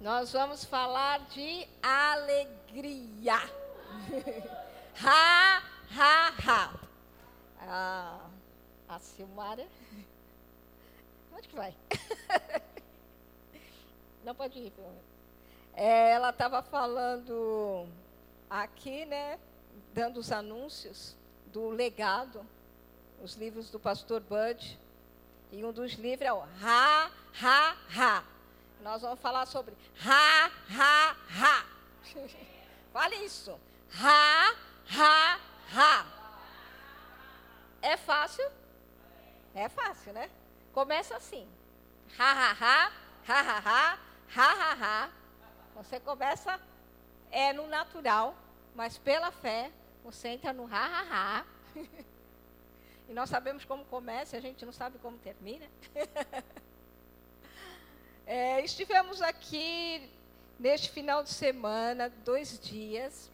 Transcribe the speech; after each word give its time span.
Nós 0.00 0.32
vamos 0.32 0.64
falar 0.64 1.20
de 1.26 1.68
alegria. 1.82 3.34
ha, 5.04 5.62
ha, 5.94 6.34
ha. 6.42 6.74
Ah, 7.60 8.26
a 8.88 8.98
Silmara. 8.98 9.68
Onde 11.36 11.48
que 11.48 11.54
vai? 11.54 11.74
Não 14.24 14.34
pode 14.34 14.58
ir, 14.58 14.70
pelo 14.70 14.88
menos. 14.88 15.04
É, 15.74 16.12
ela 16.12 16.30
estava 16.30 16.62
falando 16.62 17.86
aqui, 18.48 19.04
né? 19.04 19.38
Dando 19.92 20.18
os 20.18 20.32
anúncios 20.32 21.14
do 21.52 21.68
legado, 21.68 22.40
os 23.22 23.34
livros 23.34 23.68
do 23.68 23.78
pastor 23.78 24.22
Bud. 24.22 24.78
E 25.52 25.62
um 25.62 25.72
dos 25.72 25.92
livros 25.92 26.26
é 26.26 26.32
o 26.32 26.42
Ha, 26.62 27.10
Ha, 27.34 27.76
Ha. 27.94 28.39
Nós 28.82 29.02
vamos 29.02 29.20
falar 29.20 29.46
sobre 29.46 29.74
Ha, 30.04 30.50
Ha, 30.70 31.16
Ha. 31.28 31.66
Fale 32.92 33.16
isso. 33.16 33.58
Ha, 33.94 34.54
Ha, 34.88 35.40
Ha. 35.72 36.06
É 37.82 37.96
fácil? 37.96 38.44
É 39.54 39.68
fácil, 39.68 40.12
né? 40.12 40.30
Começa 40.72 41.16
assim. 41.16 41.48
Ha, 42.18 42.32
ha, 42.32 42.52
ha, 42.52 42.92
ha, 43.28 43.40
ha, 43.40 43.58
ha, 43.58 43.98
ha, 44.36 44.52
ha, 44.52 45.04
ha. 45.04 45.10
Você 45.76 45.98
começa 46.00 46.60
é 47.30 47.52
no 47.52 47.66
natural, 47.66 48.34
mas 48.74 48.98
pela 48.98 49.30
fé 49.30 49.70
você 50.04 50.28
entra 50.28 50.52
no 50.52 50.66
ha, 50.66 50.84
ha, 50.86 51.40
ha. 51.40 51.44
E 53.08 53.12
nós 53.12 53.28
sabemos 53.28 53.64
como 53.64 53.84
começa, 53.86 54.36
a 54.36 54.40
gente 54.40 54.64
não 54.64 54.72
sabe 54.72 54.96
como 54.98 55.18
termina. 55.18 55.66
é, 58.30 58.64
estivemos 58.64 59.20
aqui 59.20 60.08
neste 60.56 60.88
final 60.88 61.20
de 61.20 61.30
semana, 61.30 62.08
dois 62.24 62.60
dias, 62.60 63.28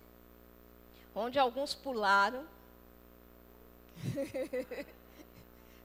onde 1.14 1.38
alguns 1.38 1.74
pularam. 1.74 2.46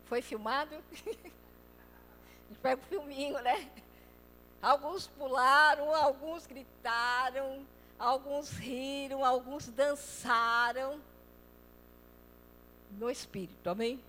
Foi 0.06 0.22
filmado? 0.22 0.74
A 0.76 0.96
gente 0.96 2.60
pega 2.62 2.82
o 2.82 2.86
filminho, 2.86 3.38
né? 3.42 3.70
Alguns 4.62 5.08
pularam, 5.08 5.94
alguns 5.94 6.48
gritaram, 6.48 7.68
alguns 8.00 8.52
riram, 8.52 9.26
alguns 9.26 9.68
dançaram 9.68 11.02
no 12.92 13.10
espírito, 13.10 13.70
amém? 13.70 14.02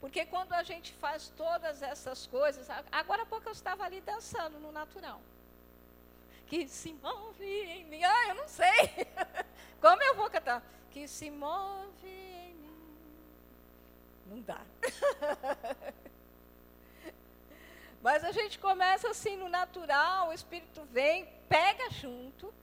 Porque 0.00 0.24
quando 0.26 0.52
a 0.52 0.62
gente 0.62 0.92
faz 0.94 1.28
todas 1.36 1.82
essas 1.82 2.26
coisas, 2.26 2.68
agora 2.92 3.22
há 3.22 3.26
pouco 3.26 3.48
eu 3.48 3.52
estava 3.52 3.84
ali 3.84 4.00
dançando 4.00 4.60
no 4.60 4.70
natural. 4.70 5.20
Que 6.46 6.68
se 6.68 6.92
move 6.94 7.44
em 7.44 7.84
mim. 7.84 8.02
Ah, 8.04 8.28
eu 8.28 8.34
não 8.34 8.48
sei. 8.48 9.06
Como 9.80 10.02
eu 10.02 10.14
vou 10.14 10.30
cantar? 10.30 10.62
Que 10.90 11.06
se 11.08 11.30
move 11.30 12.08
em 12.08 12.54
mim. 12.54 12.96
Não 14.26 14.40
dá. 14.40 14.60
Mas 18.00 18.24
a 18.24 18.30
gente 18.30 18.58
começa 18.58 19.10
assim 19.10 19.36
no 19.36 19.48
natural, 19.48 20.28
o 20.28 20.32
Espírito 20.32 20.84
vem, 20.92 21.26
pega 21.48 21.90
junto. 21.90 22.54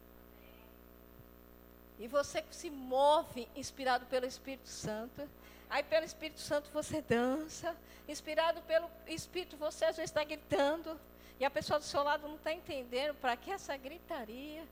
E 1.99 2.08
você 2.08 2.44
se 2.49 2.70
move 2.70 3.47
inspirado 3.55 4.05
pelo 4.05 4.25
Espírito 4.25 4.70
Santo. 4.70 5.30
Aí 5.69 5.83
pelo 5.83 6.05
Espírito 6.05 6.39
Santo 6.39 6.69
você 6.71 7.02
dança. 7.02 7.75
Inspirado 8.08 8.61
pelo 8.61 8.89
Espírito 9.08 9.58
você 9.58 9.85
às 9.85 9.97
vezes 9.97 10.11
está 10.11 10.23
gritando. 10.23 10.99
E 11.39 11.45
a 11.45 11.49
pessoa 11.49 11.80
do 11.80 11.85
seu 11.85 12.02
lado 12.03 12.27
não 12.27 12.35
está 12.35 12.53
entendendo 12.53 13.15
para 13.15 13.36
que 13.36 13.52
essa 13.52 13.76
gritaria. 13.76 14.64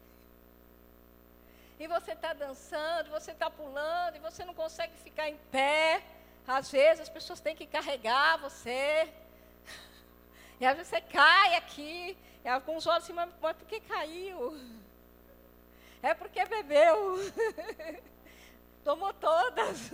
E 1.80 1.88
você 1.88 2.14
está 2.14 2.31
dançando, 2.34 3.09
você 3.09 3.31
está 3.31 3.50
pulando, 3.50 4.16
e 4.16 4.20
você 4.20 4.46
não 4.46 4.54
consegue 4.54 4.94
ficar 5.04 5.30
em 5.30 5.38
pé. 5.52 6.02
Às 6.48 6.72
vezes 6.72 7.02
as 7.02 7.10
pessoas 7.10 7.40
têm 7.40 7.56
que 7.56 7.66
carregar 7.66 8.38
você. 8.38 9.10
E 10.60 10.66
às 10.66 10.78
vezes 10.78 10.90
você 10.90 11.02
cai 11.02 11.56
aqui. 11.56 12.16
E 12.46 12.48
alguns 12.48 12.86
olham 12.86 13.00
assim, 13.00 13.12
mas 13.12 13.30
por 13.34 13.54
que 13.68 13.80
caiu? 13.81 14.58
É 16.02 16.14
porque 16.14 16.44
bebeu. 16.46 17.18
Tomou 18.84 19.14
todas. 19.14 19.90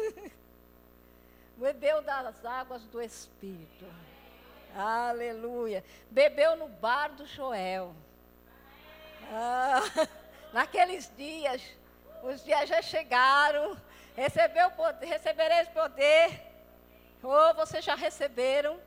Bebeu 1.60 2.02
das 2.02 2.46
águas 2.46 2.84
do 2.86 3.02
Espírito. 3.02 3.86
Aleluia. 4.74 5.84
Bebeu 6.10 6.56
no 6.56 6.70
bar 6.70 7.10
do 7.10 7.26
Joel. 7.26 7.94
Ah, 9.30 9.82
naqueles 10.54 11.12
dias, 11.18 11.62
os 12.24 12.42
dias 12.46 12.70
já 12.70 12.82
chegaram. 12.82 13.76
Recebeu 14.16 14.72
poder, 14.72 15.06
recebereis 15.06 15.68
poder. 15.68 16.42
Ou 17.22 17.30
oh, 17.30 17.54
vocês 17.54 17.84
já 17.84 17.96
receberam. 17.96 18.80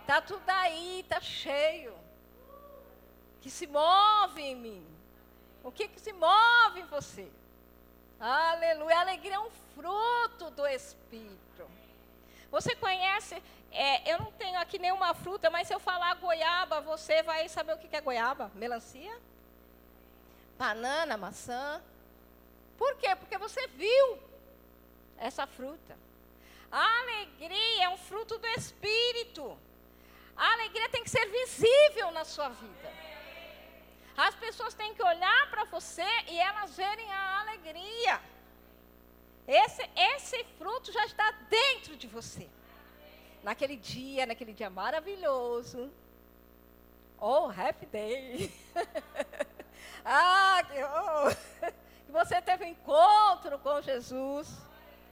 Está 0.00 0.20
tudo 0.20 0.42
aí, 0.48 1.02
está 1.02 1.20
cheio. 1.20 1.96
Que 3.40 3.48
se 3.48 3.68
move 3.68 4.42
em 4.42 4.56
mim. 4.56 4.86
O 5.62 5.70
que, 5.70 5.86
que 5.86 6.00
se 6.00 6.12
move 6.12 6.80
em 6.80 6.86
você? 6.86 7.28
Aleluia. 8.18 8.96
A 8.96 9.00
alegria 9.02 9.36
é 9.36 9.38
um 9.38 9.50
fruto 9.76 10.50
do 10.50 10.66
Espírito. 10.66 11.45
Você 12.56 12.74
conhece, 12.74 13.34
é, 13.70 14.10
eu 14.10 14.18
não 14.18 14.32
tenho 14.32 14.58
aqui 14.58 14.78
nenhuma 14.78 15.12
fruta, 15.12 15.50
mas 15.50 15.68
se 15.68 15.74
eu 15.74 15.78
falar 15.78 16.14
goiaba, 16.14 16.80
você 16.80 17.22
vai 17.22 17.46
saber 17.50 17.74
o 17.74 17.78
que, 17.78 17.94
é 17.94 18.00
goiaba? 18.00 18.50
Melancia? 18.54 19.14
Banana, 20.56 21.18
maçã? 21.18 21.82
Por 22.78 22.96
quê? 22.96 23.14
Porque 23.14 23.36
você 23.36 23.66
viu 23.66 24.18
essa 25.18 25.46
fruta. 25.46 25.98
A 26.72 27.00
alegria 27.00 27.84
é 27.84 27.88
um 27.90 27.98
fruto 27.98 28.38
do 28.38 28.46
Espírito. 28.60 29.44
A 30.34 30.52
alegria 30.54 30.88
tem 30.88 31.04
que 31.04 31.10
ser 31.10 31.26
visível 31.26 32.10
na 32.10 32.24
sua 32.24 32.48
vida. 32.48 32.90
As 34.16 34.34
pessoas 34.34 34.72
têm 34.72 34.94
que 34.94 35.02
olhar 35.02 35.50
para 35.50 35.64
você 35.64 36.08
e 36.26 36.38
elas 36.38 36.74
verem 36.74 37.12
a 37.12 37.40
alegria. 37.42 38.18
Esse, 39.46 39.82
esse 39.94 40.42
você. 42.16 42.48
Naquele 43.42 43.76
dia, 43.76 44.24
naquele 44.24 44.54
dia 44.54 44.70
maravilhoso. 44.70 45.90
Oh, 47.18 47.48
happy 47.48 47.86
day. 47.86 48.52
ah, 50.04 50.62
que, 50.64 50.82
oh, 50.82 51.70
que 52.06 52.12
você 52.12 52.40
teve 52.40 52.64
um 52.64 52.68
encontro 52.68 53.58
com 53.58 53.82
Jesus. 53.82 54.48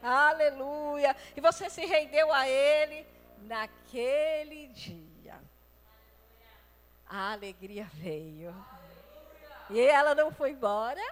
Aleluia. 0.03 1.15
E 1.37 1.41
você 1.41 1.69
se 1.69 1.85
rendeu 1.85 2.33
a 2.33 2.49
Ele 2.49 3.07
naquele 3.43 4.69
dia. 4.69 5.39
A 7.07 7.33
alegria 7.33 7.85
veio. 7.93 8.55
E 9.71 9.81
ela 9.81 10.15
não 10.15 10.31
foi 10.33 10.51
embora. 10.51 11.03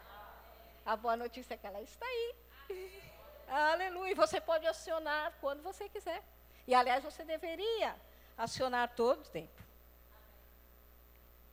A 0.84 0.97
boa 0.97 1.16
notícia 1.16 1.54
é 1.54 1.56
que 1.56 1.66
ela 1.66 1.80
está 1.82 2.06
aí. 2.06 2.34
Aleluia. 3.48 4.14
Você 4.14 4.41
pode 4.41 4.66
acionar 4.66 5.32
quando 5.41 5.62
você 5.62 5.88
quiser. 5.88 6.22
E, 6.66 6.75
aliás, 6.75 7.03
você 7.03 7.25
deveria 7.25 7.94
acionar 8.36 8.94
todo 8.94 9.20
o 9.20 9.30
tempo. 9.30 9.62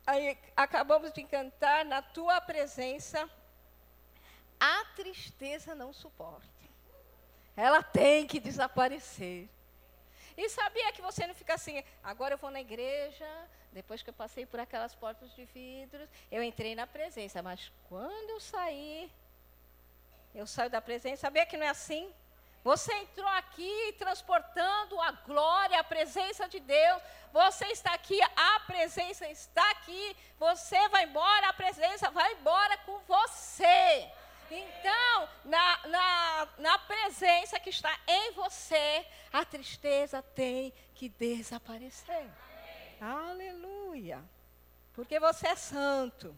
Aí, 0.06 0.38
acabamos 0.56 1.12
de 1.12 1.24
cantar, 1.24 1.86
na 1.86 2.02
tua 2.02 2.42
presença, 2.42 3.30
a 4.60 4.86
tristeza 4.96 5.76
não 5.76 5.94
suporta. 5.94 6.48
Ela 7.56 7.84
tem 7.84 8.26
que 8.26 8.40
desaparecer. 8.40 9.48
E 10.36 10.50
sabia 10.50 10.92
que 10.92 11.02
você 11.02 11.28
não 11.28 11.36
fica 11.36 11.54
assim, 11.54 11.84
agora 12.04 12.34
eu 12.34 12.38
vou 12.38 12.50
na 12.50 12.62
igreja, 12.62 13.28
depois 13.72 14.02
que 14.02 14.10
eu 14.10 14.14
passei 14.14 14.46
por 14.46 14.60
aquelas 14.60 14.96
portas 14.96 15.34
de 15.36 15.46
vidro, 15.46 16.08
eu 16.32 16.42
entrei 16.42 16.76
na 16.76 16.88
presença. 16.88 17.42
Mas 17.42 17.72
quando 17.88 18.30
eu 18.30 18.40
saí, 18.40 19.12
eu 20.34 20.46
saio 20.46 20.70
da 20.70 20.82
presença, 20.82 21.22
sabia 21.22 21.46
que 21.46 21.58
não 21.58 21.66
é 21.66 21.70
assim? 21.70 22.14
Você 22.64 22.94
entrou 22.94 23.28
aqui 23.30 23.96
transportando 23.98 25.00
a 25.02 25.12
glória, 25.12 25.80
a 25.80 25.84
presença 25.84 26.48
de 26.48 26.60
Deus. 26.60 27.02
Você 27.32 27.66
está 27.68 27.94
aqui, 27.94 28.20
a 28.36 28.60
presença 28.62 29.28
está 29.28 29.72
aqui. 29.72 30.16
Você 30.38 30.90
vai 30.90 31.06
embora, 31.06 31.50
a 31.50 31.54
presença 31.54 32.12
vai 32.12 32.34
embora 32.34 32.78
com 32.80 33.00
você. 33.00 34.12
Então, 34.52 35.30
na, 35.46 35.88
na, 35.88 36.48
na 36.58 36.80
presença 36.80 37.60
que 37.60 37.70
está 37.70 37.96
em 38.08 38.32
você, 38.34 39.06
a 39.32 39.46
tristeza 39.46 40.22
tem 40.22 40.74
que 40.96 41.08
desaparecer. 41.08 42.28
Aleluia. 43.00 44.22
Porque 44.94 45.20
você 45.20 45.48
é 45.48 45.56
santo. 45.56 46.38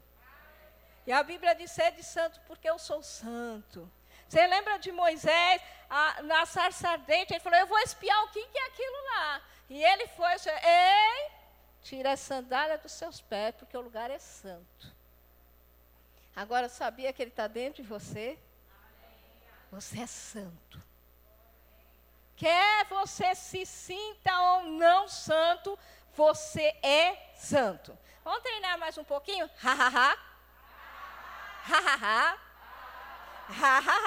E 1.05 1.11
a 1.11 1.23
Bíblia 1.23 1.53
diz: 1.55 1.75
de 1.95 2.03
santo 2.03 2.39
porque 2.47 2.69
eu 2.69 2.77
sou 2.77 3.01
santo. 3.01 3.91
Você 4.27 4.47
lembra 4.47 4.77
de 4.77 4.91
Moisés, 4.91 5.61
a, 5.89 6.21
na 6.23 6.45
sarça 6.45 6.89
ardente, 6.89 7.33
ele 7.33 7.39
falou: 7.39 7.59
Eu 7.59 7.67
vou 7.67 7.79
espiar 7.79 8.23
o 8.23 8.29
que, 8.29 8.39
é 8.39 8.67
aquilo 8.67 9.03
lá. 9.13 9.41
E 9.69 9.83
ele 9.83 10.07
foi, 10.07 10.31
ei, 10.63 11.31
tira 11.81 12.13
a 12.13 12.17
sandália 12.17 12.77
dos 12.77 12.91
seus 12.91 13.19
pés, 13.21 13.55
porque 13.55 13.75
o 13.75 13.81
lugar 13.81 14.09
é 14.09 14.19
santo. 14.19 15.01
Agora, 16.35 16.69
sabia 16.69 17.11
que 17.11 17.21
Ele 17.21 17.31
está 17.31 17.47
dentro 17.47 17.83
de 17.83 17.89
você? 17.89 18.39
Você 19.69 20.01
é 20.01 20.07
santo. 20.07 20.81
Quer 22.35 22.85
você 22.85 23.35
se 23.35 23.65
sinta 23.65 24.35
ou 24.39 24.63
não 24.63 25.07
santo, 25.07 25.77
você 26.13 26.75
é 26.81 27.33
santo. 27.35 27.97
Vamos 28.23 28.41
treinar 28.41 28.77
mais 28.77 28.97
um 28.97 29.03
pouquinho? 29.03 29.49
Ha, 29.63 29.71
ha, 29.73 29.87
ha. 29.87 30.30
Ha, 31.69 31.77
ha, 31.77 31.95
ha. 31.95 32.37
Ha, 33.49 33.77
ha, 33.79 33.97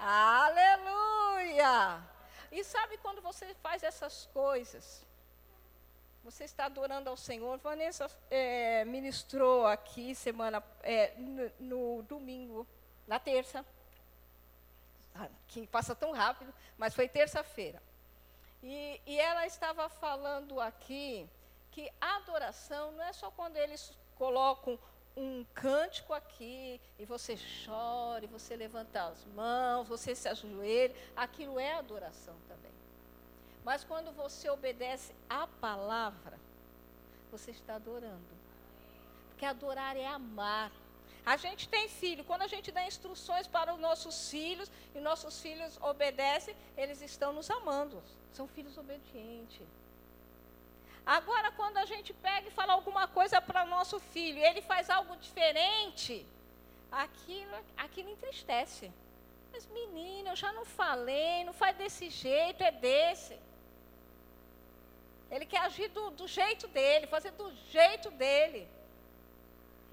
ha. 0.00 0.46
Aleluia. 0.46 2.02
E 2.50 2.62
sabe 2.64 2.96
quando 2.98 3.20
você 3.20 3.54
faz 3.54 3.82
essas 3.82 4.26
coisas? 4.32 5.04
Você 6.22 6.44
está 6.44 6.66
adorando 6.66 7.10
ao 7.10 7.16
Senhor. 7.16 7.58
Vanessa 7.58 8.10
é, 8.30 8.84
ministrou 8.84 9.66
aqui 9.66 10.14
semana 10.14 10.62
é, 10.82 11.14
no, 11.16 11.50
no 11.58 12.02
domingo, 12.02 12.66
na 13.06 13.18
terça 13.18 13.64
que 15.46 15.66
passa 15.66 15.94
tão 15.94 16.12
rápido, 16.12 16.52
mas 16.76 16.94
foi 16.94 17.08
terça-feira. 17.08 17.82
E, 18.62 19.00
e, 19.06 19.18
ela 19.20 19.46
estava 19.46 19.88
falando 19.88 20.60
aqui 20.60 21.28
que 21.70 21.92
adoração 22.00 22.92
não 22.92 23.04
é 23.04 23.12
só 23.12 23.30
quando 23.30 23.56
eles 23.56 23.96
colocam 24.16 24.78
um 25.16 25.44
cântico 25.54 26.12
aqui 26.12 26.80
e 26.98 27.04
você 27.04 27.38
chora, 27.64 28.24
e 28.24 28.28
você 28.28 28.56
levanta 28.56 29.04
as 29.04 29.24
mãos, 29.26 29.88
você 29.88 30.14
se 30.14 30.28
ajoelha, 30.28 30.94
aquilo 31.16 31.58
é 31.58 31.72
adoração 31.74 32.34
também. 32.48 32.72
Mas 33.64 33.84
quando 33.84 34.12
você 34.12 34.50
obedece 34.50 35.14
à 35.28 35.46
palavra, 35.46 36.38
você 37.30 37.50
está 37.50 37.76
adorando. 37.76 38.34
Porque 39.30 39.46
adorar 39.46 39.96
é 39.96 40.06
amar. 40.06 40.70
A 41.24 41.36
gente 41.36 41.68
tem 41.68 41.88
filho, 41.88 42.24
quando 42.24 42.42
a 42.42 42.46
gente 42.46 42.70
dá 42.70 42.86
instruções 42.86 43.46
para 43.46 43.72
os 43.72 43.80
nossos 43.80 44.28
filhos 44.28 44.70
e 44.94 45.00
nossos 45.00 45.40
filhos 45.40 45.78
obedecem, 45.80 46.54
eles 46.76 47.00
estão 47.00 47.32
nos 47.32 47.50
amando. 47.50 48.02
São 48.32 48.46
filhos 48.46 48.76
obedientes. 48.76 49.66
Agora, 51.06 51.50
quando 51.52 51.76
a 51.76 51.84
gente 51.84 52.12
pega 52.14 52.48
e 52.48 52.50
fala 52.50 52.72
alguma 52.72 53.06
coisa 53.06 53.40
para 53.40 53.64
o 53.64 53.68
nosso 53.68 54.00
filho, 54.00 54.38
ele 54.38 54.62
faz 54.62 54.88
algo 54.88 55.16
diferente, 55.16 56.26
aquilo, 56.90 57.56
aquilo 57.76 58.08
entristece. 58.10 58.90
Mas, 59.52 59.66
menino, 59.66 60.30
eu 60.30 60.36
já 60.36 60.52
não 60.52 60.64
falei, 60.64 61.44
não 61.44 61.52
faz 61.52 61.76
desse 61.76 62.08
jeito, 62.08 62.62
é 62.62 62.72
desse. 62.72 63.38
Ele 65.30 65.44
quer 65.44 65.58
agir 65.58 65.88
do, 65.88 66.10
do 66.10 66.26
jeito 66.26 66.66
dele, 66.68 67.06
fazer 67.06 67.32
do 67.32 67.52
jeito 67.70 68.10
dele. 68.10 68.66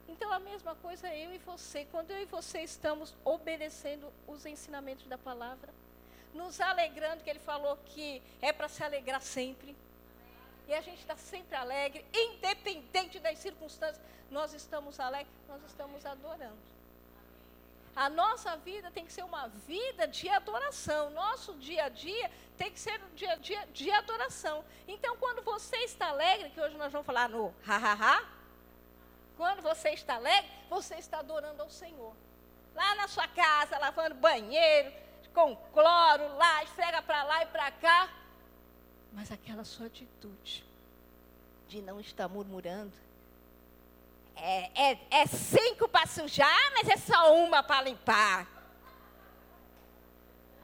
Então, 0.08 0.32
a 0.32 0.40
mesma 0.40 0.76
coisa 0.76 1.14
eu 1.14 1.34
e 1.34 1.38
você. 1.40 1.86
Quando 1.92 2.12
eu 2.12 2.22
e 2.22 2.26
você 2.26 2.62
estamos 2.62 3.14
obedecendo 3.26 4.12
os 4.28 4.46
ensinamentos 4.46 5.08
da 5.08 5.18
palavra, 5.18 5.74
nos 6.34 6.62
alegrando, 6.62 7.24
que 7.24 7.30
ele 7.30 7.40
falou 7.40 7.78
que 7.86 8.22
é 8.42 8.54
para 8.54 8.70
se 8.70 8.82
alegrar 8.82 9.22
sempre. 9.22 9.76
E 10.72 10.74
a 10.74 10.80
gente 10.80 11.02
está 11.02 11.18
sempre 11.18 11.54
alegre, 11.58 12.06
independente 12.14 13.20
das 13.20 13.40
circunstâncias. 13.40 14.02
Nós 14.30 14.54
estamos 14.54 15.02
alegres, 15.02 15.36
nós 15.46 15.62
estamos 15.66 16.06
adorando. 16.06 16.58
A 17.94 18.10
nossa 18.10 18.56
vida 18.56 18.90
tem 18.90 19.06
que 19.06 19.12
ser 19.12 19.26
uma 19.26 19.50
vida 19.50 20.08
de 20.08 20.30
adoração. 20.30 21.10
Nosso 21.10 21.56
dia 21.56 21.84
a 21.84 21.90
dia 21.90 22.32
tem 22.58 22.72
que 22.72 22.80
ser 22.80 23.04
um 23.04 23.14
dia 23.16 23.34
a 23.34 23.36
dia 23.36 23.68
de 23.74 23.92
adoração. 23.92 24.64
Então, 24.88 25.18
quando 25.18 25.42
você 25.42 25.76
está 25.80 26.08
alegre, 26.08 26.52
que 26.52 26.62
hoje 26.62 26.78
nós 26.78 26.90
vamos 26.90 27.06
falar 27.06 27.28
no 27.28 27.54
ha-ha-ha, 27.68 28.24
quando 29.36 29.62
você 29.62 29.90
está 29.90 30.16
alegre, 30.16 30.50
você 30.70 30.96
está 30.96 31.20
adorando 31.20 31.62
ao 31.62 31.70
Senhor. 31.70 32.16
Lá 32.74 32.96
na 32.96 33.10
sua 33.10 33.28
casa, 33.28 33.78
lavando 33.78 34.16
banheiro, 34.16 34.90
com 35.34 35.54
cloro 35.74 36.34
lá, 36.38 36.64
esfrega 36.64 37.02
para 37.02 37.24
lá 37.24 37.44
e 37.44 37.48
para 37.48 37.72
cá. 37.72 38.21
Mas 39.12 39.32
aquela 39.32 39.64
sua 39.64 39.88
atitude 39.88 40.64
de 41.68 41.82
não 41.82 42.00
estar 42.00 42.28
murmurando. 42.28 42.94
É, 44.36 44.92
é, 44.92 45.00
é 45.12 45.26
cinco 45.26 45.88
para 45.88 46.08
sujar, 46.08 46.72
mas 46.74 46.88
é 46.88 46.98
só 46.98 47.36
uma 47.36 47.62
para 47.62 47.84
limpar. 47.84 48.48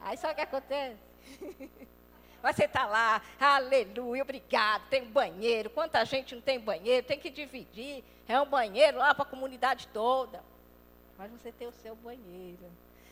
Aí 0.00 0.16
sabe 0.16 0.32
o 0.32 0.36
que 0.36 0.42
acontece? 0.42 0.98
Você 2.42 2.64
está 2.64 2.86
lá, 2.86 3.20
aleluia, 3.38 4.22
obrigado, 4.22 4.88
tem 4.88 5.04
banheiro. 5.04 5.68
Quanta 5.70 6.04
gente 6.04 6.34
não 6.34 6.42
tem 6.42 6.58
banheiro, 6.58 7.06
tem 7.06 7.18
que 7.18 7.30
dividir. 7.30 8.04
É 8.28 8.40
um 8.40 8.46
banheiro 8.46 8.98
lá 8.98 9.12
para 9.12 9.24
a 9.24 9.28
comunidade 9.28 9.88
toda. 9.88 10.42
Mas 11.16 11.32
você 11.32 11.50
tem 11.50 11.66
o 11.66 11.72
seu 11.72 11.96
banheiro. 11.96 12.64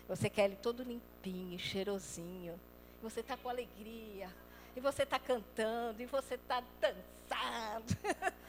Você 0.08 0.30
quer 0.30 0.44
ele 0.44 0.56
todo 0.56 0.84
limpinho, 0.84 1.58
cheirosinho. 1.58 2.58
Você 3.02 3.20
está 3.20 3.36
com 3.36 3.48
alegria. 3.48 4.30
E 4.76 4.80
você 4.80 5.04
está 5.04 5.18
cantando, 5.18 6.02
e 6.02 6.06
você 6.06 6.34
está 6.34 6.62
dançando. 6.80 7.96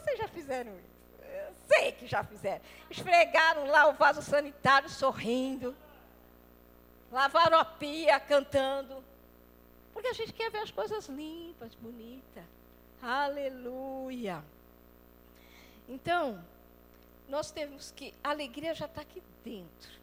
vocês 0.00 0.18
já 0.18 0.28
fizeram 0.28 0.72
isso? 0.78 1.00
Eu 1.22 1.54
sei 1.66 1.92
que 1.92 2.06
já 2.06 2.24
fizeram. 2.24 2.60
Esfregaram 2.90 3.66
lá 3.66 3.88
o 3.88 3.94
vaso 3.94 4.22
sanitário 4.22 4.88
sorrindo. 4.88 5.74
Lavaram 7.10 7.58
a 7.58 7.64
pia 7.64 8.18
cantando. 8.20 9.02
Porque 9.92 10.08
a 10.08 10.12
gente 10.12 10.32
quer 10.32 10.50
ver 10.50 10.58
as 10.58 10.70
coisas 10.70 11.06
limpas, 11.06 11.74
bonitas. 11.74 12.44
Aleluia. 13.02 14.42
Então, 15.88 16.42
nós 17.28 17.50
temos 17.50 17.90
que. 17.90 18.14
A 18.22 18.30
alegria 18.30 18.74
já 18.74 18.86
está 18.86 19.00
aqui 19.00 19.22
dentro. 19.44 19.99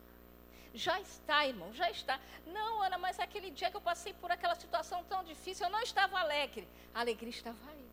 Já 0.74 1.00
está, 1.00 1.46
irmão, 1.48 1.74
já 1.74 1.90
está. 1.90 2.20
Não, 2.46 2.82
Ana, 2.82 2.98
mas 2.98 3.20
aquele 3.20 3.50
dia 3.50 3.70
que 3.70 3.78
eu 3.78 3.82
passei 3.82 4.14
por 4.14 4.32
aquela 4.32 4.56
situação 4.56 5.04
tão 5.04 5.24
difícil, 5.24 5.66
eu 5.66 5.72
não 5.72 5.82
estava 5.82 6.20
alegre. 6.20 6.68
A 6.94 7.00
alegria 7.00 7.30
estava 7.30 7.58
aí. 7.72 7.88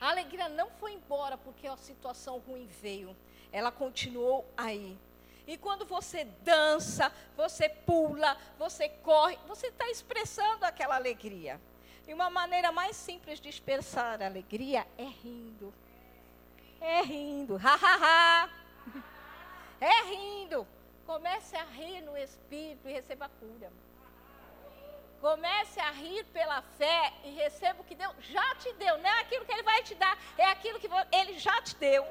A 0.00 0.10
alegria 0.10 0.48
não 0.48 0.70
foi 0.70 0.92
embora 0.92 1.36
porque 1.36 1.66
a 1.66 1.76
situação 1.76 2.38
ruim 2.38 2.66
veio. 2.66 3.16
Ela 3.52 3.70
continuou 3.72 4.44
aí. 4.56 4.98
E 5.46 5.56
quando 5.56 5.86
você 5.86 6.24
dança, 6.42 7.12
você 7.36 7.68
pula, 7.68 8.36
você 8.58 8.88
corre, 8.88 9.38
você 9.46 9.68
está 9.68 9.88
expressando 9.88 10.64
aquela 10.64 10.96
alegria. 10.96 11.60
E 12.06 12.12
uma 12.12 12.28
maneira 12.28 12.72
mais 12.72 12.96
simples 12.96 13.40
de 13.40 13.48
expressar 13.48 14.20
a 14.22 14.26
alegria 14.26 14.86
é 14.98 15.04
rindo. 15.04 15.72
É 16.80 17.02
rindo. 17.02 17.56
Ha, 17.56 17.74
ha, 17.74 17.96
ha. 18.02 18.50
É 19.78 20.04
rindo. 20.04 20.66
Comece 21.06 21.56
a 21.56 21.64
rir 21.64 22.00
no 22.02 22.16
espírito 22.16 22.88
e 22.88 22.92
receba 22.92 23.26
a 23.26 23.28
cura. 23.28 23.72
Comece 25.20 25.80
a 25.80 25.90
rir 25.90 26.24
pela 26.26 26.60
fé 26.62 27.12
e 27.24 27.30
receba 27.30 27.80
o 27.80 27.84
que 27.84 27.94
Deus 27.94 28.14
já 28.20 28.54
te 28.56 28.72
deu. 28.74 28.98
Não 28.98 29.08
é 29.08 29.20
aquilo 29.20 29.44
que 29.44 29.52
Ele 29.52 29.62
vai 29.62 29.82
te 29.82 29.94
dar, 29.94 30.18
é 30.36 30.44
aquilo 30.44 30.80
que 30.80 30.88
Ele 31.12 31.38
já 31.38 31.62
te 31.62 31.76
deu. 31.76 32.04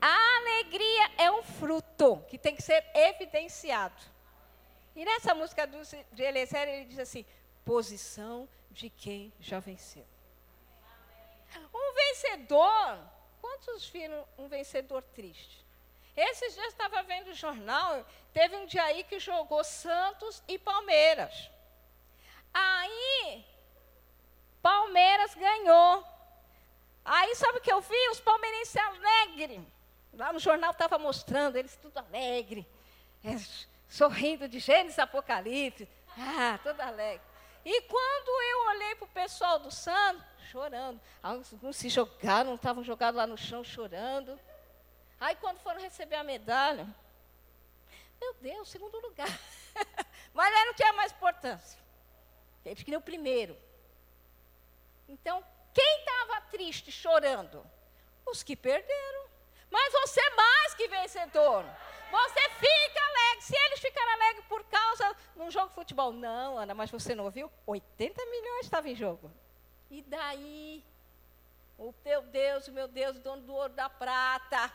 A 0.00 0.36
alegria 0.38 1.10
é 1.18 1.30
um 1.30 1.42
fruto 1.42 2.22
que 2.28 2.38
tem 2.38 2.54
que 2.54 2.62
ser 2.62 2.84
evidenciado. 2.94 4.02
E 4.94 5.04
nessa 5.04 5.34
música 5.34 5.66
do, 5.66 5.78
de 6.12 6.22
Eliezer, 6.22 6.68
ele 6.68 6.84
diz 6.84 6.98
assim: 6.98 7.24
posição 7.64 8.48
de 8.70 8.90
quem 8.90 9.32
já 9.40 9.58
venceu. 9.58 10.06
Um 11.74 11.94
vencedor, 11.94 12.98
quantos 13.40 13.88
viram 13.88 14.26
um 14.36 14.48
vencedor 14.48 15.02
triste? 15.02 15.63
Esses 16.16 16.54
dias 16.54 16.68
estava 16.68 17.02
vendo 17.02 17.28
o 17.30 17.34
jornal, 17.34 18.04
teve 18.32 18.56
um 18.56 18.66
dia 18.66 18.84
aí 18.84 19.02
que 19.04 19.18
jogou 19.18 19.64
Santos 19.64 20.42
e 20.46 20.58
Palmeiras. 20.58 21.50
Aí, 22.52 23.44
Palmeiras 24.62 25.34
ganhou. 25.34 26.04
Aí, 27.04 27.34
sabe 27.34 27.58
o 27.58 27.60
que 27.60 27.72
eu 27.72 27.80
vi? 27.80 28.08
Os 28.10 28.20
palmeirenses 28.20 28.76
alegres. 28.76 29.60
Lá 30.12 30.32
no 30.32 30.38
jornal 30.38 30.70
estava 30.70 30.98
mostrando, 30.98 31.56
eles 31.56 31.74
tudo 31.76 31.98
alegre, 31.98 32.64
é, 33.24 33.34
sorrindo 33.88 34.48
de 34.48 34.60
Gênesis 34.60 34.98
Apocalipse. 34.98 35.88
Ah, 36.16 36.58
tudo 36.62 36.80
alegre. 36.80 37.20
E 37.64 37.82
quando 37.82 38.28
eu 38.28 38.66
olhei 38.68 38.94
para 38.94 39.06
o 39.06 39.08
pessoal 39.08 39.58
do 39.58 39.70
Santo, 39.70 40.22
chorando. 40.50 41.00
Alguns 41.20 41.76
se 41.76 41.88
jogaram, 41.88 42.54
estavam 42.54 42.84
jogados 42.84 43.16
lá 43.16 43.26
no 43.26 43.36
chão 43.36 43.64
chorando. 43.64 44.38
Aí 45.20 45.36
quando 45.36 45.60
foram 45.60 45.80
receber 45.80 46.16
a 46.16 46.24
medalha, 46.24 46.86
meu 48.20 48.34
Deus, 48.34 48.68
segundo 48.68 48.98
lugar. 49.00 49.28
Mas 50.32 50.54
aí 50.54 50.64
não 50.66 50.74
tinha 50.74 50.92
mais 50.92 51.12
importância. 51.12 51.78
Eles 52.64 52.82
queriam 52.82 53.00
o 53.00 53.04
primeiro. 53.04 53.56
Então, 55.08 55.44
quem 55.72 55.98
estava 56.00 56.40
triste, 56.42 56.90
chorando? 56.90 57.64
Os 58.26 58.42
que 58.42 58.56
perderam. 58.56 59.28
Mas 59.70 59.92
você 59.92 60.20
é 60.20 60.30
mais 60.30 60.74
que 60.74 60.88
vencedor. 60.88 61.64
Você 62.10 62.50
fica 62.50 63.00
alegre. 63.00 63.42
Se 63.42 63.56
eles 63.56 63.80
ficaram 63.80 64.12
alegres 64.12 64.44
por 64.46 64.64
causa 64.64 65.16
de 65.34 65.42
um 65.42 65.50
jogo 65.50 65.68
de 65.68 65.74
futebol. 65.74 66.12
Não, 66.12 66.56
Ana, 66.56 66.74
mas 66.74 66.90
você 66.90 67.14
não 67.14 67.24
ouviu? 67.24 67.50
80 67.66 68.24
milhões 68.26 68.64
estavam 68.64 68.90
em 68.90 68.94
jogo. 68.94 69.30
E 69.90 70.00
daí, 70.02 70.84
o 71.76 71.92
teu 71.92 72.22
Deus, 72.22 72.68
o 72.68 72.72
meu 72.72 72.88
Deus, 72.88 73.18
dono 73.18 73.42
do 73.42 73.54
ouro 73.54 73.72
da 73.72 73.90
prata. 73.90 74.72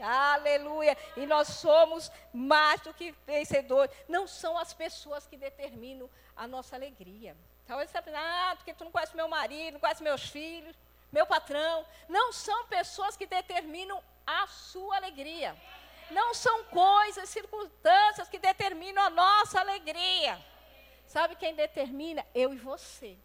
Aleluia. 0.00 0.96
E 1.16 1.26
nós 1.26 1.48
somos 1.48 2.10
mais 2.32 2.80
do 2.80 2.92
que 2.94 3.12
vencedores. 3.26 3.94
Não 4.08 4.26
são 4.26 4.56
as 4.58 4.72
pessoas 4.72 5.26
que 5.26 5.36
determinam 5.36 6.08
a 6.36 6.46
nossa 6.46 6.76
alegria. 6.76 7.36
Talvez 7.66 7.90
você 7.90 8.02
pense, 8.02 8.16
ah, 8.16 8.54
porque 8.56 8.74
tu 8.74 8.84
não 8.84 8.92
conhece 8.92 9.16
meu 9.16 9.28
marido, 9.28 9.74
não 9.74 9.80
conhece 9.80 10.02
meus 10.02 10.28
filhos, 10.28 10.76
meu 11.10 11.26
patrão. 11.26 11.86
Não 12.08 12.32
são 12.32 12.66
pessoas 12.66 13.16
que 13.16 13.26
determinam 13.26 14.02
a 14.26 14.46
sua 14.46 14.96
alegria. 14.96 15.56
Não 16.10 16.34
são 16.34 16.64
coisas, 16.64 17.28
circunstâncias 17.28 18.28
que 18.28 18.38
determinam 18.38 19.02
a 19.02 19.10
nossa 19.10 19.60
alegria. 19.60 20.38
Sabe 21.06 21.36
quem 21.36 21.54
determina? 21.54 22.26
Eu 22.34 22.52
e 22.52 22.56
você. 22.56 23.16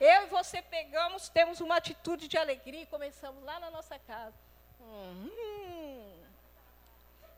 Eu 0.00 0.24
e 0.24 0.26
você 0.26 0.60
pegamos, 0.60 1.28
temos 1.28 1.60
uma 1.60 1.76
atitude 1.76 2.28
de 2.28 2.36
alegria 2.36 2.82
e 2.82 2.86
começamos 2.86 3.42
lá 3.42 3.58
na 3.58 3.70
nossa 3.70 3.98
casa. 3.98 4.43
Hum, 4.84 6.24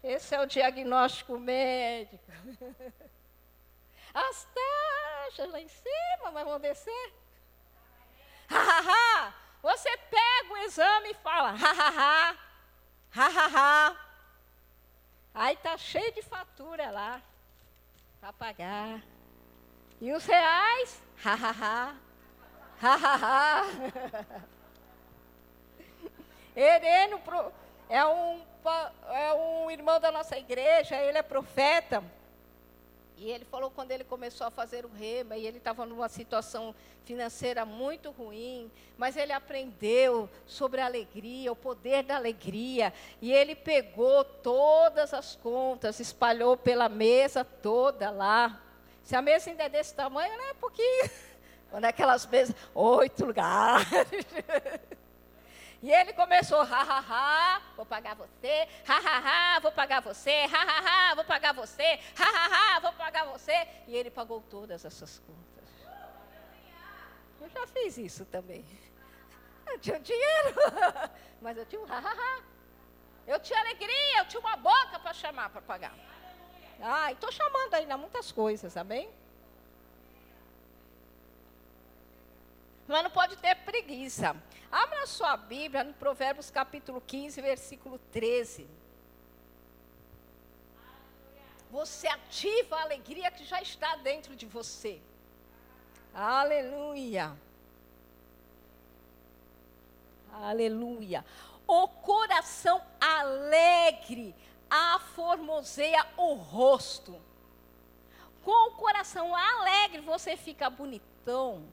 esse 0.03 0.35
é 0.35 0.41
o 0.41 0.47
diagnóstico 0.47 1.39
médico. 1.39 2.25
As 4.15 4.49
taxas 4.55 5.51
lá 5.51 5.61
em 5.61 5.69
cima, 5.69 6.31
mas 6.33 6.45
vão 6.45 6.59
descer. 6.61 7.13
Ha. 8.51 9.35
Você 9.63 9.97
pega 9.97 10.53
o 10.53 10.57
exame 10.59 11.11
e 11.11 11.15
fala, 11.15 11.51
ha, 11.51 11.71
ha, 11.73 11.89
ha, 11.91 12.37
ha, 13.11 13.27
ha, 13.27 13.47
ha. 13.53 13.97
Aí 15.35 15.57
tá 15.57 15.77
cheio 15.77 16.13
de 16.13 16.23
fatura 16.23 16.91
lá 16.91 17.21
para 18.21 18.33
pagar. 18.33 19.03
E 20.01 20.13
os 20.13 20.25
reais, 20.25 21.03
ha, 21.25 21.35
ha, 21.35 21.51
ha, 21.51 21.97
ha, 22.81 22.95
ha, 22.95 23.17
ha. 23.17 24.47
Hereno 26.57 27.21
é 27.89 28.05
um, 28.07 28.41
é 29.11 29.35
um 29.35 29.71
irmão 29.71 30.01
da 30.01 30.11
nossa 30.11 30.39
igreja, 30.39 30.97
ele 30.97 31.19
é 31.19 31.23
profeta. 31.23 32.03
E 33.19 33.31
ele 33.31 33.47
falou 33.47 33.71
quando 33.71 33.91
ele 33.93 34.05
começou 34.05 34.47
a 34.47 34.51
fazer 34.51 34.85
o 34.85 34.91
rema, 34.91 35.37
e 35.37 35.47
ele 35.47 35.57
estava 35.57 35.87
numa 35.87 36.09
situação 36.09 36.75
financeira 37.05 37.65
muito 37.65 38.11
ruim, 38.11 38.71
mas 38.99 39.17
ele 39.17 39.33
aprendeu 39.33 40.29
sobre 40.47 40.81
a 40.81 40.87
alegria, 40.87 41.51
o 41.51 41.57
poder 41.57 42.03
da 42.03 42.17
alegria, 42.17 42.93
e 43.23 43.33
ele 43.33 43.55
pegou 43.55 44.23
todas 44.25 45.15
as 45.15 45.35
contas, 45.37 45.99
espalhou 45.99 46.57
pela 46.59 46.89
mesa 46.91 47.43
toda 47.45 48.11
lá. 48.11 48.61
Se 49.03 49.17
a 49.17 49.23
mesa 49.23 49.49
ainda 49.49 49.65
é 49.65 49.69
desse 49.69 49.95
tamanho, 49.95 50.37
né? 50.37 50.53
Pouquinho. 50.61 51.11
Quando 51.71 51.85
é 51.85 51.89
aquelas 51.89 52.27
mesas, 52.27 52.55
oito 52.75 53.25
lugares. 53.25 53.87
E 55.83 55.93
ele 55.93 56.13
começou, 56.15 56.61
ha, 56.61 56.83
ha, 56.83 57.05
ha, 57.09 57.63
vou 57.77 57.85
pagar 57.85 58.15
você, 58.15 58.67
ha, 58.89 58.97
ha, 58.97 59.57
ha, 59.57 59.61
vou 59.61 59.71
pagar 59.71 60.01
você, 60.01 60.31
ha, 60.53 60.63
ha, 60.63 61.11
ha, 61.11 61.15
vou 61.15 61.25
pagar 61.25 61.53
você, 61.53 62.01
ha, 62.19 62.25
ha, 62.25 62.77
ha, 62.77 62.81
vou 62.81 62.93
pagar 62.95 63.27
você. 63.27 63.69
E 63.87 63.95
ele 63.95 64.11
pagou 64.11 64.41
todas 64.41 64.85
essas 64.85 65.19
contas. 65.19 65.69
Eu 67.41 67.49
já 67.51 67.67
fiz 67.67 67.99
isso 67.99 68.25
também. 68.25 68.65
Eu 69.67 69.79
tinha 69.79 70.01
dinheiro, 70.01 70.55
mas 71.43 71.57
eu 71.59 71.67
tinha 71.67 71.81
um 71.81 71.85
ha, 71.85 71.99
ha, 71.99 72.13
ha. 72.13 72.43
Eu 73.27 73.39
tinha 73.41 73.59
alegria, 73.59 74.19
eu 74.19 74.29
tinha 74.29 74.41
uma 74.41 74.57
boca 74.57 74.99
para 74.99 75.13
chamar, 75.13 75.51
para 75.51 75.61
pagar. 75.61 75.95
Ah, 76.81 77.13
estou 77.13 77.31
chamando 77.31 77.75
ainda 77.75 77.97
muitas 77.97 78.33
coisas, 78.33 78.77
amém? 78.77 79.11
Mas 82.87 83.03
não 83.03 83.11
pode 83.11 83.37
ter 83.37 83.55
preguiça. 83.57 84.37
Abra 84.71 85.07
sua 85.07 85.37
Bíblia 85.37 85.85
no 85.85 85.95
Provérbios 85.95 86.51
capítulo 86.51 87.01
15, 87.01 87.41
versículo 87.41 87.99
13. 88.13 88.67
Você 91.71 92.07
ativa 92.09 92.77
a 92.77 92.83
alegria 92.83 93.31
que 93.31 93.45
já 93.45 93.61
está 93.61 93.97
dentro 93.97 94.35
de 94.35 94.47
você. 94.47 95.01
Aleluia. 96.15 97.37
Aleluia. 100.33 101.25
O 101.67 101.89
coração 101.89 102.81
alegre 103.01 104.35
aformoseia 104.71 106.07
o 106.17 106.35
rosto. 106.35 107.21
Com 108.43 108.69
o 108.69 108.77
coração 108.77 109.35
alegre 109.35 110.01
você 110.01 110.37
fica 110.37 110.71
bonitão, 110.71 111.65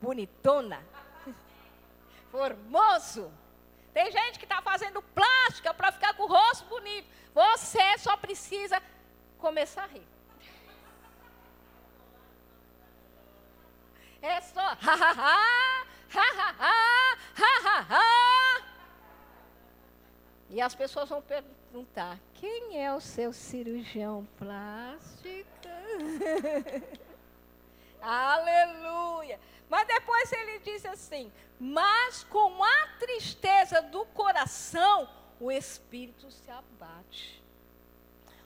bonitona, 0.00 0.82
formoso. 2.36 3.32
Tem 3.94 4.12
gente 4.12 4.38
que 4.38 4.44
está 4.44 4.60
fazendo 4.60 5.00
plástica 5.00 5.72
para 5.72 5.90
ficar 5.90 6.12
com 6.14 6.24
o 6.24 6.26
rosto 6.26 6.66
bonito. 6.66 7.08
Você 7.34 7.96
só 7.96 8.14
precisa 8.14 8.82
começar 9.38 9.84
a 9.84 9.86
rir. 9.86 10.06
É 14.20 14.40
só 14.42 14.60
ha 14.60 14.76
ha 14.82 15.12
ha, 15.12 15.86
ha 16.14 16.26
ha 16.38 16.54
ha, 16.58 17.16
ha 17.40 17.52
ha 17.64 17.86
ha. 17.90 18.62
E 20.50 20.60
as 20.60 20.74
pessoas 20.74 21.08
vão 21.08 21.22
perguntar: 21.22 22.18
quem 22.34 22.84
é 22.84 22.92
o 22.92 23.00
seu 23.00 23.32
cirurgião 23.32 24.28
plástico? 24.36 25.46
Aleluia! 28.06 29.40
Mas 29.68 29.84
depois 29.88 30.30
ele 30.32 30.60
diz 30.60 30.86
assim: 30.86 31.32
Mas 31.58 32.22
com 32.22 32.62
a 32.62 32.86
tristeza 33.00 33.82
do 33.82 34.06
coração, 34.06 35.08
o 35.40 35.50
espírito 35.50 36.30
se 36.30 36.48
abate. 36.48 37.42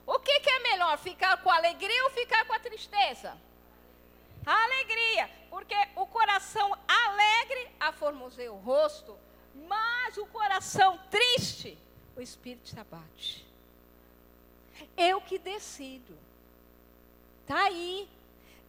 O 0.06 0.18
que, 0.18 0.40
que 0.40 0.48
é 0.48 0.58
melhor, 0.60 0.96
ficar 0.98 1.36
com 1.42 1.50
alegria 1.50 2.04
ou 2.04 2.10
ficar 2.10 2.46
com 2.46 2.54
a 2.54 2.58
tristeza? 2.58 3.36
A 4.46 4.64
alegria, 4.64 5.30
porque 5.50 5.76
o 5.94 6.06
coração 6.06 6.72
alegre 6.88 7.70
aformoseia 7.78 8.50
o 8.50 8.58
rosto, 8.58 9.18
mas 9.68 10.16
o 10.16 10.24
coração 10.26 10.98
triste, 11.10 11.76
o 12.16 12.22
espírito 12.22 12.66
se 12.66 12.80
abate. 12.80 13.46
Eu 14.96 15.20
que 15.20 15.38
decido. 15.38 16.18
Está 17.42 17.64
aí. 17.64 18.08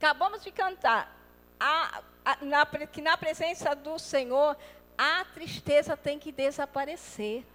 Acabamos 0.01 0.41
de 0.41 0.49
cantar 0.49 1.15
a, 1.59 2.01
a, 2.25 2.37
na, 2.43 2.65
que 2.65 3.03
na 3.03 3.15
presença 3.15 3.75
do 3.75 3.99
Senhor 3.99 4.57
a 4.97 5.23
tristeza 5.25 5.95
tem 5.95 6.17
que 6.17 6.31
desaparecer. 6.31 7.45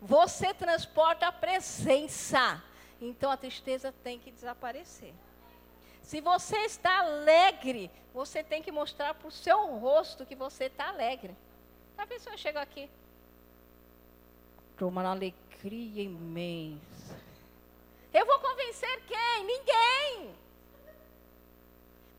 Você 0.00 0.54
transporta 0.54 1.26
a 1.26 1.32
presença, 1.32 2.62
então 3.00 3.32
a 3.32 3.36
tristeza 3.36 3.92
tem 4.04 4.16
que 4.16 4.30
desaparecer. 4.30 5.12
Se 6.04 6.20
você 6.20 6.56
está 6.58 7.00
alegre, 7.00 7.90
você 8.14 8.44
tem 8.44 8.62
que 8.62 8.70
mostrar 8.70 9.14
para 9.14 9.26
o 9.26 9.32
seu 9.32 9.66
rosto 9.78 10.24
que 10.24 10.36
você 10.36 10.66
está 10.66 10.88
alegre. 10.88 11.36
A 11.98 12.06
pessoa 12.06 12.36
chega 12.36 12.60
aqui, 12.60 12.88
com 14.78 14.86
uma 14.86 15.04
alegria 15.04 16.04
imensa. 16.04 17.18
Eu 18.14 18.24
vou 18.24 18.38
convencer 18.38 19.02
quem? 19.04 19.44
Ninguém. 19.44 20.42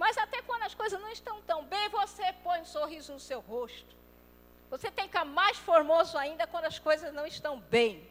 Mas 0.04 0.18
até 0.18 0.42
quando 0.42 0.64
as 0.64 0.74
coisas 0.74 1.00
não 1.00 1.03
estão 1.14 1.42
tão 1.44 1.64
bem, 1.64 1.90
você 1.90 2.34
põe 2.44 2.62
um 2.62 2.66
sorriso 2.66 3.14
no 3.14 3.20
seu 3.20 3.40
rosto. 3.40 3.96
Você 4.70 4.90
tem 4.90 5.06
que 5.06 5.12
ficar 5.12 5.26
mais 5.26 5.58
formoso 5.58 6.18
ainda 6.18 6.48
quando 6.48 6.66
as 6.66 6.80
coisas 6.80 7.14
não 7.14 7.26
estão 7.26 7.60
bem. 7.60 8.06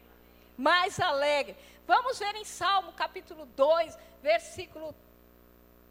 Mais 0.57 0.99
alegre. 0.99 1.55
Vamos 1.85 2.19
ver 2.19 2.35
em 2.35 2.45
Salmo 2.45 2.93
capítulo 2.93 3.45
2, 3.45 3.97
versículo 4.21 4.95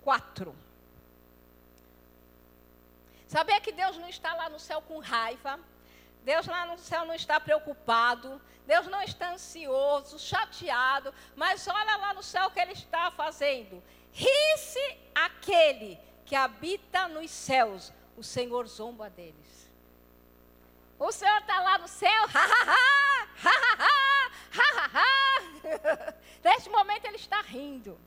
4. 0.03 0.55
Saber 3.29 3.61
que 3.61 3.73
Deus 3.73 3.97
não 3.99 4.09
está 4.09 4.35
lá 4.35 4.49
no 4.49 4.59
céu 4.59 4.81
com 4.83 4.99
raiva. 4.99 5.59
Deus 6.25 6.47
lá 6.47 6.67
no 6.67 6.79
céu 6.79 7.05
não 7.05 7.15
está 7.15 7.39
preocupado. 7.39 8.41
Deus 8.67 8.87
não 8.87 9.03
está 9.03 9.33
ansioso, 9.33 10.19
chateado. 10.19 11.13
Mas 11.37 11.67
olha 11.67 11.97
lá 11.97 12.15
no 12.15 12.23
céu 12.23 12.47
o 12.47 12.51
que 12.51 12.61
Ele 12.61 12.73
está 12.73 13.11
fazendo. 13.11 13.83
Ri-se 14.13 14.99
aquele 15.15 15.99
que 16.33 16.37
habita 16.37 17.09
nos 17.09 17.31
céus, 17.31 17.93
o 18.17 18.23
Senhor 18.23 18.67
zomba 18.67 19.11
deles. 19.11 19.71
O 20.99 21.13
Senhor 21.13 21.39
está 21.43 21.61
lá 21.61 21.77
no 21.77 21.87
céu, 21.87 22.25
ha, 22.33 22.39
ha, 22.39 23.29
ha, 23.45 24.31
ha, 24.51 24.81
ha, 24.81 24.91
ha. 24.95 26.15
Neste 26.43 26.71
momento 26.71 27.05
ele 27.05 27.17
está 27.17 27.43
rindo. 27.43 28.01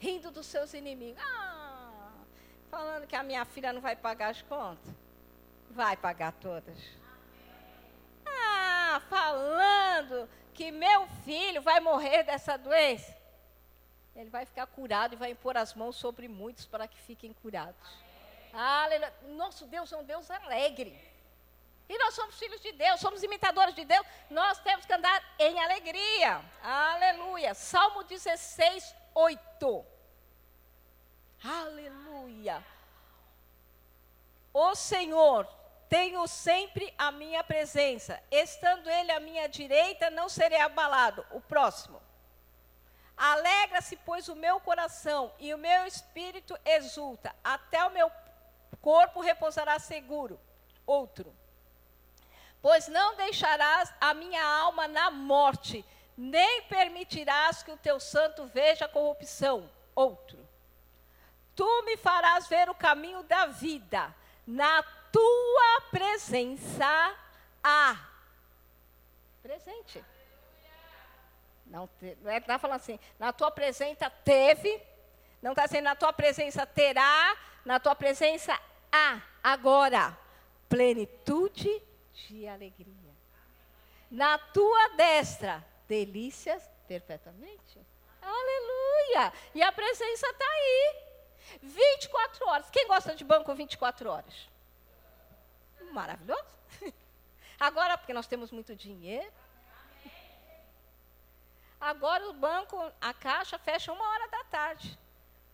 Rindo 0.00 0.32
dos 0.32 0.46
seus 0.46 0.74
inimigos. 0.74 1.22
Ah, 1.24 2.10
falando 2.72 3.06
que 3.06 3.14
a 3.14 3.22
minha 3.22 3.44
filha 3.44 3.72
não 3.72 3.80
vai 3.80 3.94
pagar 3.94 4.30
as 4.30 4.42
contas. 4.42 4.92
Vai 5.70 5.96
pagar 5.96 6.32
todas. 6.32 6.76
Ah, 8.26 9.00
falando 9.08 10.28
que 10.52 10.72
meu 10.72 11.06
filho 11.24 11.62
vai 11.62 11.78
morrer 11.78 12.24
dessa 12.24 12.58
doença. 12.58 13.13
Ele 14.14 14.30
vai 14.30 14.46
ficar 14.46 14.66
curado 14.66 15.14
e 15.14 15.16
vai 15.16 15.30
impor 15.30 15.56
as 15.56 15.74
mãos 15.74 15.96
sobre 15.96 16.28
muitos 16.28 16.66
para 16.66 16.86
que 16.86 17.00
fiquem 17.00 17.32
curados. 17.32 17.88
Aleluia. 18.52 19.12
Nosso 19.28 19.66
Deus 19.66 19.92
é 19.92 19.96
um 19.96 20.04
Deus 20.04 20.30
alegre. 20.30 20.96
E 21.88 21.98
nós 21.98 22.14
somos 22.14 22.38
filhos 22.38 22.60
de 22.60 22.72
Deus, 22.72 23.00
somos 23.00 23.22
imitadores 23.22 23.74
de 23.74 23.84
Deus. 23.84 24.06
Nós 24.30 24.58
temos 24.60 24.86
que 24.86 24.92
andar 24.92 25.22
em 25.38 25.60
alegria. 25.60 26.40
Aleluia. 26.62 27.52
Salmo 27.54 28.04
16, 28.04 28.94
8. 29.12 29.86
Aleluia. 31.42 32.64
O 34.52 34.74
Senhor 34.74 35.46
tenho 35.88 36.26
sempre 36.26 36.94
a 36.96 37.10
minha 37.10 37.44
presença. 37.44 38.22
Estando 38.30 38.88
Ele 38.88 39.12
à 39.12 39.20
minha 39.20 39.48
direita, 39.48 40.08
não 40.10 40.28
serei 40.28 40.60
abalado. 40.60 41.26
O 41.32 41.40
próximo. 41.40 42.00
Alegra-se, 43.16 43.96
pois, 43.96 44.28
o 44.28 44.34
meu 44.34 44.60
coração 44.60 45.32
e 45.38 45.54
o 45.54 45.58
meu 45.58 45.86
espírito 45.86 46.58
exulta. 46.64 47.34
Até 47.42 47.84
o 47.84 47.90
meu 47.90 48.10
corpo 48.80 49.20
repousará 49.20 49.78
seguro. 49.78 50.40
Outro 50.86 51.34
pois 52.64 52.88
não 52.88 53.14
deixarás 53.14 53.92
a 54.00 54.14
minha 54.14 54.42
alma 54.42 54.88
na 54.88 55.10
morte, 55.10 55.84
nem 56.16 56.62
permitirás 56.62 57.62
que 57.62 57.70
o 57.70 57.76
teu 57.76 58.00
santo 58.00 58.46
veja 58.46 58.86
a 58.86 58.88
corrupção. 58.88 59.70
Outro. 59.94 60.38
Tu 61.54 61.82
me 61.82 61.98
farás 61.98 62.48
ver 62.48 62.70
o 62.70 62.74
caminho 62.74 63.22
da 63.24 63.44
vida, 63.44 64.14
na 64.46 64.82
tua 65.12 65.82
presença 65.90 67.14
há 67.62 67.98
presente. 69.42 70.02
Não 71.66 71.88
está 72.00 72.54
é, 72.54 72.58
falando 72.58 72.76
assim, 72.76 72.98
na 73.18 73.32
tua 73.32 73.50
presença 73.50 74.08
teve, 74.10 74.80
não 75.42 75.52
está 75.52 75.66
dizendo 75.66 75.84
na 75.84 75.96
tua 75.96 76.12
presença 76.12 76.66
terá, 76.66 77.36
na 77.64 77.80
tua 77.80 77.94
presença 77.94 78.58
há, 78.92 79.20
agora, 79.42 80.16
plenitude 80.68 81.82
de 82.12 82.46
alegria. 82.46 82.94
Na 84.10 84.38
tua 84.38 84.88
destra, 84.90 85.64
delícias 85.88 86.70
perpetuamente. 86.86 87.80
Aleluia! 88.22 89.32
E 89.54 89.62
a 89.62 89.72
presença 89.72 90.26
está 90.26 90.44
aí. 90.44 91.04
24 91.62 92.48
horas. 92.48 92.70
Quem 92.70 92.86
gosta 92.86 93.14
de 93.14 93.24
banco 93.24 93.54
24 93.54 94.10
horas? 94.10 94.48
Maravilhoso. 95.92 96.44
Agora, 97.58 97.98
porque 97.98 98.12
nós 98.12 98.26
temos 98.26 98.50
muito 98.50 98.74
dinheiro. 98.74 99.32
Agora 101.84 102.28
o 102.28 102.32
banco, 102.32 102.76
a 103.00 103.12
caixa 103.12 103.58
fecha 103.58 103.92
uma 103.92 104.08
hora 104.08 104.28
da 104.28 104.44
tarde. 104.44 104.98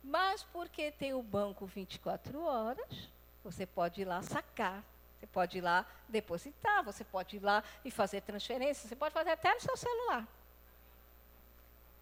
Mas 0.03 0.43
porque 0.45 0.91
tem 0.93 1.13
o 1.13 1.23
banco 1.23 1.67
24 1.67 2.43
horas, 2.43 3.09
você 3.45 3.67
pode 3.67 4.03
ir 4.03 4.05
lá 4.05 4.23
sacar 4.23 4.83
você 5.21 5.27
pode 5.27 5.59
ir 5.59 5.61
lá 5.61 5.85
depositar, 6.09 6.83
você 6.83 7.05
pode 7.05 7.37
ir 7.37 7.41
lá 7.41 7.63
e 7.85 7.91
fazer 7.91 8.23
transferência, 8.23 8.89
você 8.89 8.97
pode 8.97 9.13
fazer 9.13 9.31
até 9.31 9.53
no 9.53 9.61
seu 9.61 9.77
celular. 9.77 10.27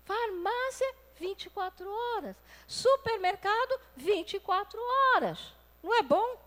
Farmácia, 0.05 0.95
24 1.17 1.91
horas. 1.91 2.37
Supermercado, 2.69 3.81
24 3.97 4.81
horas. 4.81 5.53
Não 5.83 5.93
é 5.97 6.03
bom? 6.03 6.41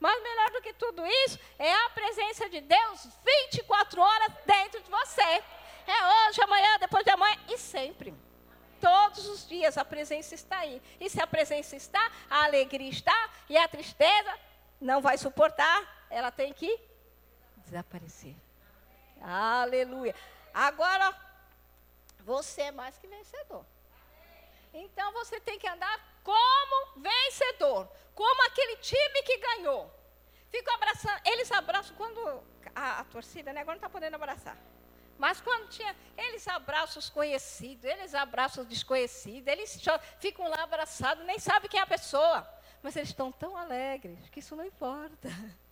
Mas 0.00 0.22
melhor 0.22 0.50
do 0.52 0.62
que 0.62 0.72
tudo 0.72 1.06
isso 1.06 1.38
é 1.58 1.72
a 1.84 1.90
presença 1.90 2.48
de 2.48 2.62
Deus 2.62 3.06
24 3.50 4.00
horas 4.00 4.32
dentro 4.46 4.82
de 4.82 4.90
você. 4.90 5.44
É 5.86 6.28
hoje, 6.28 6.40
amanhã, 6.42 6.78
depois 6.78 7.04
de 7.04 7.10
amanhã 7.10 7.36
e 7.48 7.58
sempre. 7.58 8.14
Todos 8.80 9.26
os 9.26 9.48
dias 9.48 9.78
a 9.78 9.84
presença 9.84 10.34
está 10.34 10.58
aí. 10.58 10.82
E 11.00 11.08
se 11.08 11.20
a 11.20 11.26
presença 11.26 11.76
está, 11.76 12.10
a 12.28 12.44
alegria 12.44 12.90
está 12.90 13.30
e 13.48 13.56
a 13.56 13.66
tristeza 13.66 14.38
não 14.80 15.00
vai 15.00 15.16
suportar, 15.16 16.06
ela 16.10 16.30
tem 16.30 16.52
que 16.52 16.78
desaparecer. 17.64 18.34
Aleluia. 19.20 20.14
Agora, 20.52 21.14
você 22.20 22.62
é 22.62 22.72
mais 22.72 22.98
que 22.98 23.06
vencedor. 23.06 23.64
Então 24.72 25.12
você 25.12 25.40
tem 25.40 25.58
que 25.58 25.68
andar 25.68 25.98
como 26.22 27.00
vencedor, 27.00 27.88
como 28.14 28.46
aquele 28.46 28.76
time 28.76 29.22
que 29.22 29.38
ganhou. 29.38 29.90
Fico 30.50 30.70
abraçando, 30.70 31.20
eles 31.24 31.50
abraçam 31.52 31.96
quando 31.96 32.42
a, 32.74 33.00
a 33.00 33.04
torcida, 33.04 33.52
né, 33.52 33.60
agora 33.60 33.76
não 33.76 33.86
está 33.86 33.88
podendo 33.88 34.14
abraçar. 34.14 34.56
Mas 35.18 35.40
quando 35.40 35.68
tinha, 35.68 35.94
eles 36.16 36.46
abraçam 36.48 36.98
os 36.98 37.08
conhecidos, 37.08 37.84
eles 37.84 38.14
abraçam 38.14 38.62
os 38.62 38.68
desconhecidos, 38.68 39.46
eles 39.46 39.80
ficam 40.18 40.48
lá 40.48 40.62
abraçados, 40.62 41.24
nem 41.24 41.38
sabem 41.38 41.70
quem 41.70 41.80
é 41.80 41.82
a 41.82 41.86
pessoa. 41.86 42.48
Mas 42.82 42.96
eles 42.96 43.08
estão 43.08 43.32
tão 43.32 43.56
alegres 43.56 44.28
que 44.30 44.40
isso 44.40 44.54
não 44.54 44.64
importa. 44.64 45.28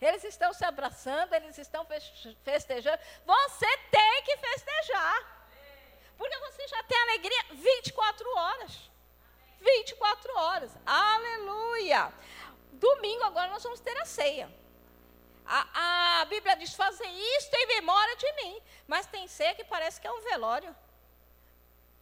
Eles 0.00 0.24
estão 0.24 0.52
se 0.52 0.62
abraçando, 0.66 1.32
eles 1.32 1.56
estão 1.56 1.86
festejando. 2.42 2.98
Você 3.24 3.78
tem 3.90 4.22
que 4.24 4.36
festejar. 4.36 5.48
Porque 6.18 6.36
você 6.40 6.68
já 6.68 6.82
tem 6.82 6.98
alegria 7.00 7.44
24 7.52 8.36
horas. 8.36 8.90
24 9.60 10.36
horas. 10.36 10.70
Aleluia. 10.84 12.12
Domingo 12.72 13.24
agora 13.24 13.50
nós 13.50 13.62
vamos 13.62 13.80
ter 13.80 13.96
a 13.96 14.04
ceia. 14.04 14.50
A, 15.46 16.20
a 16.20 16.24
Bíblia 16.26 16.56
diz: 16.56 16.74
fazer 16.74 17.06
isto 17.06 17.54
em 17.54 17.66
memória 17.66 18.16
de 18.16 18.32
mim. 18.32 18.60
Mas 18.86 19.06
tem 19.06 19.26
ceia 19.28 19.54
que 19.54 19.64
parece 19.64 20.00
que 20.00 20.06
é 20.06 20.12
um 20.12 20.22
velório. 20.22 20.74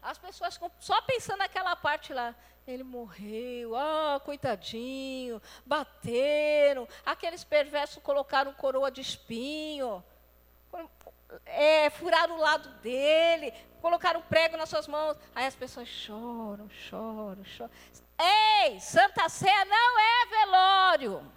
As 0.01 0.19
pessoas 0.19 0.59
só 0.81 1.01
pensando 1.03 1.39
naquela 1.39 1.77
parte 1.77 2.13
lá. 2.13 2.35
Ele 2.67 2.85
morreu, 2.85 3.75
ah, 3.75 4.21
coitadinho, 4.25 5.43
bateram, 5.67 6.87
aqueles 7.05 7.43
perversos 7.43 8.01
colocaram 8.01 8.55
coroa 8.55 8.89
de 8.89 9.01
espinho, 9.01 10.03
é, 11.45 11.91
furaram 11.91 12.37
o 12.37 12.41
lado 12.41 12.69
dele, 12.81 13.53
colocaram 13.81 14.23
prego 14.23 14.57
nas 14.57 14.69
suas 14.69 14.87
mãos. 14.87 15.17
Aí 15.35 15.45
as 15.45 15.57
pessoas 15.57 15.89
choram, 15.89 16.71
choram, 16.71 17.45
choram. 17.45 17.73
Ei, 18.65 18.79
Santa 18.79 19.29
Ceia 19.29 19.65
não 19.65 19.99
é 19.99 20.27
velório. 20.27 21.33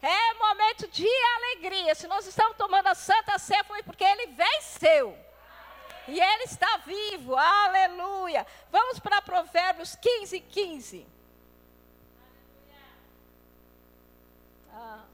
É 0.00 0.34
momento 0.34 0.86
de 0.88 1.08
alegria. 1.36 1.94
Se 1.94 2.06
nós 2.06 2.26
estamos 2.26 2.56
tomando 2.56 2.86
a 2.86 2.94
Santa 2.94 3.38
Ceia, 3.38 3.64
foi 3.64 3.82
porque 3.82 4.04
ele 4.04 4.28
venceu. 4.28 5.16
E 6.08 6.18
Ele 6.18 6.44
está 6.44 6.78
vivo, 6.78 7.36
aleluia. 7.36 8.46
Vamos 8.72 8.98
para 8.98 9.20
Provérbios 9.20 9.94
15, 9.94 10.40
15. 10.40 11.06
Ah, 14.72 15.04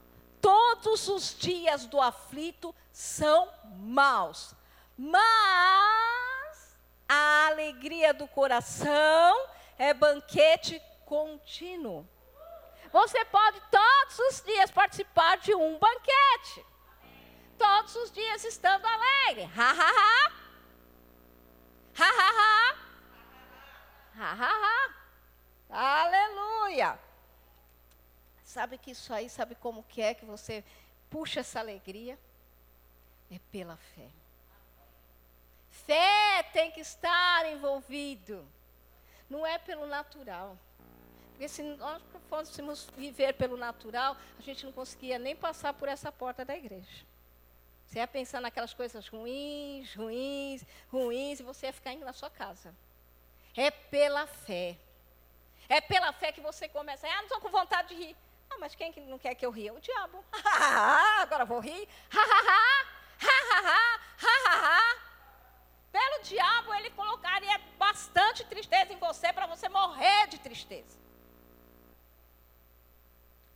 todos 0.41 1.09
os 1.09 1.37
dias 1.37 1.85
do 1.85 1.99
aflito 1.99 2.73
são 2.93 3.51
maus, 3.77 4.55
mas 4.97 6.77
a 7.09 7.47
alegria 7.47 8.13
do 8.13 8.25
coração 8.25 9.49
é 9.77 9.93
banquete 9.93 10.81
contínuo. 11.05 12.07
Você 12.95 13.25
pode 13.25 13.59
todos 13.69 14.19
os 14.19 14.41
dias 14.41 14.71
participar 14.71 15.37
de 15.39 15.53
um 15.53 15.77
banquete. 15.77 16.65
Todos 17.57 17.93
os 17.97 18.09
dias 18.09 18.45
estando 18.45 18.85
alegre. 18.85 19.51
Ha, 19.53 19.71
ha, 19.71 19.89
ha. 19.99 20.31
Ha, 21.99 22.09
ha, 22.19 22.29
ha. 22.39 22.75
Ha, 24.17 24.31
ha, 24.31 24.53
ha. 24.63 26.03
Aleluia. 26.05 26.97
Sabe 28.45 28.77
que 28.77 28.91
isso 28.91 29.13
aí, 29.13 29.29
sabe 29.29 29.55
como 29.55 29.83
que 29.83 30.01
é 30.01 30.13
que 30.13 30.23
você 30.23 30.63
puxa 31.09 31.41
essa 31.41 31.59
alegria? 31.59 32.17
É 33.29 33.39
pela 33.51 33.75
fé. 33.75 34.09
Fé 35.69 36.43
tem 36.53 36.71
que 36.71 36.79
estar 36.79 37.45
envolvido. 37.51 38.47
Não 39.29 39.45
é 39.45 39.57
pelo 39.57 39.85
natural. 39.85 40.57
Porque 41.35 41.49
se 41.49 41.61
nós 41.61 42.01
fôssemos 42.29 42.87
viver 42.95 43.33
pelo 43.33 43.57
natural, 43.57 44.15
a 44.39 44.41
gente 44.41 44.65
não 44.65 44.71
conseguia 44.71 45.19
nem 45.19 45.35
passar 45.35 45.73
por 45.73 45.89
essa 45.89 46.09
porta 46.09 46.45
da 46.45 46.55
igreja. 46.55 47.05
Você 47.85 47.99
ia 47.99 48.07
pensar 48.07 48.39
naquelas 48.39 48.73
coisas 48.73 49.09
ruins, 49.09 49.93
ruins, 49.95 50.65
ruins, 50.89 51.41
e 51.41 51.43
você 51.43 51.65
ia 51.65 51.73
ficar 51.73 51.91
indo 51.91 52.05
na 52.05 52.13
sua 52.13 52.29
casa. 52.29 52.73
É 53.53 53.69
pela 53.69 54.25
fé. 54.25 54.77
É 55.67 55.81
pela 55.81 56.13
fé 56.13 56.31
que 56.31 56.39
você 56.39 56.69
começa. 56.69 57.05
Ah, 57.05 57.17
não 57.17 57.23
estou 57.23 57.41
com 57.41 57.49
vontade 57.49 57.89
de 57.89 57.95
rir. 57.95 58.15
Ah, 58.49 58.57
mas 58.57 58.73
quem 58.73 58.93
que 58.93 59.01
não 59.01 59.19
quer 59.19 59.35
que 59.35 59.45
eu 59.45 59.51
ria? 59.51 59.73
O 59.73 59.81
diabo. 59.81 60.23
Agora 61.19 61.43
vou 61.43 61.59
rir. 61.59 61.85
Pelo 65.91 66.23
diabo, 66.23 66.73
ele 66.75 66.91
colocaria 66.91 67.59
bastante 67.77 68.45
tristeza 68.45 68.93
em 68.93 68.97
você 68.97 69.33
para 69.33 69.47
você 69.47 69.67
morrer 69.67 70.27
de 70.27 70.39
tristeza. 70.39 71.04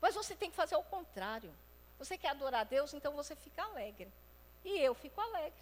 Mas 0.01 0.15
você 0.15 0.35
tem 0.35 0.49
que 0.49 0.55
fazer 0.55 0.75
o 0.75 0.83
contrário. 0.83 1.53
Você 1.97 2.17
quer 2.17 2.29
adorar 2.29 2.61
a 2.61 2.63
Deus, 2.63 2.93
então 2.93 3.13
você 3.13 3.35
fica 3.35 3.63
alegre. 3.63 4.11
E 4.63 4.79
eu 4.79 4.93
fico 4.93 5.19
alegre. 5.19 5.61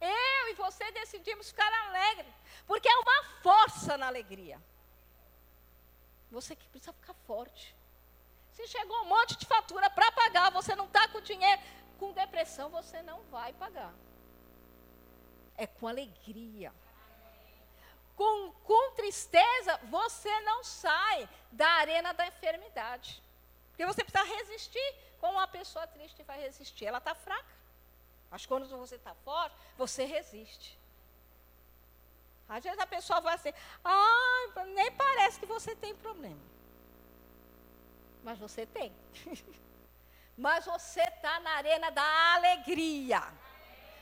Eu 0.00 0.48
e 0.48 0.54
você 0.54 0.90
decidimos 0.92 1.50
ficar 1.50 1.72
alegre. 1.86 2.26
Porque 2.66 2.88
é 2.88 2.96
uma 2.96 3.24
força 3.42 3.96
na 3.96 4.06
alegria. 4.06 4.60
Você 6.30 6.56
que 6.56 6.68
precisa 6.68 6.92
ficar 6.92 7.14
forte. 7.26 7.74
Se 8.50 8.66
chegou 8.66 9.02
um 9.02 9.06
monte 9.06 9.36
de 9.36 9.46
fatura 9.46 9.88
para 9.90 10.10
pagar, 10.12 10.50
você 10.50 10.74
não 10.74 10.86
está 10.86 11.06
com 11.08 11.20
dinheiro, 11.20 11.60
com 11.98 12.12
depressão, 12.12 12.68
você 12.70 13.02
não 13.02 13.22
vai 13.24 13.52
pagar. 13.52 13.92
É 15.56 15.66
com 15.66 15.86
alegria. 15.86 16.72
Com, 18.16 18.50
com 18.64 18.92
tristeza, 18.92 19.78
você 19.84 20.40
não 20.40 20.64
sai 20.64 21.28
da 21.52 21.68
arena 21.68 22.12
da 22.12 22.26
enfermidade. 22.26 23.22
Porque 23.76 23.84
você 23.84 24.02
precisa 24.02 24.24
resistir. 24.36 24.94
Como 25.20 25.34
uma 25.34 25.46
pessoa 25.46 25.86
triste 25.86 26.22
vai 26.22 26.40
resistir? 26.40 26.86
Ela 26.86 26.96
está 26.96 27.14
fraca. 27.14 27.54
Mas 28.30 28.46
quando 28.46 28.66
você 28.66 28.94
está 28.94 29.14
forte, 29.16 29.54
você 29.76 30.04
resiste. 30.04 30.78
Às 32.48 32.64
vezes 32.64 32.78
a 32.78 32.86
pessoa 32.86 33.20
vai 33.20 33.34
assim, 33.34 33.52
ah, 33.84 34.64
nem 34.74 34.90
parece 34.92 35.38
que 35.38 35.46
você 35.46 35.76
tem 35.76 35.94
problema. 35.94 36.40
Mas 38.24 38.38
você 38.38 38.64
tem. 38.64 38.94
Mas 40.38 40.64
você 40.64 41.02
está 41.02 41.38
na 41.40 41.50
arena 41.50 41.90
da 41.90 42.34
alegria. 42.34 43.22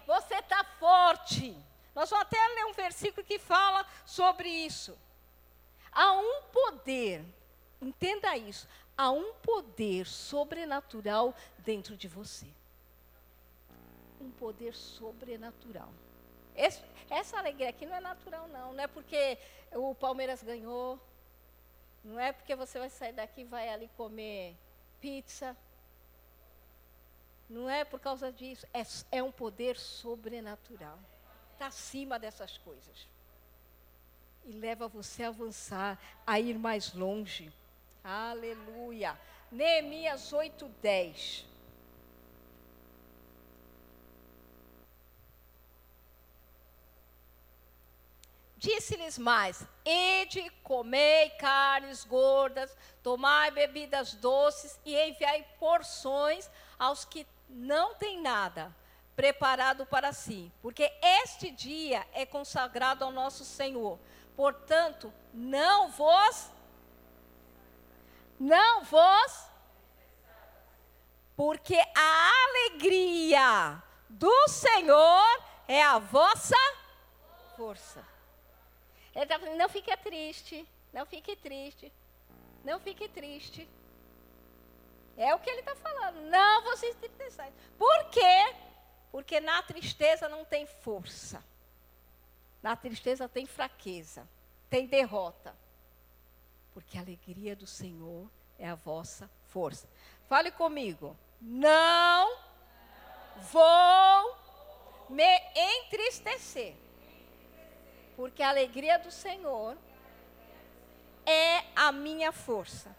Você 0.06 0.34
está 0.36 0.62
forte. 0.78 1.56
Nós 1.94 2.10
vamos 2.10 2.26
até 2.26 2.46
ler 2.48 2.66
um 2.66 2.72
versículo 2.72 3.26
que 3.26 3.38
fala 3.38 3.84
sobre 4.06 4.48
isso. 4.48 4.96
Há 5.90 6.12
um 6.12 6.42
poder, 6.52 7.24
entenda 7.80 8.36
isso, 8.36 8.68
há 8.96 9.10
um 9.10 9.34
poder 9.34 10.06
sobrenatural 10.06 11.34
dentro 11.58 11.96
de 11.96 12.08
você. 12.08 12.46
Um 14.20 14.30
poder 14.30 14.74
sobrenatural. 14.74 15.92
Esse, 16.54 16.80
essa 17.10 17.38
alegria 17.38 17.68
aqui 17.68 17.84
não 17.84 17.96
é 17.96 18.00
natural, 18.00 18.48
não. 18.48 18.72
Não 18.72 18.82
é 18.82 18.86
porque 18.86 19.38
o 19.72 19.94
Palmeiras 19.94 20.42
ganhou. 20.42 20.98
Não 22.02 22.18
é 22.20 22.32
porque 22.32 22.54
você 22.54 22.78
vai 22.78 22.90
sair 22.90 23.12
daqui 23.12 23.42
e 23.42 23.44
vai 23.44 23.68
ali 23.68 23.88
comer 23.96 24.56
pizza. 25.00 25.56
Não 27.48 27.68
é 27.68 27.84
por 27.84 28.00
causa 28.00 28.32
disso. 28.32 28.66
É, 28.72 28.82
é 29.18 29.22
um 29.22 29.32
poder 29.32 29.76
sobrenatural. 29.76 30.98
Está 31.52 31.66
acima 31.66 32.18
dessas 32.18 32.56
coisas. 32.58 33.08
E 34.44 34.52
leva 34.52 34.86
você 34.86 35.24
a 35.24 35.28
avançar, 35.28 35.98
a 36.26 36.38
ir 36.38 36.58
mais 36.58 36.92
longe. 36.94 37.52
Aleluia. 38.04 39.18
Neemias 39.50 40.30
8, 40.30 40.68
10. 40.82 41.46
Disse-lhes 48.58 49.16
mais: 49.16 49.66
Ide, 49.86 50.50
comei 50.62 51.30
carnes 51.30 52.04
gordas, 52.04 52.76
tomai 53.02 53.50
bebidas 53.50 54.12
doces 54.12 54.78
e 54.84 54.94
enviai 54.94 55.42
porções 55.58 56.50
aos 56.78 57.06
que 57.06 57.26
não 57.48 57.94
têm 57.94 58.20
nada 58.20 58.74
preparado 59.16 59.86
para 59.86 60.12
si, 60.12 60.52
porque 60.60 60.92
este 61.22 61.50
dia 61.50 62.06
é 62.12 62.26
consagrado 62.26 63.04
ao 63.04 63.12
nosso 63.12 63.44
Senhor. 63.44 63.98
Portanto, 64.36 65.12
não 65.32 65.90
vos 65.90 66.50
não 68.44 68.84
vos 68.84 69.48
porque 71.34 71.76
a 71.96 72.30
alegria 72.46 73.82
do 74.08 74.48
Senhor 74.48 75.42
é 75.66 75.82
a 75.82 75.98
vossa 75.98 76.56
força. 77.56 78.06
Ele 79.14 79.24
está 79.24 79.38
falando, 79.38 79.56
não 79.56 79.68
fique 79.68 79.96
triste, 79.96 80.68
não 80.92 81.06
fique 81.06 81.34
triste, 81.36 81.92
não 82.62 82.78
fique 82.78 83.08
triste. 83.08 83.68
É 85.16 85.34
o 85.34 85.38
que 85.38 85.48
ele 85.48 85.60
está 85.60 85.74
falando. 85.76 86.20
Não 86.28 86.64
você 86.64 86.90
entristeçais. 86.90 87.54
Por 87.78 88.10
quê? 88.10 88.54
Porque 89.10 89.40
na 89.40 89.62
tristeza 89.62 90.28
não 90.28 90.44
tem 90.44 90.66
força. 90.66 91.42
Na 92.62 92.76
tristeza 92.76 93.28
tem 93.28 93.46
fraqueza, 93.46 94.28
tem 94.68 94.86
derrota. 94.86 95.56
Porque 96.74 96.98
a 96.98 97.00
alegria 97.00 97.56
do 97.56 97.66
Senhor 97.66 98.28
é 98.58 98.68
a 98.68 98.74
vossa 98.74 99.30
força. 99.46 99.88
Fale 100.28 100.50
comigo. 100.50 101.16
Não 101.40 102.36
vou 103.52 104.36
me 105.08 105.40
entristecer 105.54 106.76
porque 108.16 108.42
a 108.42 108.48
alegria 108.48 108.98
do 108.98 109.10
Senhor 109.10 109.76
é 111.26 111.64
a 111.74 111.90
minha 111.90 112.32
força. 112.32 112.94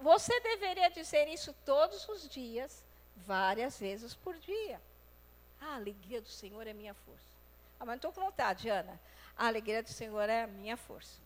Você 0.00 0.38
deveria 0.40 0.90
dizer 0.90 1.28
isso 1.28 1.54
todos 1.64 2.08
os 2.08 2.28
dias, 2.28 2.84
várias 3.16 3.78
vezes 3.78 4.14
por 4.14 4.36
dia. 4.38 4.80
A 5.60 5.76
alegria 5.76 6.20
do 6.20 6.28
Senhor 6.28 6.66
é 6.66 6.72
minha 6.72 6.94
força. 6.94 7.32
Ah, 7.78 7.84
não 7.84 7.94
estou 7.94 8.12
com 8.12 8.20
vontade, 8.20 8.68
Ana. 8.68 9.00
A 9.36 9.46
alegria 9.46 9.82
do 9.82 9.88
Senhor 9.88 10.28
é 10.28 10.42
a 10.42 10.46
minha 10.46 10.76
força. 10.76 11.20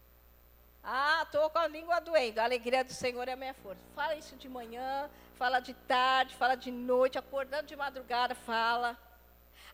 Ah, 0.89 1.23
estou 1.25 1.51
com 1.51 1.59
a 1.59 1.67
língua 1.67 1.99
doendo. 1.99 2.41
A 2.41 2.45
alegria 2.45 2.85
do 2.85 2.93
Senhor 2.93 3.27
é 3.27 3.33
a 3.33 3.37
minha 3.37 3.55
força. 3.55 3.83
Fala 3.93 4.15
isso 4.15 4.37
de 4.37 4.49
manhã, 4.49 5.11
fala 5.35 5.59
de 5.59 5.75
tarde, 5.75 6.37
fala 6.37 6.55
de 6.55 6.71
noite, 6.71 7.19
acordando 7.19 7.67
de 7.67 7.75
madrugada, 7.75 8.37
fala. 8.37 8.97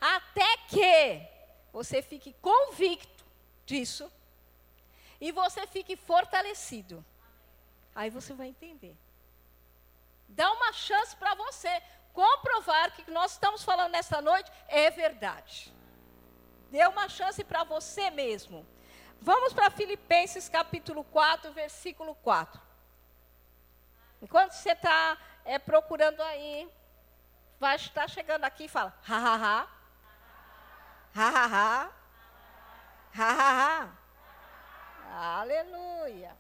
Até 0.00 0.56
que 0.68 1.28
você 1.70 2.00
fique 2.00 2.34
convicto 2.40 3.26
disso 3.66 4.10
e 5.20 5.30
você 5.30 5.66
fique 5.66 5.96
fortalecido. 5.96 7.04
Aí 7.94 8.08
você 8.08 8.32
vai 8.32 8.48
entender. 8.48 8.96
Dá 10.26 10.50
uma 10.50 10.72
chance 10.72 11.14
para 11.14 11.34
você 11.34 11.82
comprovar 12.14 12.90
que 12.94 13.02
o 13.02 13.04
que 13.04 13.10
nós 13.10 13.32
estamos 13.32 13.62
falando 13.62 13.92
nesta 13.92 14.22
noite 14.22 14.50
é 14.66 14.90
verdade. 14.90 15.70
Dê 16.70 16.86
uma 16.86 17.06
chance 17.06 17.44
para 17.44 17.64
você 17.64 18.08
mesmo. 18.10 18.66
Vamos 19.24 19.52
para 19.52 19.70
Filipenses 19.70 20.48
capítulo 20.48 21.04
4, 21.04 21.52
versículo 21.52 22.12
4. 22.16 22.60
Enquanto 24.20 24.50
você 24.50 24.72
está 24.72 25.16
é, 25.44 25.60
procurando 25.60 26.20
aí, 26.22 26.68
vai 27.60 27.76
estar 27.76 28.10
chegando 28.10 28.42
aqui 28.42 28.64
e 28.64 28.68
fala, 28.68 28.92
ha, 29.08 29.16
ha, 29.16 29.34
ha. 29.36 29.68
Ha, 31.14 31.28
ha, 31.28 31.46
ha. 31.46 31.90
Ha, 33.16 33.30
ha, 33.30 33.92
ha. 35.14 35.38
Aleluia. 35.38 36.36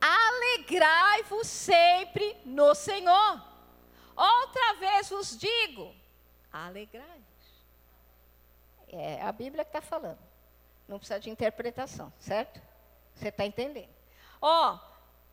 Alegrai-vos 0.00 1.48
sempre 1.48 2.40
no 2.44 2.72
Senhor. 2.76 3.42
Outra 4.14 4.74
vez 4.74 5.10
vos 5.10 5.36
digo, 5.36 5.92
alegrai-vos. 6.52 7.66
É 8.86 9.20
a 9.22 9.32
Bíblia 9.32 9.64
que 9.64 9.76
está 9.76 9.82
falando. 9.82 10.27
Não 10.88 10.98
precisa 10.98 11.20
de 11.20 11.30
interpretação, 11.30 12.12
certo? 12.18 12.60
Você 13.14 13.28
está 13.28 13.44
entendendo? 13.44 13.94
Ó, 14.40 14.78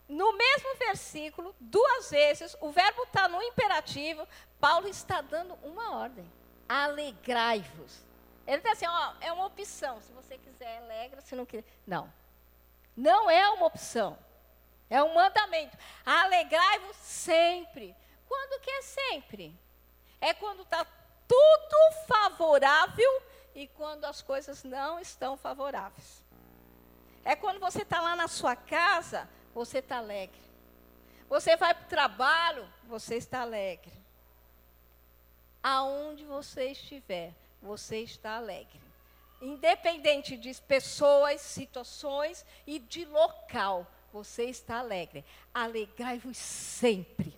no 0.07 0.35
mesmo 0.37 0.75
versículo, 0.75 1.55
duas 1.59 2.11
vezes, 2.11 2.55
o 2.59 2.69
verbo 2.69 3.03
está 3.03 3.27
no 3.27 3.41
imperativo, 3.41 4.27
Paulo 4.59 4.87
está 4.87 5.21
dando 5.21 5.53
uma 5.63 5.95
ordem 5.95 6.29
alegrai-vos. 6.67 8.03
Ele 8.45 8.57
está 8.57 8.71
assim, 8.71 8.87
ó, 8.87 9.13
é 9.21 9.31
uma 9.31 9.45
opção. 9.45 10.01
Se 10.01 10.11
você 10.11 10.37
quiser, 10.37 10.77
alegra, 10.77 11.21
se 11.21 11.35
não 11.35 11.45
quiser. 11.45 11.65
Não. 11.85 12.11
Não 12.95 13.29
é 13.29 13.49
uma 13.49 13.65
opção. 13.65 14.17
É 14.89 15.01
um 15.01 15.13
mandamento. 15.13 15.77
Alegrai-vos 16.05 16.95
sempre. 16.97 17.95
Quando 18.27 18.61
que 18.61 18.69
é 18.69 18.81
sempre? 18.81 19.55
É 20.21 20.33
quando 20.33 20.61
está 20.61 20.85
tudo 21.27 22.05
favorável 22.07 23.23
e 23.55 23.67
quando 23.67 24.05
as 24.05 24.21
coisas 24.21 24.63
não 24.63 24.99
estão 24.99 25.35
favoráveis. 25.35 26.21
É 27.23 27.35
quando 27.35 27.59
você 27.59 27.81
está 27.81 27.99
lá 28.01 28.15
na 28.15 28.27
sua 28.27 28.55
casa, 28.55 29.27
você 29.53 29.79
está 29.79 29.97
alegre. 29.97 30.43
Você 31.27 31.55
vai 31.55 31.73
para 31.73 31.85
o 31.85 31.89
trabalho, 31.89 32.69
você 32.87 33.15
está 33.15 33.41
alegre 33.41 34.05
aonde 35.65 36.23
você 36.25 36.65
estiver, 36.65 37.33
você 37.59 38.01
está 38.01 38.35
alegre. 38.35 38.79
Independente 39.41 40.37
de 40.37 40.53
pessoas, 40.61 41.41
situações 41.41 42.45
e 42.67 42.77
de 42.77 43.03
local, 43.05 43.87
você 44.13 44.43
está 44.43 44.77
alegre. 44.77 45.25
Alegrai-vos 45.51 46.37
sempre. 46.37 47.35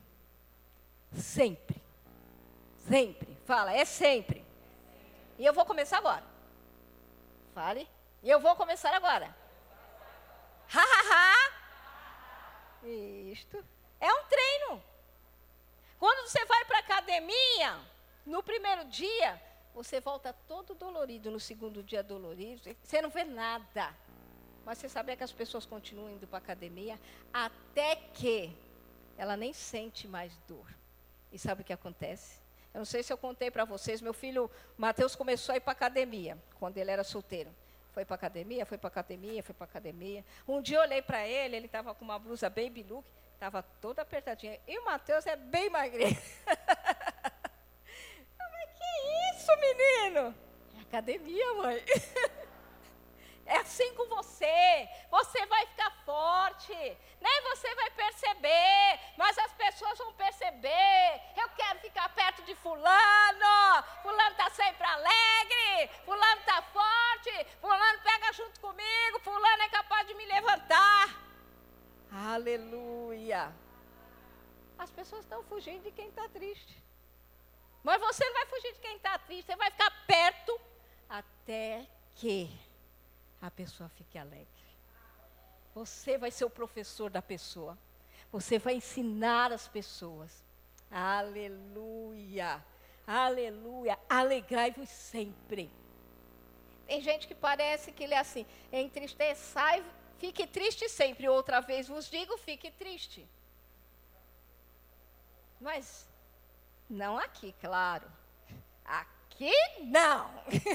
Sempre. 1.15 1.81
Sempre. 2.85 3.37
Fala, 3.45 3.73
é 3.73 3.85
sempre. 3.85 4.43
E 5.37 5.45
eu 5.45 5.53
vou 5.53 5.65
começar 5.65 5.97
agora. 5.97 6.23
Fale. 7.53 7.87
E 8.23 8.29
eu 8.29 8.39
vou 8.39 8.55
começar 8.55 8.93
agora. 8.93 9.35
Ha, 10.73 10.81
ha, 10.81 11.01
ha. 11.11 12.87
Isto. 12.87 13.63
É 13.99 14.11
um 14.13 14.23
treino. 14.25 14.83
Quando 15.99 16.27
você 16.27 16.43
vai 16.45 16.65
para 16.65 16.77
a 16.77 16.81
academia, 16.81 17.79
no 18.25 18.43
primeiro 18.43 18.85
dia, 18.85 19.41
você 19.73 19.99
volta 19.99 20.33
todo 20.47 20.75
dolorido, 20.75 21.31
no 21.31 21.39
segundo 21.39 21.81
dia 21.83 22.03
dolorido, 22.03 22.75
você 22.83 23.01
não 23.01 23.09
vê 23.09 23.23
nada. 23.23 23.93
Mas 24.65 24.79
você 24.79 24.89
sabia 24.89 25.15
que 25.15 25.23
as 25.23 25.31
pessoas 25.31 25.65
continuam 25.65 26.09
indo 26.09 26.27
para 26.27 26.37
a 26.37 26.39
academia 26.39 26.99
até 27.33 27.95
que 27.95 28.55
ela 29.17 29.37
nem 29.37 29.53
sente 29.53 30.07
mais 30.07 30.35
dor. 30.47 30.67
E 31.31 31.39
sabe 31.39 31.61
o 31.61 31.65
que 31.65 31.73
acontece? 31.73 32.39
Eu 32.77 32.81
não 32.81 32.85
sei 32.85 33.01
se 33.01 33.11
eu 33.11 33.17
contei 33.17 33.49
para 33.49 33.65
vocês, 33.65 34.01
meu 34.01 34.13
filho 34.13 34.51
Mateus 34.77 35.15
começou 35.15 35.51
a 35.51 35.55
ir 35.55 35.61
para 35.61 35.71
academia, 35.71 36.37
quando 36.59 36.77
ele 36.77 36.91
era 36.91 37.03
solteiro. 37.03 37.49
Foi 37.91 38.05
para 38.05 38.13
academia, 38.13 38.67
foi 38.67 38.77
para 38.77 38.87
academia, 38.87 39.41
foi 39.41 39.55
para 39.55 39.65
academia. 39.65 40.23
Um 40.47 40.61
dia 40.61 40.77
eu 40.77 40.81
olhei 40.81 41.01
para 41.01 41.27
ele, 41.27 41.55
ele 41.55 41.65
estava 41.65 41.95
com 41.95 42.05
uma 42.05 42.19
blusa 42.19 42.51
baby 42.51 42.83
look, 42.83 43.03
estava 43.33 43.63
toda 43.63 44.03
apertadinha. 44.03 44.59
E 44.67 44.77
o 44.77 44.85
Mateus 44.85 45.25
é 45.25 45.35
bem 45.35 45.71
magrinho. 45.71 46.15
Mas 48.37 48.69
que 48.77 49.33
isso, 49.33 49.51
menino? 49.59 50.35
É 50.77 50.81
academia, 50.81 51.53
mãe. 51.55 51.83
É 53.47 53.57
assim 53.59 53.93
com 53.95 54.05
você. 54.07 54.89
Você 55.09 55.45
vai 55.45 55.65
ficar 55.67 55.89
forte. 56.05 56.97
Nem 57.21 57.41
você 57.43 57.73
vai 57.75 57.89
perceber, 57.91 58.99
mas 59.17 59.37
as 59.37 59.53
pessoas 59.53 59.97
vão 59.97 60.11
perceber. 60.13 61.21
Eu 61.35 61.47
quero 61.55 61.79
ficar 61.79 62.09
perto 62.09 62.43
de 62.43 62.53
fulano. 62.55 63.83
Fulano 64.03 64.31
está 64.31 64.49
sempre 64.49 64.85
alegre. 64.85 65.89
Fulano 66.03 66.41
está 66.41 66.61
forte. 66.61 67.47
Fulano 67.61 67.99
pega 68.01 68.33
junto 68.33 68.59
comigo. 68.59 69.19
Fulano 69.21 69.63
é 69.63 69.69
capaz 69.69 70.05
de 70.07 70.13
me 70.13 70.25
levantar. 70.25 71.15
Aleluia. 72.11 73.53
As 74.77 74.91
pessoas 74.91 75.23
estão 75.23 75.41
fugindo 75.45 75.83
de 75.83 75.91
quem 75.91 76.09
está 76.09 76.27
triste. 76.27 76.83
Mas 77.81 78.01
você 78.01 78.25
não 78.25 78.33
vai 78.33 78.45
fugir 78.47 78.73
de 78.73 78.79
quem 78.79 78.97
está 78.97 79.17
triste. 79.19 79.45
Você 79.45 79.55
vai 79.55 79.71
ficar 79.71 79.91
perto 80.05 80.59
até 81.09 81.87
que 82.13 82.66
a 83.41 83.51
pessoa 83.51 83.89
fique 83.89 84.17
alegre. 84.17 84.47
Você 85.73 86.17
vai 86.17 86.31
ser 86.31 86.45
o 86.45 86.49
professor 86.49 87.09
da 87.09 87.21
pessoa. 87.21 87.77
Você 88.31 88.57
vai 88.57 88.75
ensinar 88.75 89.51
as 89.51 89.67
pessoas. 89.67 90.43
Aleluia. 90.89 92.63
Aleluia. 93.05 93.97
Alegrai-vos 94.09 94.89
sempre. 94.89 95.71
Tem 96.87 97.01
gente 97.01 97.27
que 97.27 97.35
parece 97.35 97.91
que 97.91 98.03
ele 98.03 98.13
é 98.13 98.19
assim, 98.19 98.45
entristeçai, 98.71 99.83
fique 100.17 100.47
triste 100.47 100.87
sempre. 100.89 101.27
Outra 101.27 101.59
vez 101.59 101.87
vos 101.87 102.09
digo, 102.09 102.37
fique 102.37 102.71
triste. 102.71 103.27
Mas 105.59 106.07
não 106.89 107.17
aqui, 107.17 107.53
claro. 107.59 108.09
Aqui 108.85 109.53
não. 109.81 110.31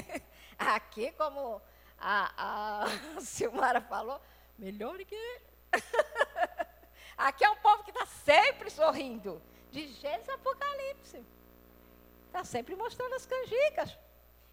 aqui 0.57 1.11
como 1.13 1.61
a, 2.03 2.85
a 2.85 2.87
Silmara 3.21 3.79
falou, 3.79 4.21
melhor 4.57 4.97
que. 5.05 5.41
Aqui 7.17 7.45
é 7.45 7.49
um 7.49 7.55
povo 7.57 7.83
que 7.83 7.91
está 7.91 8.05
sempre 8.05 8.69
sorrindo. 8.69 9.41
De 9.71 9.87
Gênesis 9.93 10.29
Apocalipse. 10.29 11.25
Está 12.27 12.43
sempre 12.43 12.75
mostrando 12.75 13.15
as 13.15 13.25
canjicas. 13.25 13.97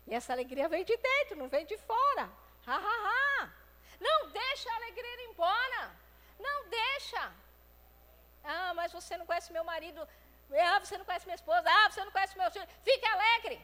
E 0.07 0.15
essa 0.15 0.33
alegria 0.33 0.69
vem 0.69 0.85
de 0.85 0.97
dentro, 0.97 1.37
não 1.37 1.49
vem 1.49 1.67
de 1.67 1.77
fora. 1.79 2.31
Ha, 2.67 2.77
ha, 2.77 2.97
ha. 3.07 3.53
Não 3.99 4.31
deixa 4.31 4.71
a 4.71 4.77
alegria 4.77 5.15
ir 5.23 5.31
embora. 5.31 5.91
Não 6.39 6.69
deixa. 6.69 7.33
Ah, 8.45 8.73
mas 8.75 8.93
você 8.93 9.17
não 9.19 9.27
conhece 9.27 9.53
meu 9.53 9.65
marido. 9.65 10.07
Ah, 10.53 10.79
você 10.79 10.97
não 10.97 11.05
conhece 11.05 11.27
minha 11.27 11.35
esposa. 11.35 11.65
Ah, 11.67 11.91
você 11.91 12.05
não 12.05 12.13
conhece 12.13 12.39
meu 12.39 12.51
filho. 12.51 12.67
Fique 12.85 13.07
alegre. 13.07 13.61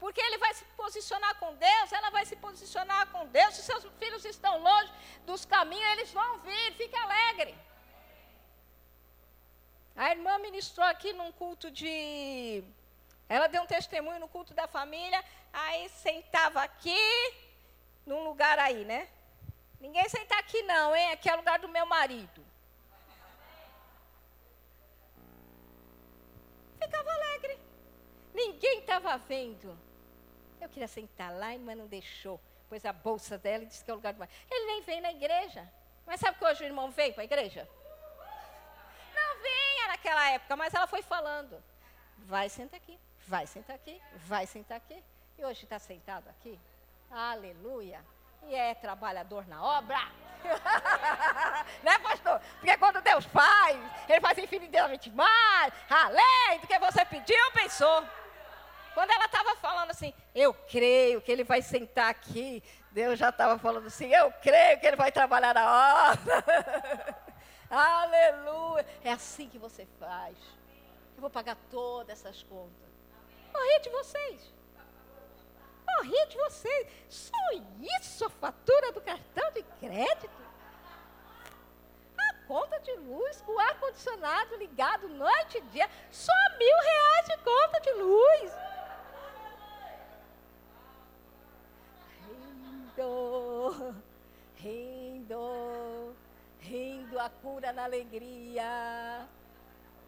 Porque 0.00 0.20
ele 0.26 0.38
vai 0.38 0.52
se 0.54 0.64
posicionar 0.82 1.34
com 1.38 1.54
Deus, 1.56 1.92
ela 1.92 2.10
vai 2.10 2.24
se 2.24 2.34
posicionar 2.34 3.06
com 3.08 3.26
Deus. 3.26 3.54
Se 3.54 3.62
seus 3.62 3.84
filhos 3.98 4.24
estão 4.24 4.58
longe 4.58 4.90
dos 5.26 5.44
caminhos, 5.44 5.90
eles 5.92 6.10
vão 6.10 6.38
vir, 6.38 6.72
fique 6.72 6.96
alegre. 6.96 7.54
A 9.94 10.10
irmã 10.10 10.38
ministrou 10.38 10.86
aqui 10.86 11.12
num 11.12 11.30
culto 11.32 11.70
de. 11.70 12.64
Ela 13.28 13.46
deu 13.46 13.62
um 13.62 13.66
testemunho 13.66 14.18
no 14.18 14.28
culto 14.28 14.54
da 14.54 14.66
família, 14.66 15.22
aí 15.52 15.88
sentava 15.90 16.62
aqui, 16.62 16.98
num 18.06 18.24
lugar 18.24 18.58
aí, 18.58 18.84
né? 18.86 19.06
Ninguém 19.78 20.08
senta 20.08 20.34
aqui 20.36 20.62
não, 20.62 20.96
hein? 20.96 21.12
Aqui 21.12 21.28
é 21.28 21.34
o 21.34 21.36
lugar 21.36 21.58
do 21.58 21.68
meu 21.68 21.84
marido. 21.84 22.42
Ficava 26.82 27.12
alegre. 27.12 27.58
Ninguém 28.32 28.80
estava 28.80 29.18
vendo. 29.18 29.89
Eu 30.60 30.68
queria 30.68 30.88
sentar 30.88 31.32
lá, 31.32 31.56
mas 31.58 31.76
não 31.76 31.86
deixou. 31.86 32.40
Pôs 32.68 32.84
a 32.84 32.92
bolsa 32.92 33.38
dela 33.38 33.64
e 33.64 33.66
disse 33.66 33.84
que 33.84 33.90
é 33.90 33.94
o 33.94 33.96
lugar 33.96 34.12
do 34.12 34.18
mais. 34.18 34.30
Ele 34.50 34.66
nem 34.66 34.82
vem 34.82 35.00
na 35.00 35.10
igreja. 35.10 35.66
Mas 36.06 36.20
sabe 36.20 36.38
que 36.38 36.44
hoje 36.44 36.62
o 36.62 36.66
irmão 36.66 36.90
veio 36.90 37.12
para 37.12 37.22
a 37.22 37.24
igreja? 37.24 37.68
Não 39.14 39.42
vinha 39.42 39.88
naquela 39.88 40.30
época, 40.30 40.56
mas 40.56 40.74
ela 40.74 40.86
foi 40.86 41.02
falando. 41.02 41.62
Vai 42.18 42.48
sentar 42.48 42.78
aqui, 42.78 42.98
vai 43.26 43.46
sentar 43.46 43.76
aqui, 43.76 44.00
vai 44.26 44.46
sentar 44.46 44.76
aqui. 44.76 45.02
E 45.38 45.44
hoje 45.44 45.64
está 45.64 45.78
sentado 45.78 46.28
aqui. 46.28 46.60
Aleluia. 47.10 48.04
E 48.44 48.54
é 48.54 48.74
trabalhador 48.74 49.46
na 49.48 49.62
obra. 49.62 49.98
né, 51.82 51.98
pastor? 51.98 52.40
Porque 52.58 52.76
quando 52.76 53.00
Deus 53.02 53.24
faz, 53.26 53.78
Ele 54.08 54.20
faz 54.20 54.38
infinitamente 54.38 55.10
mais, 55.10 55.72
além 55.88 56.60
do 56.60 56.66
que 56.66 56.78
você 56.78 57.04
pediu 57.04 57.44
ou 57.46 57.52
pensou. 57.52 58.04
Quando 59.00 59.12
ela 59.12 59.24
estava 59.24 59.56
falando 59.56 59.92
assim, 59.92 60.12
eu 60.34 60.52
creio 60.52 61.22
que 61.22 61.32
ele 61.32 61.42
vai 61.42 61.62
sentar 61.62 62.10
aqui, 62.10 62.62
Deus 62.90 63.18
já 63.18 63.30
estava 63.30 63.58
falando 63.58 63.86
assim, 63.86 64.12
eu 64.12 64.30
creio 64.42 64.78
que 64.78 64.86
ele 64.86 64.96
vai 64.96 65.10
trabalhar 65.10 65.54
na 65.54 66.10
obra. 66.12 67.24
Aleluia. 67.70 68.86
É 69.02 69.12
assim 69.12 69.48
que 69.48 69.58
você 69.58 69.88
faz. 69.98 70.36
Eu 71.16 71.22
vou 71.22 71.30
pagar 71.30 71.56
todas 71.70 72.10
essas 72.10 72.42
contas. 72.42 72.90
Morri 73.50 73.80
de 73.80 73.88
vocês. 73.88 74.52
Morri 75.86 76.26
de 76.26 76.36
vocês. 76.36 76.86
Só 77.08 77.32
isso 78.02 78.26
a 78.26 78.28
fatura 78.28 78.92
do 78.92 79.00
cartão 79.00 79.50
de 79.52 79.62
crédito? 79.62 80.42
A 82.18 82.34
conta 82.46 82.78
de 82.80 82.92
luz, 82.96 83.42
o 83.46 83.58
ar-condicionado 83.58 84.56
ligado 84.56 85.08
noite 85.08 85.56
e 85.56 85.62
dia, 85.72 85.88
só 86.10 86.34
mil 86.58 86.76
reais 86.80 87.26
de 87.28 87.38
conta 87.38 87.80
de 87.80 87.92
luz. 87.92 88.69
Rindo, 93.00 93.94
rindo, 94.56 96.14
rindo 96.60 97.18
a 97.18 97.30
cura 97.30 97.72
na 97.72 97.84
alegria. 97.84 99.26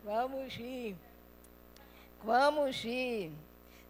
Vamos 0.04 0.54
rir, 0.54 0.96
vamos 2.22 2.76
rir. 2.76 3.32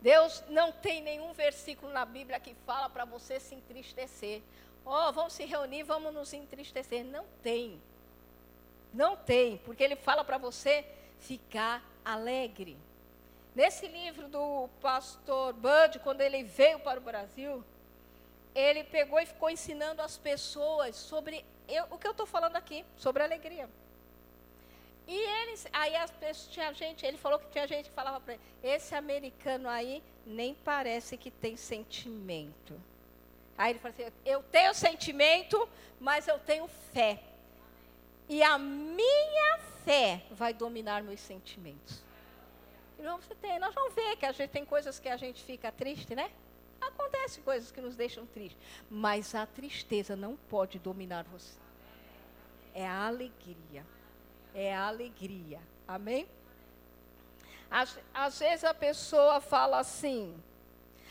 Deus 0.01 0.43
não 0.49 0.73
tem 0.73 1.03
nenhum 1.03 1.33
versículo 1.33 1.93
na 1.93 2.05
Bíblia 2.05 2.39
que 2.39 2.55
fala 2.67 2.89
para 2.89 3.05
você 3.05 3.41
se 3.41 3.55
entristecer. 3.55 4.43
Oh, 4.85 5.13
vamos 5.13 5.33
se 5.33 5.45
reunir, 5.45 5.85
vamos 5.85 6.13
nos 6.13 6.33
entristecer. 6.33 7.05
Não 7.05 7.25
tem. 7.43 7.81
Não 8.93 9.17
tem, 9.17 9.59
porque 9.59 9.83
ele 9.83 9.97
fala 9.97 10.25
para 10.25 10.39
você 10.39 10.85
ficar 11.19 11.83
alegre. 12.05 12.77
Nesse 13.55 13.87
livro 13.87 14.29
do 14.29 14.69
pastor 14.81 15.53
Bud, 15.55 15.99
quando 16.03 16.21
ele 16.21 16.43
veio 16.43 16.81
para 16.81 16.99
o 16.99 17.03
Brasil, 17.03 17.65
ele 18.55 18.85
pegou 18.85 19.19
e 19.21 19.27
ficou 19.27 19.51
ensinando 19.51 20.03
as 20.03 20.17
pessoas 20.19 20.97
sobre 20.97 21.45
eu, 21.69 21.85
o 21.91 21.99
que 21.99 22.07
eu 22.07 22.13
estou 22.13 22.27
falando 22.27 22.57
aqui, 22.57 22.85
sobre 22.97 23.23
alegria. 23.23 23.69
E 25.07 25.21
aí 25.73 25.97
as 25.97 26.11
pessoas, 26.11 26.47
tinha 26.53 26.73
gente, 26.73 27.05
ele 27.05 27.17
falou 27.17 27.39
que 27.39 27.51
tinha 27.51 27.67
gente 27.67 27.89
que 27.89 27.95
falava 27.95 28.21
para 28.21 28.35
ele, 28.35 28.43
esse 28.63 28.95
americano 28.95 29.69
aí 29.69 30.03
nem 30.25 30.55
parece 30.55 31.17
que 31.17 31.31
tem 31.31 31.57
sentimento. 31.57 32.81
Aí 33.59 33.73
ele 33.73 33.79
falou 33.79 33.95
assim, 33.99 34.13
eu 34.25 34.43
tenho 34.45 34.73
sentimento, 34.75 35.69
mas 36.01 36.29
eu 36.29 36.39
tenho 36.39 36.69
fé. 36.93 37.21
E 38.29 38.43
a 38.43 38.57
minha 38.59 39.59
fé 39.85 40.23
vai 40.31 40.55
dominar 40.55 41.03
meus 41.03 41.21
sentimentos. 41.21 42.03
E 42.99 43.03
você 43.03 43.35
tem, 43.35 43.59
nós 43.59 43.75
vamos 43.75 43.95
ver 43.95 44.17
que 44.17 44.25
a 44.25 44.33
gente 44.33 44.51
tem 44.51 44.65
coisas 44.65 44.99
que 44.99 45.09
a 45.09 45.17
gente 45.17 45.43
fica 45.43 45.73
triste, 45.73 46.15
né? 46.15 46.31
Acontece 46.83 47.41
coisas 47.41 47.71
que 47.71 47.81
nos 47.81 47.95
deixam 47.95 48.27
tristes, 48.27 48.61
mas 48.91 49.35
a 49.35 49.47
tristeza 49.47 50.17
não 50.17 50.37
pode 50.37 50.79
dominar 50.79 51.25
você. 51.25 51.57
É 52.75 52.87
a 52.87 53.07
alegria. 53.07 53.87
É 54.55 54.75
a 54.75 54.89
alegria. 54.89 55.61
Amém? 55.87 56.27
Às, 57.71 57.99
às 58.13 58.39
vezes 58.39 58.65
a 58.65 58.75
pessoa 58.75 59.41
fala 59.41 59.79
assim: 59.79 60.35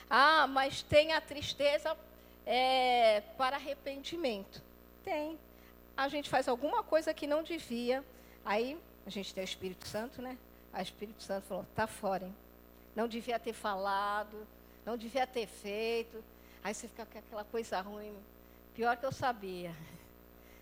ah, 0.09 0.45
mas 0.45 0.83
tem 0.83 1.13
a 1.13 1.21
tristeza 1.21 1.97
é, 2.45 3.21
para 3.37 3.55
arrependimento. 3.55 4.61
Tem. 5.03 5.39
A 5.95 6.07
gente 6.07 6.29
faz 6.29 6.47
alguma 6.47 6.83
coisa 6.83 7.13
que 7.13 7.25
não 7.25 7.41
devia. 7.43 8.03
Aí 8.43 8.77
a 9.05 9.09
gente 9.09 9.33
tem 9.33 9.43
o 9.43 9.45
Espírito 9.45 9.87
Santo, 9.87 10.21
né? 10.21 10.37
O 10.73 10.79
Espírito 10.79 11.23
Santo 11.23 11.47
falou: 11.47 11.65
tá 11.73 11.87
fora, 11.87 12.25
hein? 12.25 12.35
Não 12.95 13.07
devia 13.07 13.39
ter 13.39 13.53
falado 13.53 14.45
não 14.85 14.97
devia 14.97 15.25
ter 15.27 15.47
feito. 15.47 16.23
Aí 16.63 16.73
você 16.73 16.87
fica 16.87 17.05
com 17.05 17.17
aquela 17.17 17.43
coisa 17.43 17.79
ruim. 17.81 18.15
Pior 18.75 18.95
que 18.97 19.05
eu 19.05 19.11
sabia. 19.11 19.75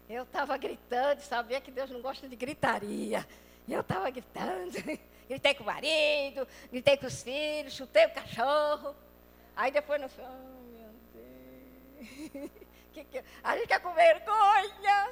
Eu 0.10 0.24
estava 0.24 0.58
gritando, 0.58 1.22
sabia 1.22 1.62
que 1.62 1.72
Deus 1.72 1.90
não 1.90 2.02
gosta 2.02 2.28
de 2.28 2.36
gritaria. 2.36 3.28
E 3.68 3.74
eu 3.74 3.82
estava 3.82 4.10
gritando. 4.10 4.74
Gritei 5.30 5.54
com 5.54 5.62
o 5.62 5.66
marido, 5.68 6.48
gritei 6.72 6.98
com 6.98 7.06
os 7.06 7.22
filhos, 7.22 7.76
chutei 7.76 8.08
o 8.08 8.14
cachorro. 8.16 8.96
Aí 9.56 9.70
depois 9.70 10.02
no 10.02 10.10
final, 10.10 10.32
oh, 10.32 10.64
meu 10.76 10.90
Deus. 12.34 12.52
que 12.92 13.04
que, 13.04 13.24
a 13.44 13.56
gente 13.56 13.68
quer 13.68 13.80
com 13.80 13.94
vergonha. 13.94 15.12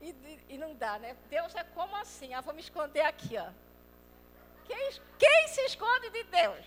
E, 0.00 0.12
e, 0.48 0.58
não 0.58 0.74
dá, 0.74 0.98
né? 0.98 1.16
Deus 1.30 1.54
é 1.54 1.62
como 1.62 1.94
assim? 1.94 2.34
Ah, 2.34 2.40
vou 2.40 2.52
me 2.52 2.60
esconder 2.60 3.02
aqui, 3.02 3.38
ó. 3.38 3.48
Quem, 4.64 4.90
quem 5.16 5.46
se 5.46 5.60
esconde 5.60 6.10
de 6.10 6.24
Deus? 6.24 6.66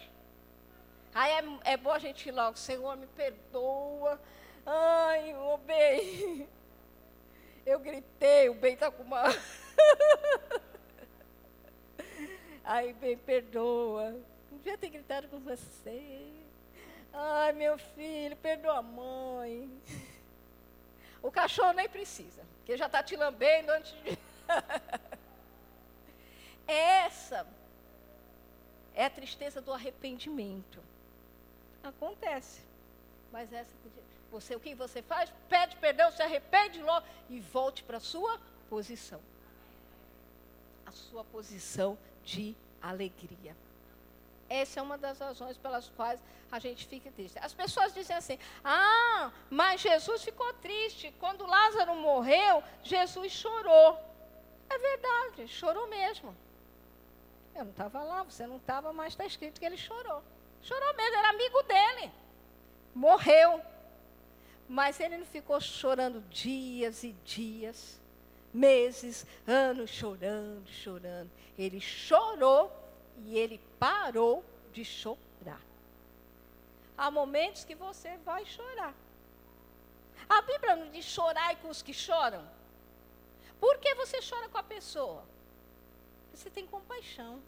Aí 1.16 1.32
é, 1.32 1.72
é 1.72 1.78
bom 1.78 1.94
a 1.94 1.98
gente 1.98 2.28
ir 2.28 2.34
logo, 2.34 2.58
Senhor, 2.58 2.98
me 2.98 3.08
perdoa. 3.08 4.20
Ai, 4.66 5.34
o 5.34 5.58
bem. 5.60 6.46
Eu 7.66 7.80
gritei, 7.80 8.50
o 8.50 8.54
bem 8.54 8.74
está 8.74 8.92
com 8.92 9.02
uma. 9.02 9.24
Ai, 12.66 12.92
bem, 12.92 13.18
perdoa. 13.18 14.12
Não 14.52 14.58
devia 14.58 14.78
ter 14.78 14.90
gritado 14.90 15.30
com 15.30 15.40
você. 15.40 16.34
Ai, 17.14 17.54
meu 17.54 17.78
filho, 17.78 18.36
perdoa 18.36 18.80
a 18.80 18.82
mãe. 18.82 19.72
O 21.24 21.32
cachorro 21.32 21.74
nem 21.74 21.90
precisa, 21.90 22.44
porque 22.58 22.78
já 22.78 22.86
está 22.86 23.02
te 23.02 23.16
lambendo 23.16 23.72
antes 23.72 23.94
de. 24.04 24.16
Essa 26.68 27.48
é 28.94 29.06
a 29.06 29.10
tristeza 29.10 29.60
do 29.60 29.74
arrependimento. 29.74 30.80
Acontece. 31.86 32.62
Mas 33.32 33.52
essa 33.54 33.72
você 34.36 34.54
o 34.54 34.60
que 34.60 34.76
você 34.76 35.02
faz? 35.02 35.32
Pede 35.48 35.78
perdão, 35.78 36.12
se 36.12 36.22
arrepende 36.22 36.82
logo 36.82 37.06
e 37.30 37.40
volte 37.40 37.84
para 37.84 37.98
a 37.98 38.02
sua 38.02 38.40
posição. 38.70 39.22
A 40.86 40.92
sua 40.92 41.24
posição 41.24 41.98
de 42.24 42.54
alegria. 42.82 43.56
Essa 44.50 44.80
é 44.80 44.84
uma 44.84 44.98
das 44.98 45.20
razões 45.20 45.58
pelas 45.58 45.90
quais 45.90 46.20
a 46.52 46.60
gente 46.60 46.86
fica 46.86 47.10
triste. 47.12 47.40
As 47.40 47.54
pessoas 47.54 47.94
dizem 47.94 48.16
assim: 48.16 48.38
ah, 48.64 49.32
mas 49.50 49.80
Jesus 49.80 50.24
ficou 50.24 50.54
triste. 50.56 51.14
Quando 51.20 51.46
Lázaro 51.46 51.96
morreu, 51.96 52.62
Jesus 52.84 53.32
chorou. 53.32 53.98
É 54.70 54.78
verdade, 54.78 55.48
chorou 55.48 55.88
mesmo. 55.88 56.36
Eu 57.56 57.64
não 57.64 57.72
estava 57.72 58.04
lá, 58.04 58.24
você 58.24 58.46
não 58.46 58.58
estava, 58.58 58.92
mas 58.92 59.14
está 59.14 59.26
escrito 59.26 59.60
que 59.60 59.66
ele 59.66 59.78
chorou. 59.78 60.22
Chorou 60.66 60.96
mesmo, 60.96 61.18
era 61.18 61.30
amigo 61.30 61.62
dele. 61.64 62.12
Morreu. 62.94 63.62
Mas 64.68 65.00
ele 65.00 65.18
não 65.18 65.26
ficou 65.26 65.62
chorando 65.62 66.22
dias 66.30 67.04
e 67.04 67.12
dias, 67.24 68.02
meses, 68.52 69.28
anos 69.46 69.92
chorando, 69.92 70.68
chorando. 70.68 71.30
Ele 71.56 71.80
chorou 71.80 72.72
e 73.20 73.38
ele 73.38 73.62
parou 73.78 74.44
de 74.74 74.84
chorar. 74.84 75.62
Há 76.98 77.12
momentos 77.12 77.64
que 77.64 77.76
você 77.76 78.18
vai 78.26 78.44
chorar. 78.46 78.94
A 80.28 80.42
Bíblia 80.42 80.76
não 80.76 80.90
diz 80.90 81.06
chorar 81.06 81.56
com 81.58 81.70
os 81.70 81.84
que 81.84 81.94
choram. 81.94 82.44
Por 83.60 83.78
que 83.78 83.94
você 83.94 84.20
chora 84.28 84.50
com 84.50 84.58
a 84.58 84.64
pessoa? 84.64 85.24
Você 86.34 86.50
tem 86.50 86.66
compaixão. 86.66 87.40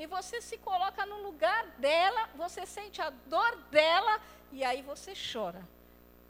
E 0.00 0.06
você 0.06 0.40
se 0.40 0.56
coloca 0.58 1.06
no 1.06 1.22
lugar 1.22 1.64
dela, 1.78 2.28
você 2.34 2.66
sente 2.66 3.00
a 3.00 3.10
dor 3.10 3.56
dela 3.70 4.20
e 4.50 4.64
aí 4.64 4.82
você 4.82 5.12
chora. 5.32 5.62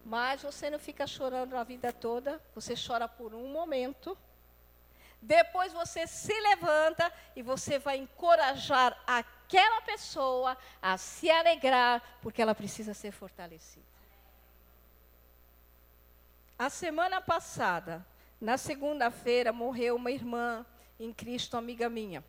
Mas 0.05 0.43
você 0.43 0.69
não 0.69 0.79
fica 0.79 1.07
chorando 1.07 1.57
a 1.57 1.63
vida 1.63 1.93
toda, 1.93 2.43
você 2.55 2.75
chora 2.75 3.07
por 3.07 3.33
um 3.33 3.49
momento 3.49 4.19
depois 5.21 5.73
você 5.73 6.07
se 6.07 6.33
levanta 6.41 7.13
e 7.37 7.43
você 7.43 7.79
vai 7.79 7.99
encorajar 7.99 8.99
aquela 9.07 9.83
pessoa 9.83 10.57
a 10.81 10.97
se 10.97 11.31
alegrar, 11.31 12.03
porque 12.23 12.41
ela 12.41 12.55
precisa 12.55 12.95
ser 12.95 13.13
fortalecida. 13.13 13.85
A 16.59 16.71
semana 16.71 17.21
passada, 17.21 18.05
na 18.41 18.57
segunda-feira, 18.57 19.53
morreu 19.53 19.97
uma 19.97 20.11
irmã 20.11 20.65
em 20.99 21.13
Cristo, 21.13 21.57
amiga 21.57 21.89
minha. 21.89 22.25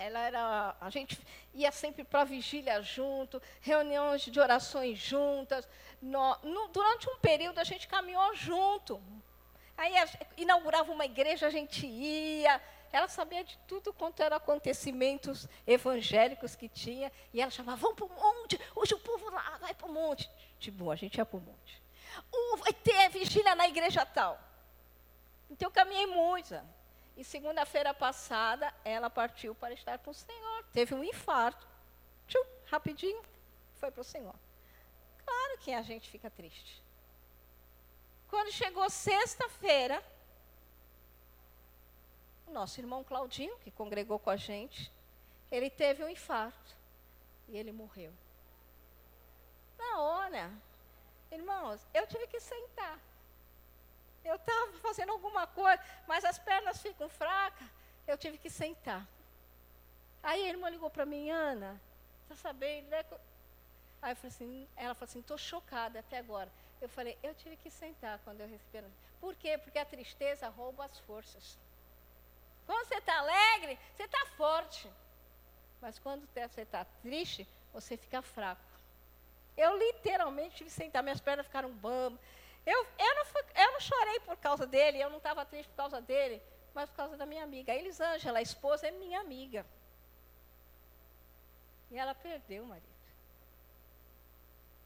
Ela 0.00 0.20
era, 0.20 0.76
a 0.80 0.90
gente 0.90 1.18
ia 1.54 1.70
sempre 1.70 2.04
para 2.04 2.22
a 2.22 2.24
vigília 2.24 2.80
junto, 2.82 3.40
reuniões 3.60 4.22
de 4.22 4.40
orações 4.40 4.98
juntas. 4.98 5.68
No, 6.00 6.36
no, 6.42 6.68
durante 6.68 7.08
um 7.08 7.18
período 7.18 7.58
a 7.58 7.64
gente 7.64 7.86
caminhou 7.86 8.34
junto, 8.34 9.00
Aí 9.80 9.94
inaugurava 10.36 10.92
uma 10.92 11.06
igreja, 11.06 11.46
a 11.46 11.50
gente 11.50 11.86
ia. 11.86 12.60
Ela 12.92 13.08
sabia 13.08 13.42
de 13.42 13.56
tudo 13.66 13.94
quanto 13.94 14.22
eram 14.22 14.36
acontecimentos 14.36 15.48
evangélicos 15.66 16.54
que 16.54 16.68
tinha. 16.68 17.10
E 17.32 17.40
ela 17.40 17.50
chamava, 17.50 17.78
vamos 17.78 17.96
para 17.96 18.04
o 18.04 18.08
monte, 18.10 18.60
hoje 18.76 18.92
o 18.92 18.98
povo 18.98 19.30
lá 19.30 19.56
vai 19.58 19.72
para 19.72 19.86
o 19.86 19.92
monte. 19.92 20.30
Tipo, 20.58 20.90
a 20.90 20.96
gente 20.96 21.16
ia 21.16 21.24
para 21.24 21.38
o 21.38 21.40
monte. 21.40 21.82
Uh, 22.30 22.56
vai 22.58 22.74
ter 22.74 23.08
vigília 23.08 23.54
na 23.54 23.66
igreja 23.66 24.04
tal. 24.04 24.38
Então 25.48 25.68
eu 25.68 25.72
caminhei 25.72 26.06
muito. 26.06 26.60
E 27.16 27.24
segunda-feira 27.24 27.92
passada, 27.92 28.72
ela 28.84 29.10
partiu 29.10 29.54
para 29.54 29.74
estar 29.74 29.98
com 29.98 30.10
o 30.10 30.14
Senhor. 30.14 30.64
Teve 30.72 30.94
um 30.94 31.04
infarto. 31.04 31.66
Tchum, 32.26 32.44
rapidinho, 32.66 33.22
foi 33.74 33.90
para 33.90 34.00
o 34.00 34.04
Senhor. 34.04 34.34
Claro 35.24 35.58
que 35.58 35.72
a 35.72 35.82
gente 35.82 36.08
fica 36.08 36.30
triste. 36.30 36.82
Quando 38.28 38.52
chegou 38.52 38.88
sexta-feira, 38.88 40.02
o 42.46 42.52
nosso 42.52 42.80
irmão 42.80 43.02
Claudinho, 43.04 43.58
que 43.58 43.70
congregou 43.70 44.18
com 44.18 44.30
a 44.30 44.36
gente, 44.36 44.92
ele 45.50 45.68
teve 45.68 46.04
um 46.04 46.08
infarto 46.08 46.76
e 47.48 47.58
ele 47.58 47.72
morreu. 47.72 48.12
Na 49.76 50.00
hora, 50.00 50.50
irmãos, 51.30 51.86
eu 51.92 52.06
tive 52.06 52.26
que 52.28 52.38
sentar. 52.38 52.98
Eu 54.24 54.36
estava 54.36 54.72
fazendo 54.74 55.12
alguma 55.12 55.46
coisa, 55.46 55.82
mas 56.06 56.24
as 56.24 56.38
pernas 56.38 56.80
ficam 56.80 57.08
fracas, 57.08 57.66
eu 58.06 58.18
tive 58.18 58.38
que 58.38 58.50
sentar. 58.50 59.06
Aí 60.22 60.44
a 60.44 60.48
irmã 60.48 60.68
ligou 60.68 60.90
para 60.90 61.06
mim, 61.06 61.30
Ana, 61.30 61.80
está 62.22 62.36
sabendo, 62.36 62.88
né? 62.88 63.04
Aí 64.02 64.12
eu 64.12 64.16
falei 64.16 64.34
assim, 64.34 64.68
ela 64.76 64.94
falou 64.94 65.08
assim, 65.08 65.20
estou 65.20 65.38
chocada 65.38 65.98
até 66.00 66.18
agora. 66.18 66.50
Eu 66.80 66.88
falei, 66.88 67.18
eu 67.22 67.34
tive 67.34 67.56
que 67.56 67.70
sentar 67.70 68.18
quando 68.24 68.40
eu 68.40 68.48
recebi. 68.48 68.86
Por 69.20 69.34
quê? 69.34 69.58
Porque 69.58 69.78
a 69.78 69.84
tristeza 69.84 70.48
rouba 70.48 70.84
as 70.84 70.98
forças. 71.00 71.58
Quando 72.66 72.86
você 72.86 72.96
está 72.96 73.18
alegre, 73.18 73.78
você 73.96 74.04
está 74.04 74.26
forte. 74.36 74.90
Mas 75.80 75.98
quando 75.98 76.26
você 76.32 76.62
está 76.62 76.84
triste, 77.02 77.46
você 77.72 77.96
fica 77.96 78.22
fraco. 78.22 78.62
Eu 79.56 79.76
literalmente 79.76 80.56
tive 80.56 80.70
que 80.70 80.76
sentar, 80.76 81.02
minhas 81.02 81.20
pernas 81.20 81.46
ficaram 81.46 81.70
bambas. 81.70 82.20
Eu, 82.66 82.86
eu, 82.98 83.14
não 83.16 83.24
fui, 83.24 83.42
eu 83.54 83.72
não 83.72 83.80
chorei 83.80 84.20
por 84.20 84.36
causa 84.36 84.66
dele, 84.66 85.00
eu 85.00 85.10
não 85.10 85.18
estava 85.18 85.44
triste 85.44 85.68
por 85.70 85.76
causa 85.76 86.00
dele, 86.00 86.42
mas 86.74 86.88
por 86.90 86.96
causa 86.96 87.16
da 87.16 87.26
minha 87.26 87.42
amiga. 87.42 87.72
A 87.72 87.76
Elisângela, 87.76 88.38
a 88.38 88.42
esposa, 88.42 88.86
é 88.86 88.90
minha 88.90 89.20
amiga. 89.20 89.66
E 91.90 91.98
ela 91.98 92.14
perdeu 92.14 92.64
o 92.64 92.66
marido. 92.66 92.86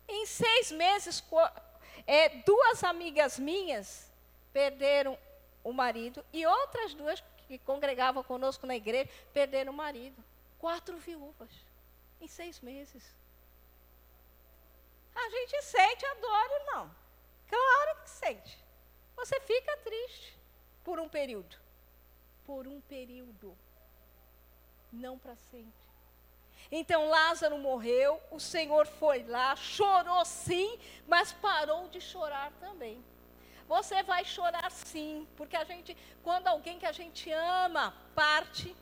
Em 0.09 0.27
seis 0.27 0.71
meses, 0.71 1.23
é, 2.07 2.29
duas 2.29 2.85
amigas 2.85 3.39
minhas 3.39 4.11
perderam 4.53 5.19
o 5.63 5.73
marido 5.73 6.25
e 6.33 6.47
outras 6.47 6.95
duas 6.95 7.23
que 7.49 7.59
congregavam 7.59 8.23
conosco 8.23 8.67
na 8.67 8.77
igreja 8.77 9.11
perderam 9.33 9.73
o 9.73 9.77
marido. 9.77 10.23
Quatro 10.59 10.97
viúvas 10.99 11.51
em 12.21 12.29
seis 12.29 12.61
meses. 12.61 13.03
A 15.15 15.31
gente 15.31 15.63
sente 15.63 16.07
a 16.07 16.15
dor, 16.15 16.51
irmão. 16.61 17.04
Claro 17.55 18.03
que 18.03 18.11
sente. 18.11 18.59
Você 19.15 19.39
fica 19.41 19.77
triste 19.79 20.37
por 20.83 20.99
um 20.99 21.09
período. 21.09 21.57
Por 22.45 22.67
um 22.67 22.81
período. 22.81 23.57
Não 24.93 25.17
para 25.17 25.37
sempre. 25.37 25.85
Então 26.71 27.09
Lázaro 27.09 27.57
morreu, 27.59 28.21
o 28.33 28.41
Senhor 28.41 28.87
foi 28.87 29.23
lá, 29.25 29.55
chorou 29.55 30.25
sim, 30.25 30.79
mas 31.07 31.33
parou 31.33 31.89
de 31.89 32.01
chorar 32.01 32.51
também. 32.59 33.05
Você 33.69 34.03
vai 34.03 34.25
chorar 34.25 34.71
sim, 34.71 35.29
porque 35.37 35.57
a 35.57 35.65
gente, 35.65 35.97
quando 36.25 36.49
alguém 36.49 36.79
que 36.79 36.87
a 36.87 36.93
gente 36.93 37.31
ama 37.31 37.95
parte, 38.15 38.75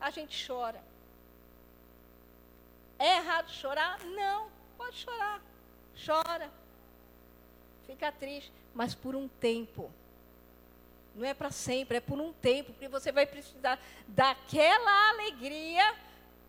a 0.00 0.10
gente 0.10 0.46
chora. 0.46 0.82
É 2.98 3.16
errado 3.16 3.50
chorar? 3.50 3.98
Não, 4.04 4.48
pode 4.76 4.96
chorar. 4.96 5.40
Chora. 6.06 6.61
Fica 7.92 8.10
triste, 8.10 8.50
mas 8.74 8.94
por 8.94 9.14
um 9.14 9.28
tempo. 9.28 9.92
Não 11.14 11.26
é 11.26 11.34
para 11.34 11.50
sempre, 11.50 11.98
é 11.98 12.00
por 12.00 12.18
um 12.18 12.32
tempo, 12.32 12.72
porque 12.72 12.88
você 12.88 13.12
vai 13.12 13.26
precisar 13.26 13.78
daquela 14.08 15.10
alegria 15.10 15.94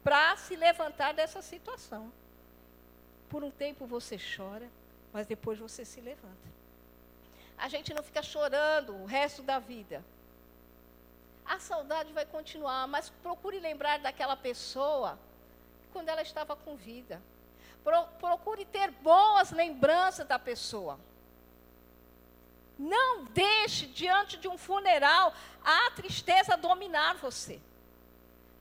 para 0.01 0.37
se 0.37 0.55
levantar 0.55 1.13
dessa 1.13 1.41
situação. 1.41 2.11
Por 3.29 3.43
um 3.43 3.51
tempo 3.51 3.85
você 3.85 4.17
chora, 4.17 4.69
mas 5.11 5.27
depois 5.27 5.59
você 5.59 5.83
se 5.83 5.99
levanta. 5.99 6.53
a 7.57 7.67
gente 7.67 7.93
não 7.93 8.01
fica 8.01 8.23
chorando 8.23 8.95
o 8.95 9.05
resto 9.05 9.43
da 9.43 9.59
vida. 9.59 10.01
A 11.45 11.59
saudade 11.59 12.13
vai 12.13 12.25
continuar, 12.25 12.87
mas 12.87 13.09
procure 13.09 13.59
lembrar 13.59 13.99
daquela 13.99 14.37
pessoa 14.37 15.19
quando 15.91 16.07
ela 16.07 16.21
estava 16.21 16.55
com 16.55 16.77
vida. 16.77 17.21
Pro, 17.83 18.05
procure 18.17 18.63
ter 18.63 18.91
boas 18.91 19.51
lembranças 19.51 20.25
da 20.25 20.39
pessoa. 20.39 20.97
Não 22.77 23.25
deixe 23.25 23.85
diante 23.87 24.37
de 24.37 24.47
um 24.47 24.57
funeral 24.57 25.33
a 25.63 25.91
tristeza 25.91 26.57
dominar 26.57 27.15
você. 27.15 27.59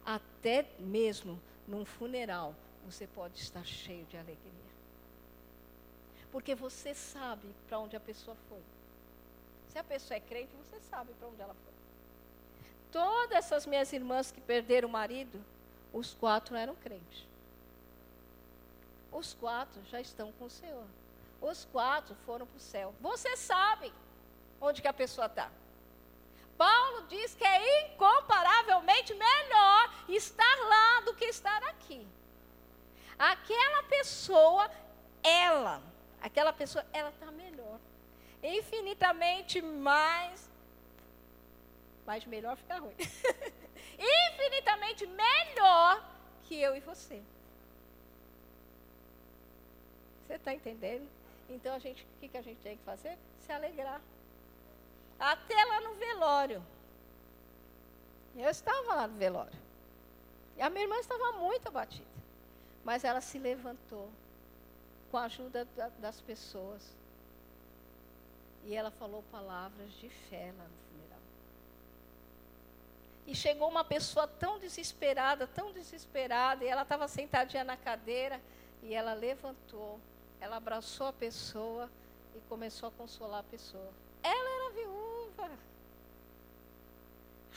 Até 0.05 0.67
mesmo 0.79 1.41
num 1.67 1.85
funeral, 1.85 2.55
você 2.85 3.07
pode 3.07 3.39
estar 3.39 3.65
cheio 3.65 4.05
de 4.07 4.17
alegria. 4.17 4.53
Porque 6.31 6.55
você 6.55 6.95
sabe 6.95 7.47
para 7.69 7.79
onde 7.79 7.97
a 7.97 8.01
pessoa 8.01 8.37
foi. 8.49 8.61
Se 9.69 9.79
a 9.79 9.85
pessoa 9.85 10.17
é 10.17 10.21
crente, 10.21 10.55
você 10.57 10.81
sabe 10.91 11.13
para 11.19 11.29
onde 11.29 11.41
ela 11.41 11.55
foi. 11.55 11.73
Todas 12.91 13.37
essas 13.37 13.67
minhas 13.67 13.93
irmãs 13.93 14.31
que 14.31 14.41
perderam 14.41 14.89
o 14.89 14.93
marido, 14.93 15.43
os 15.93 16.15
quatro 16.15 16.57
eram 16.57 16.75
crentes. 16.75 17.27
Os 19.11 19.35
quatro 19.35 19.83
já 19.91 20.01
estão 20.01 20.33
com 20.33 20.47
o 20.47 20.51
Senhor. 20.51 20.87
Os 21.41 21.67
quatro 21.67 22.15
foram 22.27 22.47
para 22.47 22.57
o 22.57 22.61
céu. 22.61 22.95
Você 23.01 23.37
sabe 23.37 23.93
onde 24.63 24.81
que 24.81 24.89
a 24.89 24.93
pessoa 24.93 25.27
está. 25.27 25.51
Paulo 26.57 27.07
diz 27.09 27.35
que 27.35 27.45
é 27.45 27.83
incomparavelmente 27.83 29.13
melhor 29.15 29.83
estar 30.09 30.57
lá 30.73 31.01
do 31.01 31.15
que 31.15 31.27
estar 31.27 31.63
aqui. 31.65 32.07
Aquela 33.19 33.83
pessoa, 33.85 34.71
ela, 35.23 35.83
aquela 36.21 36.53
pessoa, 36.53 36.85
ela 36.93 37.11
está 37.11 37.31
melhor. 37.31 37.79
Infinitamente 38.43 39.61
mais 39.61 40.51
mas 42.07 42.25
melhor 42.25 42.57
ficar 42.57 42.79
ruim. 42.79 42.95
Infinitamente 43.99 45.07
melhor 45.07 46.05
que 46.45 46.61
eu 46.61 46.75
e 46.77 46.81
você. 46.81 47.23
Você 50.27 50.35
está 50.35 50.53
entendendo? 50.53 51.09
Então 51.49 51.75
a 51.75 51.79
gente, 51.79 52.03
o 52.03 52.21
que, 52.21 52.29
que 52.29 52.37
a 52.37 52.43
gente 52.43 52.61
tem 52.61 52.77
que 52.77 52.85
fazer? 52.85 53.17
Se 53.41 53.53
alegrar. 53.53 54.01
Até 55.23 55.65
lá 55.65 55.81
no 55.81 55.95
velório. 55.95 56.63
Eu 58.37 58.51
estava 58.51 58.95
lá 58.95 59.07
no 59.07 59.17
velório. 59.17 59.59
E 60.57 60.63
a 60.63 60.69
minha 60.69 60.85
irmã 60.85 60.97
estava 60.99 61.33
muito 61.33 61.69
abatida. 61.69 62.07
Mas 62.85 63.05
ela 63.05 63.21
se 63.21 63.39
levantou 63.39 64.11
com 65.11 65.17
a 65.17 65.25
ajuda 65.25 65.65
da, 65.77 65.89
das 66.01 66.21
pessoas. 66.21 66.83
E 68.65 68.75
ela 68.75 68.91
falou 68.91 69.23
palavras 69.31 69.93
de 70.01 70.09
fé 70.09 70.53
lá 70.59 70.65
no 70.65 70.83
e 73.27 73.35
chegou 73.35 73.69
uma 73.69 73.85
pessoa 73.85 74.27
tão 74.27 74.59
desesperada, 74.59 75.47
tão 75.47 75.73
desesperada, 75.73 76.65
e 76.65 76.69
ela 76.69 76.83
estava 76.83 77.07
sentadinha 77.07 77.65
na 77.65 77.77
cadeira, 77.77 78.41
e 78.83 78.95
ela 78.95 79.15
levantou, 79.15 80.01
ela 80.41 80.57
abraçou 80.57 81.07
a 81.07 81.13
pessoa 81.13 81.89
e 82.35 82.41
começou 82.49 82.89
a 82.89 82.93
consolar 82.93 83.41
a 83.41 83.45
pessoa. 83.45 83.91
Ela 84.23 84.51
era 84.51 84.71
viúva. 84.75 85.51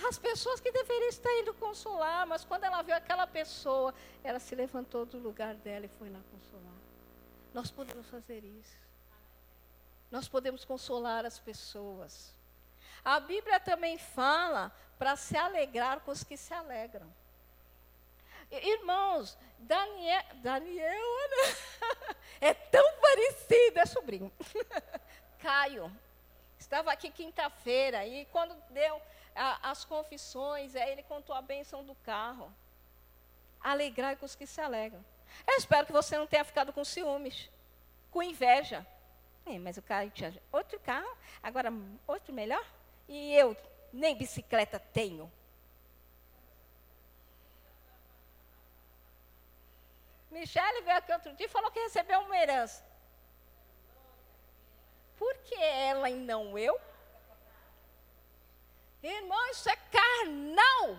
As 0.03 0.17
pessoas 0.17 0.59
que 0.59 0.71
deveriam 0.71 1.09
estar 1.09 1.31
indo 1.39 1.53
consolar, 1.53 2.27
mas 2.27 2.43
quando 2.43 2.65
ela 2.65 2.81
viu 2.81 2.95
aquela 2.95 3.25
pessoa, 3.25 3.93
ela 4.23 4.39
se 4.39 4.53
levantou 4.53 5.05
do 5.05 5.17
lugar 5.17 5.55
dela 5.55 5.85
e 5.85 5.89
foi 5.89 6.09
lá 6.09 6.19
consolar. 6.31 6.73
Nós 7.53 7.71
podemos 7.71 8.07
fazer 8.09 8.43
isso. 8.43 8.77
Nós 10.11 10.27
podemos 10.27 10.65
consolar 10.65 11.25
as 11.25 11.39
pessoas. 11.39 12.33
A 13.03 13.19
Bíblia 13.19 13.59
também 13.59 13.97
fala 13.97 14.71
para 14.97 15.15
se 15.15 15.37
alegrar 15.37 16.01
com 16.01 16.11
os 16.11 16.23
que 16.23 16.35
se 16.35 16.53
alegram. 16.53 17.11
Irmãos, 18.51 19.37
Daniel, 19.57 20.23
Daniel 20.35 21.03
é 22.39 22.53
tão 22.53 22.99
parecido, 22.99 23.79
é 23.79 23.85
sobrinho. 23.85 24.31
Caio, 25.39 25.91
estava 26.57 26.91
aqui 26.91 27.09
quinta-feira 27.09 28.05
e 28.05 28.25
quando 28.25 28.55
deu 28.69 29.01
a, 29.35 29.69
as 29.71 29.83
confissões, 29.83 30.75
aí 30.75 30.91
ele 30.91 31.03
contou 31.03 31.35
a 31.35 31.41
benção 31.41 31.83
do 31.83 31.93
carro. 31.95 32.51
Alegrar 33.59 34.15
com 34.17 34.25
os 34.25 34.35
que 34.35 34.47
se 34.47 34.61
alegram. 34.61 35.03
Eu 35.47 35.57
espero 35.57 35.85
que 35.85 35.91
você 35.91 36.17
não 36.17 36.27
tenha 36.27 36.43
ficado 36.43 36.71
com 36.71 36.83
ciúmes, 36.85 37.49
com 38.11 38.23
inveja. 38.23 38.85
É, 39.45 39.59
mas 39.59 39.77
o 39.77 39.81
Caio 39.81 40.09
tinha 40.11 40.33
outro 40.51 40.79
carro, 40.79 41.17
agora 41.43 41.71
outro 42.07 42.33
melhor. 42.33 42.65
E 43.07 43.33
eu 43.33 43.55
nem 43.91 44.15
bicicleta 44.15 44.79
tenho. 44.79 45.31
Michele 50.31 50.81
veio 50.81 50.97
aqui 50.97 51.13
outro 51.13 51.33
dia 51.33 51.45
e 51.45 51.49
falou 51.49 51.71
que 51.71 51.79
recebeu 51.79 52.19
uma 52.19 52.37
herança. 52.37 52.83
Por 55.17 55.33
que 55.37 55.55
ela 55.55 56.09
e 56.09 56.15
não 56.15 56.57
eu? 56.57 56.79
Irmão, 59.05 59.47
isso 59.51 59.69
é 59.69 59.75
carnal. 59.75 60.97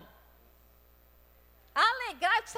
Alegrar 1.75 2.41
que 2.41 2.49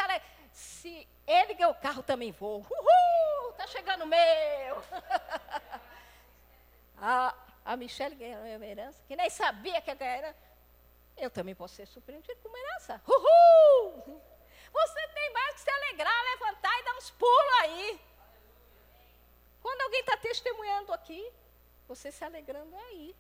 se, 0.52 1.08
ele 1.26 1.56
ganhou 1.56 1.72
o 1.72 1.76
carro, 1.76 2.04
também 2.04 2.32
vou. 2.32 2.60
Uhul, 2.60 3.54
tá 3.54 3.66
chegando 3.66 4.04
o 4.04 4.08
meu. 4.08 4.84
ah, 7.02 7.36
a 7.66 7.76
Michelle 7.76 8.16
ganhou 8.16 8.42
uma 8.42 8.66
herança, 8.66 9.02
que 9.08 9.16
nem 9.16 9.30
sabia 9.30 9.82
que 9.82 9.90
herança. 9.90 10.36
Eu 11.18 11.32
também 11.32 11.56
posso 11.56 11.76
ser 11.76 11.88
surpreendido 11.88 12.40
com 12.42 12.50
uma 12.50 12.60
herança. 12.60 13.02
Uhul! 13.08 14.22
Você 14.72 15.08
tem 15.10 15.34
mais 15.34 15.56
que 15.56 15.62
se 15.62 15.70
alegrar, 15.72 16.24
levantar 16.26 16.80
e 16.80 16.84
dar 16.84 16.96
uns 16.96 17.10
pulos 17.10 17.54
aí. 17.62 18.02
Quando 19.62 19.82
alguém 19.82 20.00
está 20.02 20.16
testemunhando 20.16 20.94
aqui, 20.94 21.34
você 21.88 22.12
se 22.12 22.24
alegrando 22.24 22.76
aí. 22.78 23.16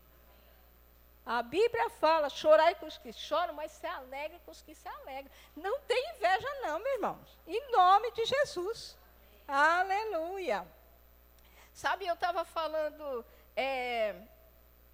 A 1.30 1.44
Bíblia 1.44 1.92
fala, 1.92 2.28
chorai 2.28 2.74
com 2.74 2.88
os 2.88 2.98
que 2.98 3.14
choram, 3.14 3.54
mas 3.54 3.72
se 3.74 3.86
alegre 3.86 4.40
com 4.44 4.50
os 4.50 4.64
que 4.64 4.74
se 4.74 4.88
alegram. 4.88 5.32
Não 5.56 5.80
tem 5.82 6.16
inveja 6.16 6.48
não, 6.64 6.80
meus 6.80 6.96
irmãos. 6.96 7.38
Em 7.46 7.72
nome 7.72 8.12
de 8.14 8.26
Jesus. 8.26 8.98
Aleluia. 9.48 10.66
Sabe, 11.72 12.08
eu 12.08 12.16
estava 12.16 12.44
falando 12.44 13.24
é, 13.56 14.16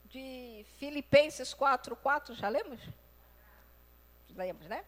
de 0.08 0.66
Filipenses 0.78 1.54
4, 1.54 1.96
4, 1.96 2.36
já 2.36 2.50
lemos? 2.50 2.82
Lemos, 4.32 4.68
né? 4.68 4.84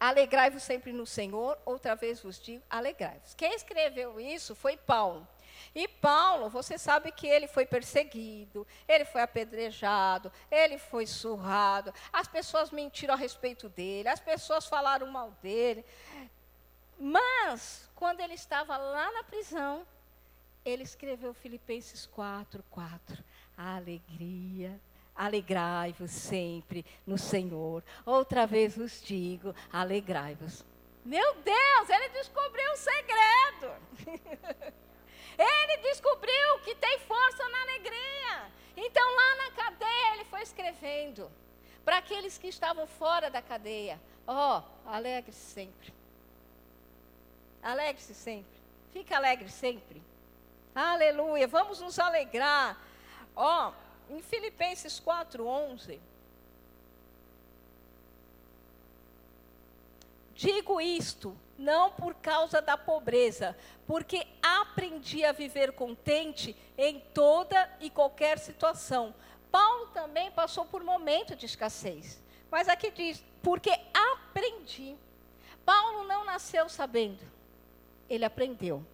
Alegrai-vos 0.00 0.62
sempre 0.62 0.94
no 0.94 1.04
Senhor, 1.04 1.58
outra 1.66 1.94
vez 1.94 2.22
vos 2.22 2.40
digo, 2.40 2.64
alegrai-vos. 2.70 3.34
Quem 3.34 3.52
escreveu 3.54 4.18
isso 4.18 4.54
foi 4.54 4.78
Paulo. 4.78 5.28
E 5.74 5.88
Paulo, 5.88 6.48
você 6.48 6.78
sabe 6.78 7.10
que 7.12 7.26
ele 7.26 7.46
foi 7.46 7.66
perseguido, 7.66 8.66
ele 8.86 9.04
foi 9.04 9.22
apedrejado, 9.22 10.30
ele 10.50 10.78
foi 10.78 11.06
surrado, 11.06 11.92
as 12.12 12.28
pessoas 12.28 12.70
mentiram 12.70 13.14
a 13.14 13.16
respeito 13.16 13.68
dele, 13.68 14.08
as 14.08 14.20
pessoas 14.20 14.66
falaram 14.66 15.06
mal 15.06 15.30
dele. 15.42 15.84
Mas, 16.98 17.90
quando 17.94 18.20
ele 18.20 18.34
estava 18.34 18.76
lá 18.76 19.12
na 19.12 19.24
prisão, 19.24 19.86
ele 20.64 20.82
escreveu 20.82 21.34
Filipenses 21.34 22.06
4, 22.06 22.64
4. 22.70 23.24
A 23.56 23.76
alegria, 23.76 24.80
alegrai-vos 25.14 26.10
sempre 26.10 26.84
no 27.06 27.18
Senhor. 27.18 27.82
Outra 28.04 28.46
vez 28.46 28.76
vos 28.76 29.02
digo, 29.02 29.54
alegrai-vos. 29.72 30.64
Meu 31.04 31.34
Deus, 31.34 31.88
ele 31.90 32.08
descobriu 32.10 32.72
um 32.72 32.76
segredo. 32.76 34.74
ele 35.38 35.76
descobriu 35.78 36.58
que 36.64 36.74
tem 36.74 36.98
força 37.00 37.48
na 37.48 37.62
alegria. 37.62 38.52
Então, 38.76 39.14
lá 39.14 39.36
na 39.36 39.50
cadeia, 39.52 40.14
ele 40.14 40.24
foi 40.24 40.42
escrevendo. 40.42 41.30
Para 41.84 41.98
aqueles 41.98 42.38
que 42.38 42.48
estavam 42.48 42.86
fora 42.86 43.30
da 43.30 43.42
cadeia, 43.42 44.00
ó, 44.26 44.60
oh, 44.60 44.88
alegre-se 44.88 45.52
sempre. 45.52 45.92
Alegre-se 47.62 48.14
sempre. 48.14 48.54
Fica 48.92 49.16
alegre 49.16 49.48
sempre. 49.48 50.02
Aleluia. 50.74 51.46
Vamos 51.46 51.80
nos 51.80 51.98
alegrar. 51.98 52.78
Ó, 53.36 53.72
em 54.10 54.22
Filipenses 54.22 55.00
4:11 55.00 56.00
Digo 60.34 60.80
isto 60.80 61.36
não 61.56 61.92
por 61.92 62.14
causa 62.14 62.60
da 62.60 62.76
pobreza, 62.76 63.56
porque 63.86 64.26
aprendi 64.42 65.24
a 65.24 65.32
viver 65.32 65.72
contente 65.72 66.56
em 66.76 66.98
toda 66.98 67.70
e 67.80 67.88
qualquer 67.88 68.38
situação. 68.38 69.14
Paulo 69.50 69.86
também 69.88 70.32
passou 70.32 70.64
por 70.64 70.82
momento 70.82 71.36
de 71.36 71.46
escassez. 71.46 72.20
Mas 72.50 72.68
aqui 72.68 72.90
diz, 72.90 73.24
porque 73.42 73.70
aprendi. 74.12 74.96
Paulo 75.64 76.04
não 76.04 76.24
nasceu 76.24 76.68
sabendo, 76.68 77.22
ele 78.10 78.24
aprendeu. 78.24 78.84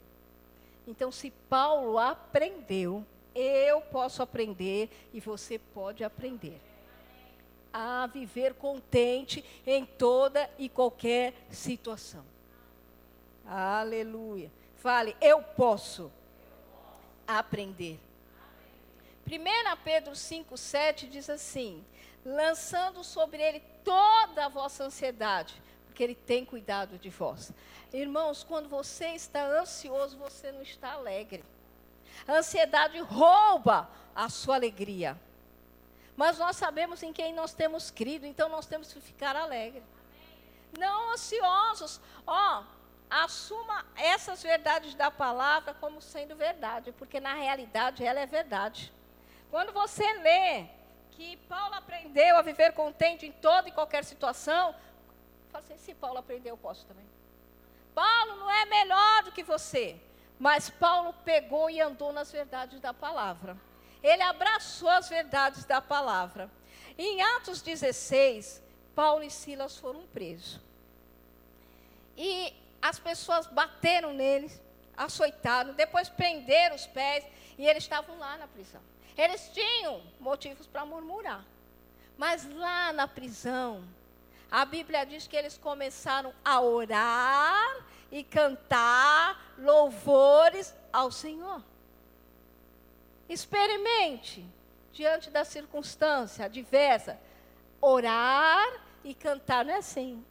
Então, 0.86 1.10
se 1.10 1.30
Paulo 1.30 1.98
aprendeu, 1.98 3.04
eu 3.34 3.80
posso 3.80 4.22
aprender 4.22 4.90
e 5.12 5.20
você 5.20 5.58
pode 5.58 6.04
aprender 6.04 6.60
a 7.72 8.06
viver 8.06 8.54
contente 8.54 9.44
em 9.66 9.84
toda 9.84 10.50
e 10.58 10.68
qualquer 10.68 11.34
situação. 11.50 12.24
Aleluia. 13.46 14.50
Fale, 14.76 15.16
eu 15.20 15.42
posso 15.42 16.10
aprender. 17.26 18.00
1 19.26 19.76
Pedro 19.84 20.12
5,7 20.12 21.08
diz 21.08 21.28
assim: 21.30 21.84
lançando 22.24 23.02
sobre 23.04 23.42
ele 23.42 23.60
toda 23.84 24.46
a 24.46 24.48
vossa 24.48 24.84
ansiedade, 24.84 25.60
porque 25.86 26.02
ele 26.02 26.14
tem 26.14 26.44
cuidado 26.44 26.98
de 26.98 27.10
vós. 27.10 27.52
Irmãos, 27.92 28.42
quando 28.44 28.68
você 28.68 29.08
está 29.08 29.44
ansioso, 29.46 30.16
você 30.16 30.52
não 30.52 30.62
está 30.62 30.92
alegre. 30.92 31.44
A 32.26 32.34
ansiedade 32.34 32.98
rouba 33.00 33.88
a 34.14 34.28
sua 34.28 34.56
alegria. 34.56 35.18
Mas 36.20 36.36
nós 36.36 36.56
sabemos 36.56 37.02
em 37.02 37.14
quem 37.14 37.32
nós 37.32 37.54
temos 37.54 37.90
crido, 37.90 38.26
então 38.26 38.46
nós 38.46 38.66
temos 38.66 38.92
que 38.92 39.00
ficar 39.00 39.34
alegres. 39.34 39.82
Não 40.78 41.12
ansiosos. 41.14 41.98
Ó, 42.26 42.62
assuma 43.08 43.86
essas 43.96 44.42
verdades 44.42 44.94
da 44.94 45.10
palavra 45.10 45.72
como 45.72 45.98
sendo 46.02 46.36
verdade, 46.36 46.92
porque 46.92 47.18
na 47.20 47.32
realidade 47.32 48.04
ela 48.04 48.20
é 48.20 48.26
verdade. 48.26 48.92
Quando 49.50 49.72
você 49.72 50.12
lê 50.18 50.66
que 51.12 51.38
Paulo 51.48 51.74
aprendeu 51.74 52.36
a 52.36 52.42
viver 52.42 52.74
contente 52.74 53.24
em 53.24 53.32
toda 53.32 53.70
e 53.70 53.72
qualquer 53.72 54.04
situação, 54.04 54.74
fala 55.50 55.64
assim, 55.64 55.78
se 55.78 55.94
Paulo 55.94 56.18
aprendeu, 56.18 56.52
eu 56.52 56.58
posso 56.58 56.84
também. 56.84 57.08
Paulo 57.94 58.36
não 58.36 58.50
é 58.50 58.66
melhor 58.66 59.22
do 59.22 59.32
que 59.32 59.42
você, 59.42 59.98
mas 60.38 60.68
Paulo 60.68 61.14
pegou 61.24 61.70
e 61.70 61.80
andou 61.80 62.12
nas 62.12 62.30
verdades 62.30 62.78
da 62.78 62.92
palavra. 62.92 63.56
Ele 64.02 64.22
abraçou 64.22 64.88
as 64.88 65.08
verdades 65.08 65.64
da 65.64 65.80
palavra. 65.80 66.50
Em 66.96 67.22
Atos 67.22 67.62
16, 67.62 68.62
Paulo 68.94 69.22
e 69.22 69.30
Silas 69.30 69.76
foram 69.76 70.02
presos. 70.08 70.60
E 72.16 72.54
as 72.82 72.98
pessoas 72.98 73.46
bateram 73.46 74.12
neles, 74.12 74.60
açoitaram, 74.96 75.74
depois 75.74 76.08
prenderam 76.08 76.76
os 76.76 76.86
pés 76.86 77.24
e 77.58 77.66
eles 77.66 77.84
estavam 77.84 78.18
lá 78.18 78.36
na 78.36 78.46
prisão. 78.46 78.80
Eles 79.16 79.50
tinham 79.52 80.02
motivos 80.18 80.66
para 80.66 80.84
murmurar. 80.84 81.44
Mas 82.16 82.44
lá 82.54 82.92
na 82.92 83.08
prisão, 83.08 83.82
a 84.50 84.64
Bíblia 84.64 85.06
diz 85.06 85.26
que 85.26 85.36
eles 85.36 85.56
começaram 85.56 86.34
a 86.44 86.60
orar 86.60 87.84
e 88.10 88.22
cantar 88.24 89.54
louvores 89.58 90.74
ao 90.92 91.10
Senhor. 91.10 91.62
Experimente, 93.30 94.44
diante 94.92 95.30
da 95.30 95.44
circunstância 95.44 96.46
adversa, 96.46 97.16
orar 97.80 98.66
e 99.04 99.14
cantar. 99.14 99.64
Não 99.64 99.72
é 99.72 99.76
assim. 99.76 100.24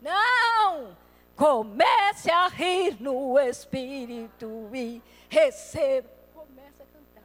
Não! 0.00 0.96
Comece 1.36 2.30
a 2.30 2.48
rir 2.48 2.96
no 3.02 3.38
Espírito 3.38 4.70
e 4.72 5.02
receba. 5.28 6.08
Comece 6.32 6.82
a 6.82 6.86
cantar. 6.86 7.22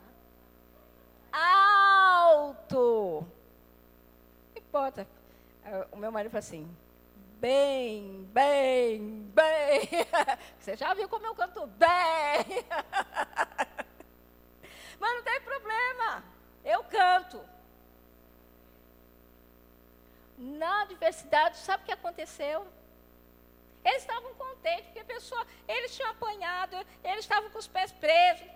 Alto. 1.31 3.25
Não 4.53 4.61
importa. 4.61 5.07
O 5.91 5.95
meu 5.95 6.11
marido 6.11 6.31
fala 6.31 6.39
assim: 6.39 6.69
bem, 7.39 8.27
bem, 8.33 9.31
bem. 9.33 9.38
Você 10.59 10.75
já 10.75 10.93
viu 10.93 11.07
como 11.09 11.25
eu 11.25 11.35
canto 11.35 11.65
bem? 11.67 11.89
Mas 14.99 15.15
não 15.15 15.23
tem 15.23 15.41
problema. 15.41 16.23
Eu 16.63 16.83
canto. 16.83 17.41
Na 20.37 20.81
adversidade, 20.81 21.57
sabe 21.57 21.83
o 21.83 21.85
que 21.85 21.91
aconteceu? 21.91 22.67
Eles 23.83 24.01
estavam 24.01 24.33
contentes, 24.35 24.85
porque 24.85 24.99
a 24.99 25.05
pessoa, 25.05 25.45
eles 25.67 25.95
tinham 25.95 26.11
apanhado, 26.11 26.75
eles 27.03 27.19
estavam 27.19 27.49
com 27.49 27.57
os 27.57 27.67
pés 27.67 27.91
presos. 27.91 28.47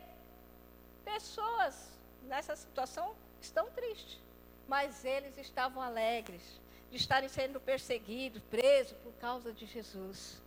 Pessoas 1.04 1.90
nessa 2.24 2.56
situação 2.56 3.16
estão 3.42 3.70
tristes, 3.72 4.20
mas 4.68 5.04
eles 5.04 5.38
estavam 5.38 5.82
alegres 5.82 6.62
de 6.90 6.98
estarem 6.98 7.28
sendo 7.30 7.60
perseguidos, 7.60 8.42
presos 8.44 8.98
por 9.00 9.14
causa 9.14 9.52
de 9.52 9.66
Jesus. 9.66 10.43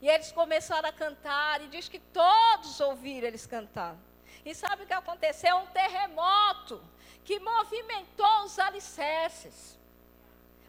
E 0.00 0.08
eles 0.08 0.30
começaram 0.30 0.88
a 0.88 0.92
cantar, 0.92 1.60
e 1.62 1.68
diz 1.68 1.88
que 1.88 1.98
todos 1.98 2.78
ouviram 2.80 3.26
eles 3.26 3.46
cantar. 3.46 3.96
E 4.44 4.54
sabe 4.54 4.84
o 4.84 4.86
que 4.86 4.92
aconteceu? 4.92 5.56
Um 5.56 5.66
terremoto 5.66 6.82
que 7.24 7.40
movimentou 7.40 8.44
os 8.44 8.58
alicerces, 8.58 9.78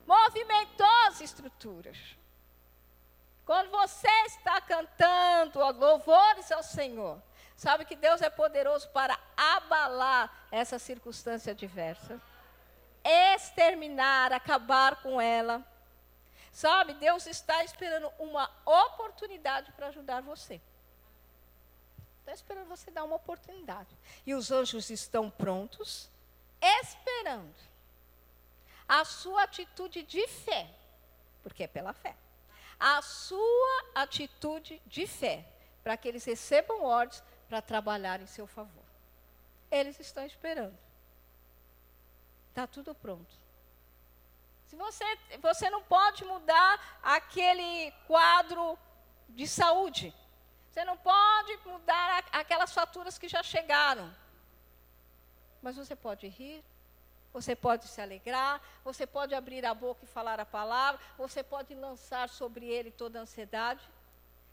movimentou 0.05 1.07
as 1.07 1.21
estruturas. 1.21 1.97
Quando 3.45 3.71
você 3.71 4.09
está 4.25 4.59
cantando 4.61 5.59
louvores 5.59 6.51
ao 6.51 6.61
Senhor, 6.61 7.21
sabe 7.55 7.85
que 7.85 7.95
Deus 7.95 8.21
é 8.21 8.29
poderoso 8.29 8.89
para 8.89 9.17
abalar 9.37 10.47
essa 10.51 10.77
circunstância 10.77 11.51
adversa, 11.51 12.21
exterminar, 13.03 14.33
acabar 14.33 14.97
com 14.97 15.19
ela. 15.21 15.65
Sabe, 16.59 16.93
Deus 16.95 17.25
está 17.25 17.63
esperando 17.63 18.11
uma 18.19 18.51
oportunidade 18.65 19.71
para 19.71 19.87
ajudar 19.87 20.21
você. 20.21 20.59
Está 22.19 22.33
esperando 22.33 22.67
você 22.67 22.91
dar 22.91 23.05
uma 23.05 23.15
oportunidade. 23.15 23.95
E 24.25 24.33
os 24.33 24.51
anjos 24.51 24.89
estão 24.89 25.29
prontos, 25.29 26.09
esperando 26.61 27.55
a 28.85 29.05
sua 29.05 29.43
atitude 29.43 30.03
de 30.03 30.27
fé, 30.27 30.69
porque 31.41 31.63
é 31.63 31.67
pela 31.67 31.93
fé 31.93 32.13
a 32.77 33.01
sua 33.01 33.85
atitude 33.95 34.81
de 34.85 35.07
fé, 35.07 35.45
para 35.81 35.95
que 35.95 36.09
eles 36.09 36.25
recebam 36.25 36.83
ordens 36.83 37.23
para 37.47 37.61
trabalhar 37.61 38.19
em 38.19 38.27
seu 38.27 38.47
favor. 38.47 38.83
Eles 39.71 39.97
estão 39.97 40.25
esperando. 40.25 40.77
Está 42.49 42.67
tudo 42.67 42.93
pronto. 42.93 43.48
Se 44.69 44.75
você, 44.75 45.03
você 45.41 45.67
não 45.71 45.81
pode 45.81 46.23
mudar 46.23 46.99
aquele 47.01 47.91
quadro 48.05 48.77
de 49.27 49.47
saúde. 49.47 50.13
Você 50.69 50.85
não 50.85 50.95
pode 50.95 51.57
mudar 51.65 52.23
a, 52.31 52.39
aquelas 52.39 52.71
faturas 52.71 53.17
que 53.17 53.27
já 53.27 53.41
chegaram. 53.41 54.13
Mas 55.59 55.75
você 55.75 55.95
pode 55.95 56.27
rir, 56.27 56.63
você 57.33 57.55
pode 57.55 57.87
se 57.87 57.99
alegrar, 57.99 58.61
você 58.83 59.07
pode 59.07 59.33
abrir 59.33 59.65
a 59.65 59.73
boca 59.73 60.05
e 60.05 60.07
falar 60.07 60.39
a 60.39 60.45
palavra, 60.45 61.01
você 61.17 61.41
pode 61.41 61.73
lançar 61.73 62.29
sobre 62.29 62.67
ele 62.67 62.91
toda 62.91 63.17
a 63.17 63.23
ansiedade. 63.23 63.81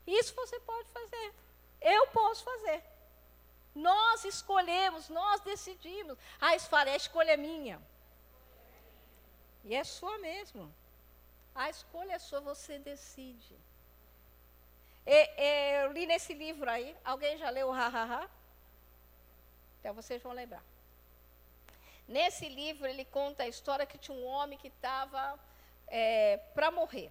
Isso 0.06 0.34
você 0.34 0.58
pode 0.60 0.88
fazer. 0.88 1.34
Eu 1.78 2.06
posso 2.06 2.42
fazer. 2.42 2.82
Nós 3.74 4.24
escolhemos, 4.24 5.10
nós 5.10 5.42
decidimos. 5.42 6.16
Ah, 6.40 6.48
a 6.48 6.96
escolha 6.96 7.32
é 7.32 7.36
minha. 7.36 7.78
E 9.66 9.74
é 9.74 9.82
sua 9.82 10.16
mesmo. 10.18 10.72
A 11.52 11.68
escolha 11.68 12.12
é 12.12 12.18
sua, 12.20 12.40
você 12.40 12.78
decide. 12.78 13.56
E, 15.04 15.18
e, 15.46 15.82
eu 15.82 15.92
li 15.92 16.06
nesse 16.06 16.32
livro 16.32 16.70
aí, 16.70 16.96
alguém 17.04 17.36
já 17.36 17.50
leu 17.50 17.68
o 17.68 17.72
Ha 17.72 17.88
Ha 17.88 18.04
Ha? 18.04 18.30
Então 19.80 19.92
vocês 19.92 20.22
vão 20.22 20.32
lembrar. 20.32 20.62
Nesse 22.06 22.48
livro, 22.48 22.86
ele 22.86 23.04
conta 23.04 23.42
a 23.42 23.48
história 23.48 23.84
que 23.84 23.98
tinha 23.98 24.16
um 24.16 24.24
homem 24.24 24.56
que 24.56 24.68
estava 24.68 25.36
é, 25.88 26.36
para 26.54 26.70
morrer. 26.70 27.10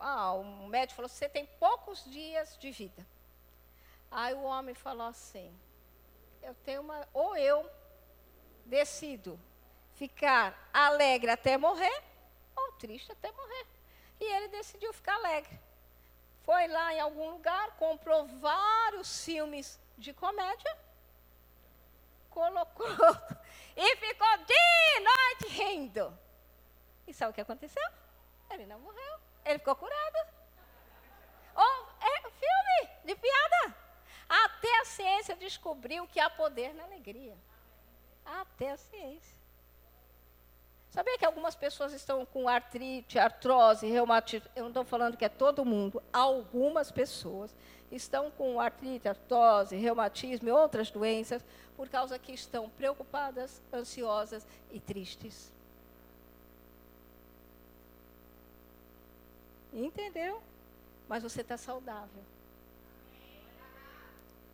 Ah, 0.00 0.32
o 0.32 0.66
médico 0.66 0.96
falou: 0.96 1.08
você 1.08 1.28
tem 1.28 1.46
poucos 1.46 2.04
dias 2.04 2.58
de 2.58 2.72
vida. 2.72 3.06
Aí 4.10 4.34
o 4.34 4.42
homem 4.42 4.74
falou 4.74 5.06
assim: 5.06 5.56
eu 6.42 6.54
tenho 6.64 6.80
uma. 6.80 7.06
Ou 7.14 7.36
eu 7.36 7.70
decido 8.64 9.38
ficar 9.96 10.56
alegre 10.72 11.30
até 11.30 11.58
morrer, 11.58 12.02
ou 12.54 12.72
triste 12.72 13.10
até 13.12 13.30
morrer. 13.32 13.66
E 14.20 14.24
ele 14.24 14.48
decidiu 14.48 14.92
ficar 14.92 15.14
alegre. 15.16 15.58
Foi 16.44 16.68
lá 16.68 16.94
em 16.94 17.00
algum 17.00 17.30
lugar, 17.30 17.76
comprou 17.76 18.26
vários 18.26 19.24
filmes 19.24 19.78
de 19.98 20.12
comédia 20.12 20.86
colocou 22.36 22.86
e 23.74 23.96
ficou 23.96 24.36
de 24.44 25.00
noite 25.00 25.54
rindo. 25.54 26.18
E 27.06 27.14
sabe 27.14 27.30
o 27.30 27.34
que 27.34 27.40
aconteceu? 27.40 27.88
Ele 28.50 28.66
não 28.66 28.78
morreu. 28.80 29.20
Ele 29.42 29.58
ficou 29.58 29.74
curado. 29.74 30.18
Oh, 31.56 32.04
é 32.04 32.30
filme 32.30 32.90
de 33.06 33.14
piada. 33.14 33.74
Até 34.28 34.80
a 34.80 34.84
ciência 34.84 35.34
descobriu 35.36 36.06
que 36.08 36.20
há 36.20 36.28
poder 36.28 36.74
na 36.74 36.84
alegria. 36.84 37.36
Até 38.24 38.72
a 38.72 38.76
ciência. 38.76 39.35
Sabia 40.96 41.18
que 41.18 41.26
algumas 41.26 41.54
pessoas 41.54 41.92
estão 41.92 42.24
com 42.24 42.48
artrite, 42.48 43.18
artrose, 43.18 43.86
reumatismo? 43.86 44.48
Eu 44.56 44.62
não 44.62 44.68
estou 44.70 44.82
falando 44.82 45.14
que 45.14 45.26
é 45.26 45.28
todo 45.28 45.62
mundo. 45.62 46.02
Algumas 46.10 46.90
pessoas 46.90 47.54
estão 47.92 48.30
com 48.30 48.58
artrite, 48.58 49.06
artrose, 49.06 49.76
reumatismo 49.76 50.48
e 50.48 50.52
outras 50.52 50.90
doenças 50.90 51.44
por 51.76 51.86
causa 51.90 52.18
que 52.18 52.32
estão 52.32 52.70
preocupadas, 52.70 53.60
ansiosas 53.70 54.46
e 54.70 54.80
tristes. 54.80 55.52
Entendeu? 59.74 60.42
Mas 61.06 61.22
você 61.22 61.42
está 61.42 61.58
saudável. 61.58 62.24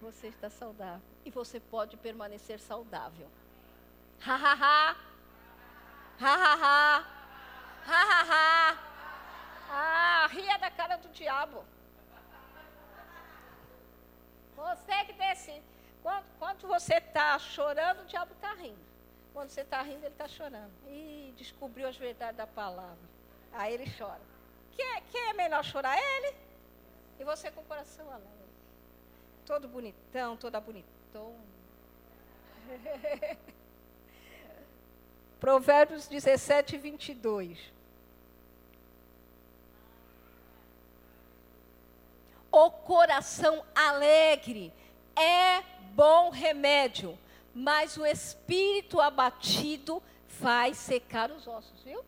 Você 0.00 0.26
está 0.26 0.50
saudável. 0.50 1.06
E 1.24 1.30
você 1.30 1.60
pode 1.60 1.96
permanecer 1.96 2.58
saudável. 2.58 3.28
Ha, 4.26 4.34
ha, 4.34 4.90
ha. 4.90 5.11
Ha, 6.20 6.34
ha, 6.34 6.54
ha. 6.54 7.06
Ha, 7.86 8.02
ha, 8.02 8.22
ha. 8.30 8.78
Ah, 9.70 10.26
ria 10.28 10.56
da 10.58 10.70
cara 10.70 10.96
do 10.96 11.08
diabo. 11.08 11.64
Você 14.56 15.04
que 15.06 15.12
decide. 15.14 15.62
Quando, 16.02 16.24
quando 16.38 16.68
você 16.68 16.94
está 16.94 17.38
chorando, 17.38 18.02
o 18.02 18.04
diabo 18.04 18.32
está 18.32 18.52
rindo. 18.54 18.78
Quando 19.32 19.50
você 19.50 19.62
está 19.62 19.80
rindo, 19.82 20.04
ele 20.04 20.08
está 20.08 20.28
chorando. 20.28 20.72
E 20.88 21.32
descobriu 21.36 21.88
as 21.88 21.96
verdades 21.96 22.36
da 22.36 22.46
palavra. 22.46 22.98
Aí 23.52 23.74
ele 23.74 23.90
chora. 23.96 24.20
Quem 24.76 24.84
é, 24.84 25.00
quem 25.00 25.28
é 25.28 25.32
melhor 25.32 25.64
chorar? 25.64 25.96
Ele? 25.98 26.36
E 27.18 27.24
você 27.24 27.50
com 27.50 27.60
o 27.60 27.64
coração 27.64 28.10
alegre. 28.10 28.30
Todo 29.46 29.68
bonitão, 29.68 30.36
toda 30.36 30.60
bonitona. 30.60 31.52
Provérbios 35.42 36.06
17, 36.06 36.78
22. 36.78 37.58
O 42.48 42.70
coração 42.70 43.64
alegre 43.74 44.72
é 45.16 45.60
bom 45.94 46.30
remédio, 46.30 47.18
mas 47.52 47.96
o 47.96 48.06
espírito 48.06 49.00
abatido 49.00 50.00
faz 50.28 50.76
secar 50.76 51.28
os 51.32 51.48
ossos, 51.48 51.82
viu? 51.82 52.04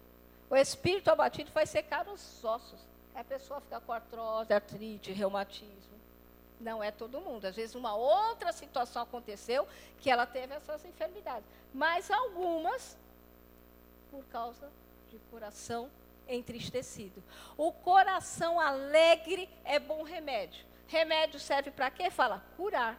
O 0.48 0.54
espírito 0.54 1.10
abatido 1.10 1.50
faz 1.50 1.70
secar 1.70 2.06
os 2.06 2.44
ossos. 2.44 2.78
A 3.16 3.24
pessoa 3.24 3.60
fica 3.60 3.80
com 3.80 3.92
artrose, 3.92 4.52
artrite, 4.52 5.10
reumatismo. 5.10 5.98
Não 6.60 6.80
é 6.80 6.92
todo 6.92 7.20
mundo. 7.20 7.46
Às 7.46 7.56
vezes 7.56 7.74
uma 7.74 7.96
outra 7.96 8.52
situação 8.52 9.02
aconteceu 9.02 9.66
que 9.98 10.08
ela 10.08 10.24
teve 10.24 10.54
essas 10.54 10.84
enfermidades. 10.84 11.44
Mas 11.74 12.12
algumas 12.12 12.96
por 14.14 14.24
causa 14.26 14.70
de 15.10 15.18
coração 15.28 15.90
entristecido. 16.28 17.20
O 17.56 17.72
coração 17.72 18.60
alegre 18.60 19.50
é 19.64 19.80
bom 19.80 20.04
remédio. 20.04 20.64
Remédio 20.86 21.40
serve 21.40 21.72
para 21.72 21.90
quê? 21.90 22.10
Fala, 22.10 22.40
curar. 22.56 22.96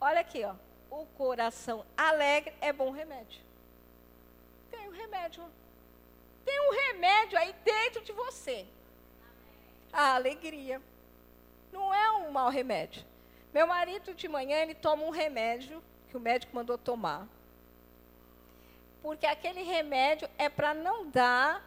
Olha 0.00 0.20
aqui, 0.20 0.42
ó. 0.44 0.54
O 0.90 1.06
coração 1.06 1.86
alegre 1.96 2.52
é 2.60 2.72
bom 2.72 2.90
remédio. 2.90 3.40
Tem 4.68 4.88
um 4.88 4.92
remédio. 4.92 5.44
Tem 6.44 6.60
um 6.68 6.72
remédio 6.72 7.38
aí 7.38 7.54
dentro 7.64 8.02
de 8.02 8.10
você. 8.10 8.66
A 9.92 10.16
alegria. 10.16 10.82
Não 11.70 11.94
é 11.94 12.10
um 12.10 12.32
mau 12.32 12.48
remédio. 12.48 13.04
Meu 13.54 13.68
marido 13.68 14.12
de 14.12 14.26
manhã 14.26 14.58
ele 14.58 14.74
toma 14.74 15.04
um 15.04 15.10
remédio 15.10 15.80
que 16.08 16.16
o 16.16 16.20
médico 16.20 16.56
mandou 16.56 16.76
tomar 16.76 17.28
porque 19.02 19.26
aquele 19.26 19.62
remédio 19.62 20.28
é 20.38 20.48
para 20.48 20.74
não 20.74 21.08
dar 21.10 21.62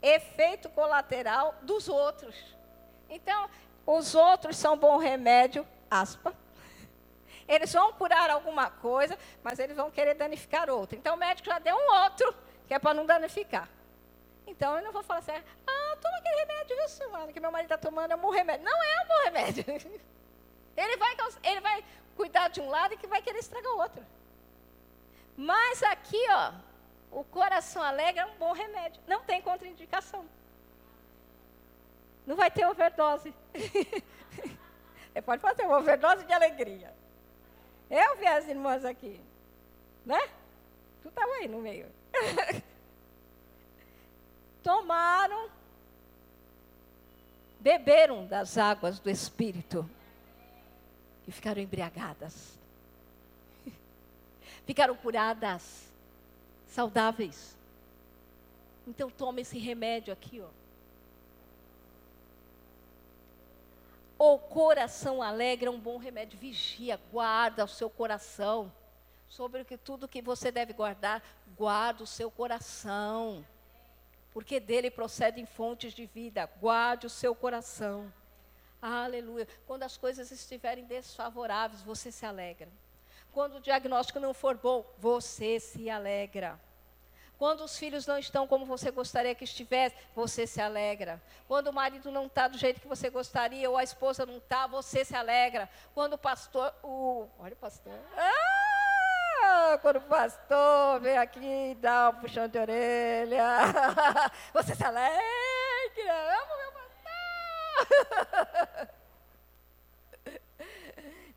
efeito 0.00 0.68
colateral 0.70 1.54
dos 1.62 1.88
outros. 1.88 2.34
Então, 3.08 3.48
os 3.86 4.14
outros 4.14 4.56
são 4.56 4.76
bom 4.76 4.96
remédio, 4.96 5.66
aspa. 5.90 6.34
Eles 7.48 7.72
vão 7.72 7.92
curar 7.94 8.30
alguma 8.30 8.70
coisa, 8.70 9.18
mas 9.42 9.58
eles 9.58 9.76
vão 9.76 9.90
querer 9.90 10.14
danificar 10.14 10.68
outro. 10.68 10.96
Então, 10.96 11.14
o 11.14 11.18
médico 11.18 11.48
já 11.48 11.58
deu 11.58 11.74
um 11.74 11.94
outro, 12.02 12.34
que 12.66 12.74
é 12.74 12.78
para 12.78 12.92
não 12.92 13.06
danificar. 13.06 13.68
Então, 14.46 14.76
eu 14.76 14.84
não 14.84 14.92
vou 14.92 15.02
falar 15.02 15.20
assim, 15.20 15.32
ah, 15.32 15.96
toma 16.00 16.18
aquele 16.18 16.36
remédio, 16.36 16.76
viu, 16.76 16.88
senhora, 16.88 17.32
que 17.32 17.40
meu 17.40 17.50
marido 17.50 17.72
está 17.72 17.78
tomando, 17.78 18.12
é 18.12 18.16
um 18.16 18.20
bom 18.20 18.30
remédio. 18.30 18.64
Não 18.64 18.82
é 18.82 19.02
um 19.02 19.08
bom 19.08 19.24
remédio. 19.24 19.64
Ele 20.76 20.96
vai, 20.96 21.16
ele 21.42 21.60
vai 21.60 21.84
cuidar 22.14 22.46
de 22.46 22.60
um 22.60 22.68
lado 22.68 22.94
e 22.94 22.96
que 22.96 23.08
vai 23.08 23.20
querer 23.20 23.40
estragar 23.40 23.72
o 23.72 23.78
outro. 23.78 24.06
Mas 25.36 25.82
aqui, 25.82 26.24
ó, 26.30 26.52
o 27.10 27.24
coração 27.24 27.82
alegre 27.82 28.20
é 28.20 28.26
um 28.26 28.36
bom 28.36 28.52
remédio. 28.52 29.02
Não 29.06 29.22
tem 29.22 29.40
contraindicação. 29.40 30.24
Não 32.26 32.36
vai 32.36 32.50
ter 32.50 32.66
overdose. 32.66 33.34
Você 35.12 35.22
pode 35.22 35.40
fazer 35.40 35.62
uma 35.62 35.78
overdose 35.78 36.24
de 36.24 36.32
alegria. 36.32 36.94
Eu 37.90 38.16
vi 38.18 38.26
as 38.26 38.46
irmãs 38.46 38.84
aqui. 38.84 39.20
Né? 40.04 40.20
Tu 41.02 41.08
estava 41.08 41.32
aí 41.32 41.48
no 41.48 41.58
meio. 41.58 41.86
Tomaram, 44.62 45.50
beberam 47.58 48.26
das 48.26 48.58
águas 48.58 49.00
do 49.00 49.08
Espírito 49.08 49.88
e 51.26 51.32
ficaram 51.32 51.62
embriagadas. 51.62 52.58
Ficaram 54.66 54.94
curadas 54.94 55.87
saudáveis. 56.68 57.56
Então 58.86 59.10
tome 59.10 59.42
esse 59.42 59.58
remédio 59.58 60.12
aqui, 60.12 60.40
ó. 60.40 60.48
O 64.18 64.38
coração 64.38 65.22
alegre 65.22 65.68
é 65.68 65.70
um 65.70 65.78
bom 65.78 65.96
remédio. 65.96 66.38
Vigia, 66.38 67.00
guarda 67.12 67.64
o 67.64 67.68
seu 67.68 67.88
coração. 67.88 68.72
Sobre 69.28 69.64
que 69.64 69.76
tudo 69.76 70.08
que 70.08 70.20
você 70.20 70.50
deve 70.50 70.72
guardar, 70.72 71.22
guarda 71.56 72.02
o 72.02 72.06
seu 72.06 72.30
coração. 72.30 73.46
Porque 74.32 74.58
dele 74.58 74.90
procedem 74.90 75.46
fontes 75.46 75.92
de 75.92 76.06
vida. 76.06 76.50
Guarde 76.60 77.06
o 77.06 77.10
seu 77.10 77.34
coração. 77.34 78.12
Aleluia. 78.82 79.46
Quando 79.66 79.84
as 79.84 79.96
coisas 79.96 80.32
estiverem 80.32 80.84
desfavoráveis, 80.84 81.82
você 81.82 82.10
se 82.10 82.26
alegra. 82.26 82.68
Quando 83.32 83.56
o 83.56 83.60
diagnóstico 83.60 84.18
não 84.18 84.34
for 84.34 84.56
bom, 84.56 84.84
você 84.98 85.60
se 85.60 85.88
alegra. 85.88 86.58
Quando 87.38 87.62
os 87.62 87.78
filhos 87.78 88.04
não 88.04 88.18
estão 88.18 88.48
como 88.48 88.66
você 88.66 88.90
gostaria 88.90 89.32
que 89.32 89.44
estivesse, 89.44 89.94
você 90.12 90.44
se 90.44 90.60
alegra. 90.60 91.22
Quando 91.46 91.68
o 91.68 91.72
marido 91.72 92.10
não 92.10 92.26
está 92.26 92.48
do 92.48 92.58
jeito 92.58 92.80
que 92.80 92.88
você 92.88 93.08
gostaria, 93.08 93.70
ou 93.70 93.76
a 93.76 93.84
esposa 93.84 94.26
não 94.26 94.38
está, 94.38 94.66
você 94.66 95.04
se 95.04 95.14
alegra. 95.14 95.70
Quando 95.94 96.14
o 96.14 96.18
pastor. 96.18 96.74
O, 96.82 97.28
olha 97.38 97.52
o 97.52 97.56
pastor. 97.56 97.94
Ah, 98.16 99.78
quando 99.80 99.98
o 99.98 100.02
pastor 100.02 100.98
vem 101.00 101.16
aqui 101.16 101.70
e 101.70 101.76
dá 101.76 102.10
um 102.10 102.20
puxão 102.20 102.48
de 102.48 102.58
orelha, 102.58 103.46
você 104.52 104.74
se 104.74 104.82
alegra. 104.82 105.14
Amo 106.34 106.56
meu 106.58 106.72
pastor. 106.72 106.88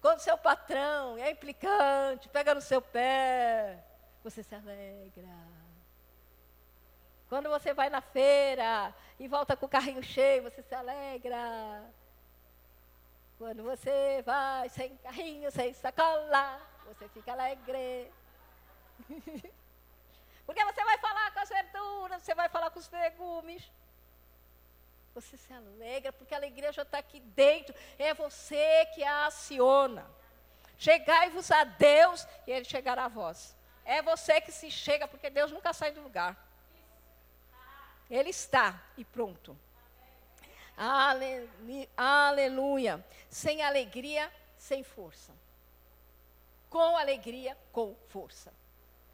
Quando 0.02 0.20
seu 0.20 0.36
patrão 0.38 1.16
é 1.18 1.30
implicante, 1.30 2.28
pega 2.30 2.56
no 2.56 2.62
seu 2.62 2.82
pé, 2.82 3.78
você 4.24 4.42
se 4.42 4.56
alegra. 4.56 5.30
Quando 7.30 7.50
você 7.50 7.72
vai 7.74 7.90
na 7.90 8.02
feira 8.02 8.94
e 9.20 9.28
volta 9.28 9.56
com 9.56 9.68
o 9.68 9.70
carrinho 9.70 10.02
cheio, 10.02 10.44
você 10.44 10.64
se 10.64 10.74
alegra. 10.74 11.88
Quando 13.38 13.64
você 13.64 14.22
vai 14.24 14.70
sem 14.70 14.98
carrinho, 14.98 15.52
sem 15.52 15.74
sacola, 15.74 16.60
você 16.88 17.08
fica 17.10 17.32
alegre. 17.32 18.12
Porque 20.46 20.66
você 20.66 20.84
vai 20.84 20.98
falar 20.98 21.32
com 21.32 21.40
as 21.40 21.50
verduras, 21.50 22.24
você 22.24 22.36
vai 22.36 22.50
falar 22.50 22.72
com 22.72 22.80
os 22.80 22.90
legumes. 22.90 23.72
Você 25.14 25.36
se 25.36 25.52
alegra, 25.54 26.14
porque 26.14 26.34
a 26.34 26.38
alegria 26.38 26.72
já 26.72 26.84
está 26.84 26.98
aqui 26.98 27.20
dentro. 27.20 27.76
É 28.00 28.14
você 28.14 28.86
que 28.94 29.04
a 29.04 29.26
aciona. 29.26 30.10
Chegai-vos 30.78 31.52
a 31.52 31.64
Deus 31.64 32.26
e 32.48 32.52
Ele 32.52 32.66
chegará 32.66 33.06
a 33.06 33.10
vós. 33.10 33.56
É 33.84 34.02
você 34.02 34.40
que 34.40 34.52
se 34.52 34.72
chega, 34.72 35.08
porque 35.08 35.30
Deus 35.30 35.52
nunca 35.52 35.74
sai 35.74 35.92
do 35.92 36.02
lugar. 36.02 36.38
Ele 38.10 38.30
está 38.30 38.82
e 38.98 39.04
pronto. 39.06 39.58
Aleluia. 41.98 43.06
Sem 43.30 43.62
alegria, 43.62 44.32
sem 44.58 44.84
força. 44.84 45.34
Com 46.70 46.98
alegria, 46.98 47.58
com 47.72 47.96
força. 48.08 48.54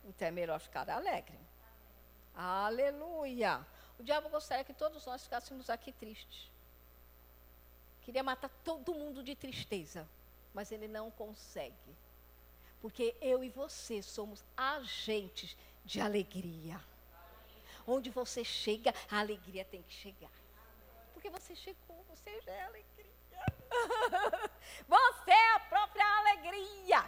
Então 0.05 0.27
é 0.27 0.31
melhor 0.31 0.59
ficar 0.59 0.89
alegre. 0.89 1.37
Aleluia. 2.35 3.65
O 3.99 4.03
diabo 4.03 4.29
gostaria 4.29 4.63
que 4.63 4.73
todos 4.73 5.05
nós 5.05 5.23
ficássemos 5.23 5.69
aqui 5.69 5.91
tristes. 5.91 6.51
Queria 8.01 8.23
matar 8.23 8.49
todo 8.63 8.93
mundo 8.93 9.23
de 9.23 9.35
tristeza, 9.35 10.07
mas 10.53 10.71
ele 10.71 10.87
não 10.87 11.11
consegue. 11.11 11.95
Porque 12.79 13.15
eu 13.19 13.43
e 13.43 13.49
você 13.49 14.01
somos 14.01 14.43
agentes 14.55 15.57
de 15.83 15.99
alegria. 15.99 16.79
Onde 17.85 18.09
você 18.09 18.43
chega, 18.43 18.93
a 19.09 19.19
alegria 19.19 19.65
tem 19.65 19.81
que 19.81 19.93
chegar. 19.93 20.31
Porque 21.13 21.29
você 21.29 21.55
chegou, 21.55 22.03
você 22.09 22.39
já 22.41 22.51
é 22.51 22.63
alegria. 22.63 23.07
Você 24.87 25.31
é 25.31 25.55
a 25.55 25.59
própria 25.59 26.05
alegria. 26.19 27.05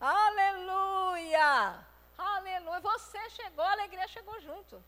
Aleluia. 0.00 1.84
Aleluia. 2.16 2.80
Você 2.80 3.30
chegou, 3.30 3.64
a 3.64 3.72
alegria 3.72 4.06
chegou 4.08 4.40
junto. 4.40 4.82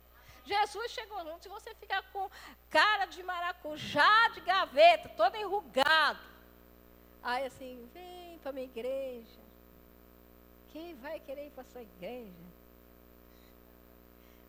Jesus 0.45 0.91
chegou 0.91 1.23
junto. 1.25 1.43
Se 1.43 1.49
você 1.49 1.75
ficar 1.75 2.03
com 2.13 2.29
cara 2.71 3.07
de 3.07 3.23
maracujá 3.23 4.29
de 4.35 4.41
gaveta, 4.41 5.09
todo 5.11 5.37
enrugado. 5.37 6.19
Aí 7.23 7.47
assim, 7.47 7.89
vem 7.93 8.39
para 8.39 8.53
minha 8.53 8.67
igreja. 8.67 9.41
Quem 10.73 10.95
vai 10.97 11.21
querer 11.21 11.47
ir 11.47 11.51
para 11.51 11.65
sua 11.65 11.83
igreja? 11.83 12.33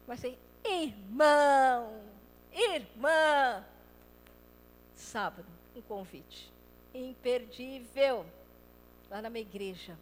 Mas 0.07 0.19
assim, 0.19 0.37
irmão, 0.63 2.01
irmã. 2.51 3.63
Sábado, 4.95 5.47
um 5.75 5.81
convite. 5.81 6.51
Imperdível. 6.93 8.25
Lá 9.09 9.21
na 9.21 9.29
minha 9.29 9.41
igreja. 9.41 9.97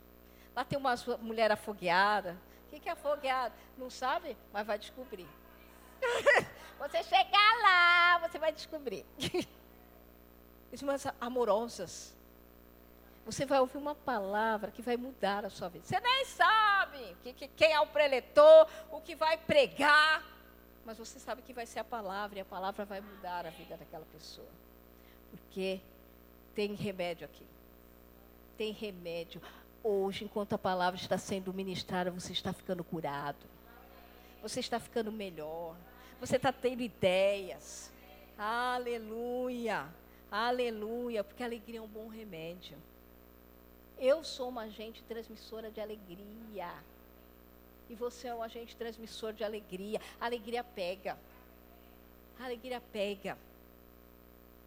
Lá 0.55 0.63
tem 0.63 0.77
uma 0.77 0.95
mulher 1.19 1.51
afogueada. 1.51 2.37
O 2.71 2.79
que 2.79 2.87
é 2.87 2.91
afogueada? 2.93 3.53
Não 3.77 3.89
sabe? 3.89 4.37
Mas 4.53 4.65
vai 4.65 4.79
descobrir. 4.79 5.27
você 6.79 7.03
chegar 7.03 7.61
lá, 7.61 8.27
você 8.27 8.39
vai 8.39 8.51
descobrir. 8.51 9.05
Irmãs 10.71 11.05
amorosas. 11.19 12.15
Você 13.25 13.45
vai 13.45 13.59
ouvir 13.59 13.77
uma 13.77 13.93
palavra 13.93 14.71
que 14.71 14.81
vai 14.81 14.97
mudar 14.97 15.45
a 15.45 15.49
sua 15.49 15.69
vida. 15.69 15.85
Você 15.85 15.99
nem 15.99 16.25
sabe 16.25 17.15
que, 17.21 17.33
que, 17.33 17.47
quem 17.49 17.71
é 17.71 17.79
o 17.79 17.87
preletor, 17.87 18.67
o 18.89 18.99
que 18.99 19.15
vai 19.15 19.37
pregar. 19.37 20.23
Mas 20.83 20.97
você 20.97 21.19
sabe 21.19 21.41
que 21.43 21.53
vai 21.53 21.65
ser 21.65 21.79
a 21.79 21.83
palavra 21.83 22.39
e 22.39 22.41
a 22.41 22.45
palavra 22.45 22.83
vai 22.83 22.99
mudar 22.99 23.45
a 23.45 23.51
vida 23.51 23.77
daquela 23.77 24.05
pessoa. 24.11 24.47
Porque 25.29 25.79
tem 26.55 26.73
remédio 26.73 27.25
aqui. 27.25 27.45
Tem 28.57 28.71
remédio. 28.71 29.41
Hoje, 29.83 30.25
enquanto 30.25 30.53
a 30.53 30.57
palavra 30.57 30.99
está 30.99 31.17
sendo 31.17 31.53
ministrada, 31.53 32.09
você 32.09 32.33
está 32.33 32.51
ficando 32.51 32.83
curado. 32.83 33.45
Você 34.41 34.59
está 34.59 34.79
ficando 34.79 35.11
melhor. 35.11 35.75
Você 36.21 36.35
está 36.35 36.53
tendo 36.53 36.83
ideias. 36.83 37.91
Aleluia. 38.37 39.87
Aleluia. 40.31 41.23
Porque 41.23 41.41
alegria 41.41 41.79
é 41.79 41.81
um 41.81 41.87
bom 41.87 42.07
remédio. 42.07 42.77
Eu 43.97 44.23
sou 44.23 44.49
uma 44.49 44.61
agente 44.61 45.01
transmissora 45.01 45.71
de 45.71 45.81
alegria. 45.81 46.71
E 47.89 47.95
você 47.95 48.27
é 48.27 48.35
um 48.35 48.43
agente 48.43 48.75
transmissor 48.75 49.33
de 49.33 49.43
alegria. 49.43 49.99
Alegria 50.19 50.63
pega. 50.63 51.17
Alegria 52.39 52.79
pega. 52.79 53.35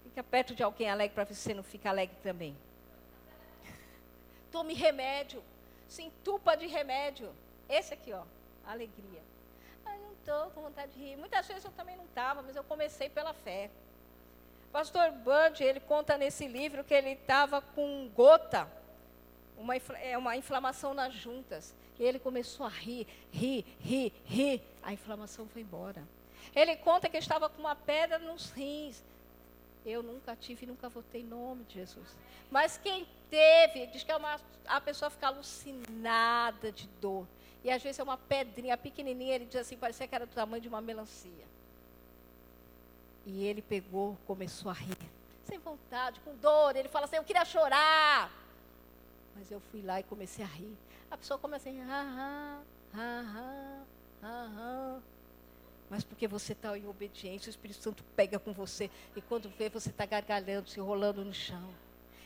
Fica 0.02 0.24
perto 0.24 0.56
de 0.56 0.62
alguém 0.64 0.90
alegre 0.90 1.14
para 1.14 1.24
você 1.24 1.54
não 1.54 1.62
ficar 1.62 1.90
alegre 1.90 2.16
também. 2.20 2.56
Tome 4.50 4.74
remédio. 4.74 5.40
Se 5.88 6.02
entupa 6.02 6.56
de 6.56 6.66
remédio. 6.66 7.32
Esse 7.68 7.94
aqui, 7.94 8.12
ó. 8.12 8.24
Alegria. 8.66 9.33
Estou 10.24 10.50
com 10.52 10.62
vontade 10.62 10.90
de 10.92 10.98
rir. 10.98 11.16
Muitas 11.16 11.46
vezes 11.46 11.62
eu 11.66 11.70
também 11.72 11.98
não 11.98 12.06
estava, 12.06 12.40
mas 12.40 12.56
eu 12.56 12.64
comecei 12.64 13.10
pela 13.10 13.34
fé. 13.34 13.68
Pastor 14.72 15.10
Bud, 15.10 15.62
ele 15.62 15.80
conta 15.80 16.16
nesse 16.16 16.48
livro 16.48 16.82
que 16.82 16.94
ele 16.94 17.10
estava 17.10 17.60
com 17.60 18.08
gota 18.16 18.66
uma, 19.58 19.76
é 19.76 20.16
uma 20.16 20.34
inflamação 20.34 20.94
nas 20.94 21.12
juntas. 21.12 21.74
E 21.98 22.02
ele 22.02 22.18
começou 22.18 22.64
a 22.64 22.70
rir, 22.70 23.06
rir, 23.30 23.66
rir, 23.78 24.14
rir. 24.24 24.62
A 24.82 24.94
inflamação 24.94 25.46
foi 25.46 25.60
embora. 25.60 26.02
Ele 26.56 26.74
conta 26.76 27.06
que 27.06 27.18
estava 27.18 27.50
com 27.50 27.60
uma 27.60 27.76
pedra 27.76 28.18
nos 28.18 28.50
rins. 28.50 29.04
Eu 29.84 30.02
nunca 30.02 30.34
tive 30.34 30.64
e 30.64 30.68
nunca 30.68 30.88
votei 30.88 31.20
em 31.20 31.24
nome 31.24 31.64
de 31.64 31.74
Jesus. 31.74 32.16
Mas 32.50 32.78
quem 32.78 33.06
teve, 33.28 33.88
diz 33.88 34.02
que 34.02 34.10
é 34.10 34.16
uma, 34.16 34.40
a 34.64 34.80
pessoa 34.80 35.10
fica 35.10 35.26
alucinada 35.26 36.72
de 36.72 36.86
dor. 36.98 37.26
E 37.64 37.70
às 37.70 37.82
vezes 37.82 37.98
é 37.98 38.02
uma 38.02 38.18
pedrinha 38.18 38.76
pequenininha, 38.76 39.36
ele 39.36 39.46
diz 39.46 39.56
assim, 39.56 39.76
parecia 39.76 40.06
que 40.06 40.14
era 40.14 40.26
do 40.26 40.34
tamanho 40.34 40.60
de 40.60 40.68
uma 40.68 40.82
melancia. 40.82 41.46
E 43.24 43.42
ele 43.44 43.62
pegou, 43.62 44.18
começou 44.26 44.70
a 44.70 44.74
rir. 44.74 44.98
Sem 45.46 45.58
vontade, 45.58 46.20
com 46.20 46.36
dor. 46.36 46.76
Ele 46.76 46.88
fala 46.88 47.06
assim, 47.06 47.16
eu 47.16 47.24
queria 47.24 47.44
chorar. 47.44 48.30
Mas 49.34 49.50
eu 49.50 49.60
fui 49.70 49.80
lá 49.80 49.98
e 49.98 50.02
comecei 50.02 50.44
a 50.44 50.48
rir. 50.48 50.76
A 51.10 51.16
pessoa 51.16 51.38
começa 51.38 51.70
assim, 51.70 51.80
ah, 51.80 52.62
ah, 52.94 52.94
ah, 52.94 53.84
ah, 54.22 54.50
ah. 54.58 55.00
Mas 55.88 56.04
porque 56.04 56.28
você 56.28 56.52
está 56.52 56.76
em 56.76 56.86
obediência, 56.86 57.48
o 57.48 57.50
Espírito 57.50 57.82
Santo 57.82 58.04
pega 58.14 58.38
com 58.38 58.52
você. 58.52 58.90
E 59.16 59.22
quando 59.22 59.48
vê, 59.48 59.70
você 59.70 59.88
está 59.88 60.04
gargalhando, 60.04 60.68
se 60.68 60.80
rolando 60.80 61.24
no 61.24 61.32
chão. 61.32 61.72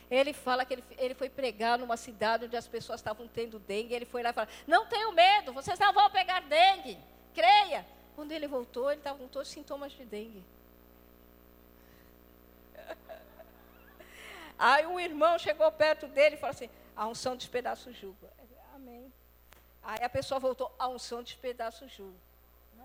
Ele 0.09 0.33
fala 0.33 0.65
que 0.65 0.73
ele, 0.73 0.83
ele 0.97 1.13
foi 1.13 1.29
pregar 1.29 1.77
numa 1.77 1.95
cidade 1.95 2.45
onde 2.45 2.57
as 2.57 2.67
pessoas 2.67 2.99
estavam 2.99 3.27
tendo 3.27 3.59
dengue. 3.59 3.93
Ele 3.93 4.05
foi 4.05 4.23
lá 4.23 4.31
e 4.31 4.33
falou: 4.33 4.49
Não 4.65 4.87
tenho 4.87 5.11
medo, 5.11 5.53
vocês 5.53 5.77
não 5.77 5.93
vão 5.93 6.09
pegar 6.09 6.41
dengue. 6.41 6.97
Creia. 7.33 7.85
Quando 8.15 8.31
ele 8.31 8.47
voltou, 8.47 8.89
ele 8.89 8.99
estava 8.99 9.17
com 9.19 9.27
todos 9.27 9.47
os 9.47 9.53
sintomas 9.53 9.91
de 9.91 10.03
dengue. 10.03 10.43
Aí 14.57 14.85
um 14.87 14.99
irmão 14.99 15.37
chegou 15.37 15.71
perto 15.71 16.07
dele 16.07 16.35
e 16.35 16.39
falou 16.39 16.55
assim: 16.55 16.69
a 16.95 17.07
unção 17.07 17.35
despedaça 17.35 17.89
o 17.89 17.93
jugo. 17.93 18.27
Amém. 18.73 19.13
Aí 19.83 20.03
a 20.03 20.09
pessoa 20.09 20.39
voltou, 20.39 20.73
a 20.77 20.87
unção 20.87 21.21
despedaça 21.21 21.85
o 21.85 21.87
jugo. 21.87 22.19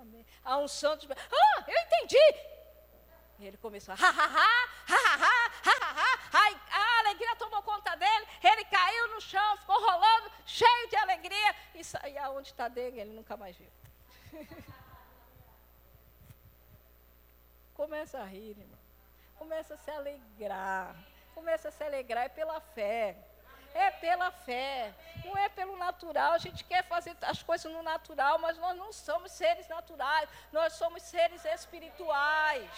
Amém. 0.00 0.24
A 0.44 0.58
unção 0.58 0.94
despedaça. 0.96 1.26
Ah, 1.32 1.64
eu 1.66 1.80
entendi. 1.82 2.53
Ele 3.46 3.56
começou 3.56 3.94
a 3.94 3.96
ha, 3.96 4.10
ha, 4.10 4.10
ha, 4.10 4.48
ha, 4.88 5.04
ha, 5.16 5.70
ha, 5.70 5.78
ha, 5.92 6.44
a 6.70 6.98
alegria 7.00 7.36
tomou 7.36 7.62
conta 7.62 7.94
dele, 7.96 8.26
ele 8.42 8.64
caiu 8.64 9.14
no 9.14 9.20
chão, 9.20 9.56
ficou 9.58 9.80
rolando, 9.80 10.30
cheio 10.46 10.88
de 10.88 10.96
alegria, 10.96 11.54
e, 11.74 11.84
sa... 11.84 12.00
onde 12.04 12.18
aonde 12.18 12.48
está 12.48 12.68
dele, 12.68 13.00
ele 13.00 13.12
nunca 13.12 13.36
mais 13.36 13.56
viu. 13.56 13.70
Começa 17.74 18.20
a 18.20 18.24
rir, 18.24 18.50
irmão. 18.50 18.78
Começa 19.36 19.74
a 19.74 19.76
se 19.76 19.90
alegrar. 19.90 20.94
Começa 21.34 21.68
a 21.68 21.72
se 21.72 21.82
alegrar, 21.82 22.26
é 22.26 22.28
pela 22.28 22.60
fé. 22.60 23.16
É 23.74 23.90
pela 23.90 24.30
fé, 24.30 24.94
não 25.24 25.36
é 25.36 25.48
pelo 25.48 25.76
natural. 25.76 26.32
A 26.34 26.38
gente 26.38 26.62
quer 26.62 26.84
fazer 26.84 27.16
as 27.22 27.42
coisas 27.42 27.72
no 27.72 27.82
natural, 27.82 28.38
mas 28.38 28.56
nós 28.56 28.76
não 28.76 28.92
somos 28.92 29.32
seres 29.32 29.66
naturais, 29.66 30.30
nós 30.52 30.74
somos 30.74 31.02
seres 31.02 31.44
espirituais. 31.44 32.70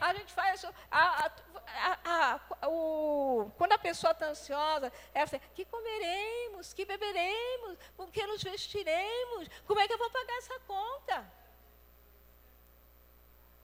A 0.00 0.14
gente 0.14 0.32
faz. 0.32 0.64
A, 0.90 1.30
a, 1.66 2.40
a, 2.62 2.68
o, 2.68 3.50
quando 3.56 3.72
a 3.72 3.78
pessoa 3.78 4.12
está 4.12 4.26
ansiosa, 4.26 4.92
ela 5.12 5.24
assim: 5.24 5.40
que 5.54 5.64
comeremos, 5.64 6.72
que 6.72 6.84
beberemos, 6.84 7.78
com 7.96 8.10
que 8.10 8.26
nos 8.26 8.42
vestiremos, 8.42 9.48
como 9.66 9.80
é 9.80 9.86
que 9.86 9.92
eu 9.92 9.98
vou 9.98 10.10
pagar 10.10 10.36
essa 10.38 10.58
conta? 10.60 11.32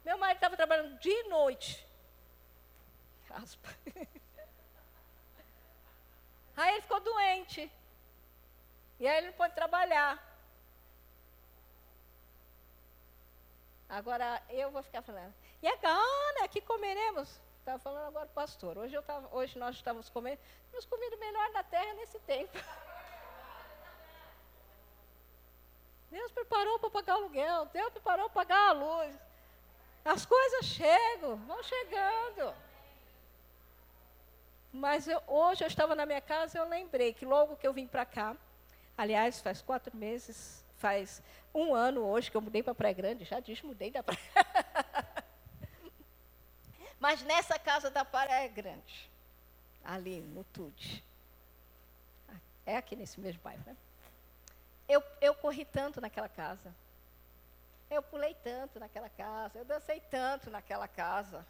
Meu 0.04 0.18
marido 0.18 0.36
estava 0.36 0.56
trabalhando 0.56 0.98
de 0.98 1.22
noite. 1.24 1.86
Aspa. 3.30 3.68
Aí 6.56 6.72
ele 6.72 6.82
ficou 6.82 7.00
doente. 7.00 7.70
E 8.98 9.08
aí 9.08 9.16
ele 9.16 9.28
não 9.28 9.34
pôde 9.34 9.54
trabalhar. 9.54 10.22
Agora 13.88 14.42
eu 14.50 14.70
vou 14.70 14.82
ficar 14.82 15.00
falando. 15.00 15.34
E 15.62 15.68
agora, 15.68 16.48
que 16.48 16.60
comeremos? 16.60 17.40
Estava 17.58 17.78
falando 17.78 18.08
agora 18.08 18.26
o 18.26 18.30
pastor. 18.30 18.78
Hoje, 18.78 18.94
eu 18.94 19.02
tava, 19.02 19.28
hoje 19.36 19.58
nós 19.58 19.76
estamos 19.76 20.08
comendo. 20.08 20.40
Temos 20.70 20.86
comido 20.86 21.18
melhor 21.18 21.52
da 21.52 21.62
terra 21.62 21.92
nesse 21.94 22.18
tempo. 22.20 22.56
Deus 26.10 26.32
preparou 26.32 26.78
para 26.78 26.90
pagar 26.90 27.14
o 27.14 27.18
aluguel. 27.18 27.66
Deus 27.66 27.92
preparou 27.92 28.30
para 28.30 28.46
pagar 28.46 28.70
a 28.70 28.72
luz. 28.72 29.14
As 30.04 30.24
coisas 30.24 30.64
chegam, 30.64 31.36
vão 31.36 31.62
chegando. 31.62 32.54
Mas 34.72 35.06
eu, 35.06 35.22
hoje 35.26 35.62
eu 35.62 35.68
estava 35.68 35.94
na 35.94 36.06
minha 36.06 36.20
casa 36.20 36.56
e 36.56 36.60
eu 36.60 36.68
lembrei 36.68 37.12
que 37.12 37.26
logo 37.26 37.56
que 37.56 37.66
eu 37.66 37.72
vim 37.72 37.86
para 37.86 38.06
cá, 38.06 38.36
aliás, 38.96 39.40
faz 39.40 39.60
quatro 39.60 39.94
meses, 39.96 40.64
faz 40.76 41.22
um 41.52 41.74
ano 41.74 42.02
hoje 42.06 42.30
que 42.30 42.36
eu 42.36 42.40
mudei 42.40 42.62
para 42.62 42.74
Praia 42.74 42.94
Grande, 42.94 43.24
já 43.24 43.40
disse, 43.40 43.66
mudei 43.66 43.90
da 43.90 44.02
Praia. 44.02 44.20
Mas 47.00 47.22
nessa 47.22 47.58
casa 47.58 47.90
da 47.90 48.04
Praia 48.04 48.46
Grande, 48.48 49.10
ali 49.82 50.20
no 50.20 50.44
Tude, 50.44 51.02
é 52.66 52.76
aqui 52.76 52.94
nesse 52.94 53.18
mesmo 53.18 53.40
bairro, 53.42 53.62
né? 53.66 53.74
Eu, 54.86 55.02
eu 55.20 55.34
corri 55.34 55.64
tanto 55.64 56.00
naquela 56.00 56.28
casa. 56.28 56.74
Eu 57.90 58.02
pulei 58.02 58.34
tanto 58.44 58.78
naquela 58.78 59.08
casa, 59.08 59.58
eu 59.58 59.64
dancei 59.64 60.00
tanto 60.10 60.50
naquela 60.50 60.86
casa. 60.86 61.44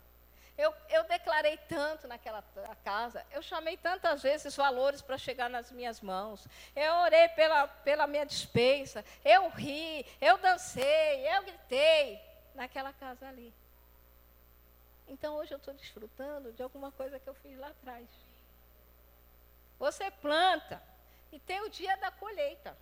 Eu, 0.56 0.74
eu 0.88 1.04
declarei 1.04 1.56
tanto 1.68 2.06
naquela 2.06 2.42
casa, 2.84 3.24
eu 3.30 3.42
chamei 3.42 3.76
tantas 3.76 4.22
vezes 4.22 4.54
valores 4.54 5.02
para 5.02 5.18
chegar 5.18 5.48
nas 5.50 5.72
minhas 5.72 6.00
mãos. 6.00 6.46
Eu 6.76 6.94
orei 6.96 7.28
pela, 7.30 7.66
pela 7.66 8.06
minha 8.06 8.24
despensa, 8.24 9.04
eu 9.24 9.48
ri, 9.48 10.06
eu 10.20 10.38
dancei, 10.38 11.26
eu 11.34 11.42
gritei 11.42 12.20
naquela 12.54 12.92
casa 12.92 13.26
ali. 13.26 13.52
Então 15.10 15.34
hoje 15.34 15.52
eu 15.52 15.58
estou 15.58 15.74
desfrutando 15.74 16.52
de 16.52 16.62
alguma 16.62 16.92
coisa 16.92 17.18
que 17.18 17.28
eu 17.28 17.34
fiz 17.34 17.58
lá 17.58 17.66
atrás. 17.66 18.08
Você 19.76 20.08
planta 20.08 20.80
e 21.32 21.40
tem 21.40 21.60
o 21.62 21.68
dia 21.68 21.96
da 21.96 22.12
colheita. 22.12 22.76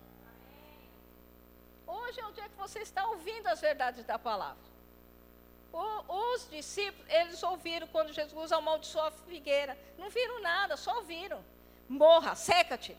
Hoje 1.87 2.19
é 2.19 2.27
o 2.27 2.31
dia 2.31 2.47
que 2.47 2.55
você 2.55 2.79
está 2.79 3.07
ouvindo 3.07 3.47
as 3.47 3.59
verdades 3.59 4.05
da 4.05 4.19
palavra. 4.19 4.69
O, 5.73 6.33
os 6.33 6.47
discípulos, 6.51 7.11
eles 7.11 7.41
ouviram 7.41 7.87
quando 7.87 8.13
Jesus 8.13 8.51
amaldiçoou 8.51 9.05
a 9.05 9.11
figueira. 9.11 9.75
Não 9.97 10.11
viram 10.11 10.39
nada, 10.39 10.77
só 10.77 10.97
ouviram. 10.97 11.43
Morra, 11.87 12.35
seca-te. 12.35 12.95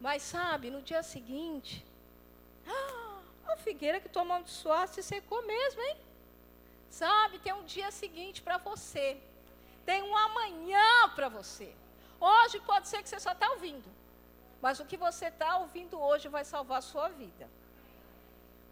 Mas 0.00 0.22
sabe, 0.22 0.70
no 0.70 0.82
dia 0.82 1.04
seguinte, 1.04 1.86
ah, 2.66 3.20
a 3.52 3.56
figueira 3.58 4.00
que 4.00 4.08
tu 4.08 4.18
amaldiçoaste 4.18 5.04
secou 5.04 5.40
mesmo, 5.46 5.80
hein? 5.82 5.96
Sabe, 7.00 7.40
tem 7.40 7.52
um 7.52 7.64
dia 7.64 7.90
seguinte 7.90 8.40
para 8.40 8.56
você. 8.56 9.06
Tem 9.84 10.00
um 10.08 10.16
amanhã 10.16 11.08
para 11.16 11.28
você. 11.28 11.74
Hoje 12.20 12.60
pode 12.60 12.86
ser 12.88 13.02
que 13.02 13.08
você 13.08 13.18
só 13.18 13.32
está 13.32 13.50
ouvindo. 13.50 13.88
Mas 14.62 14.78
o 14.78 14.84
que 14.84 14.96
você 14.96 15.26
está 15.26 15.58
ouvindo 15.58 16.00
hoje 16.00 16.28
vai 16.28 16.44
salvar 16.44 16.78
a 16.78 16.88
sua 16.92 17.08
vida. 17.08 17.48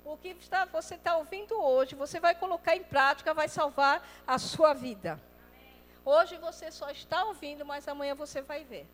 O 0.04 0.16
que 0.16 0.28
está, 0.28 0.64
você 0.64 0.94
está 0.94 1.16
ouvindo 1.16 1.60
hoje, 1.60 1.96
você 1.96 2.20
vai 2.20 2.34
colocar 2.34 2.76
em 2.76 2.84
prática, 2.84 3.34
vai 3.34 3.48
salvar 3.48 3.96
a 4.24 4.38
sua 4.38 4.72
vida. 4.72 5.20
Hoje 6.04 6.36
você 6.38 6.70
só 6.70 6.90
está 6.90 7.24
ouvindo, 7.24 7.64
mas 7.66 7.88
amanhã 7.88 8.14
você 8.14 8.40
vai 8.40 8.62
ver. 8.62 8.86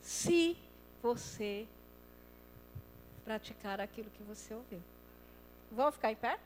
Se 0.00 0.56
você 1.02 1.66
praticar 3.24 3.80
aquilo 3.80 4.10
que 4.10 4.22
você 4.22 4.54
ouviu. 4.54 4.82
Vamos 5.72 5.96
ficar 5.96 6.12
em 6.12 6.16
pé? 6.16 6.38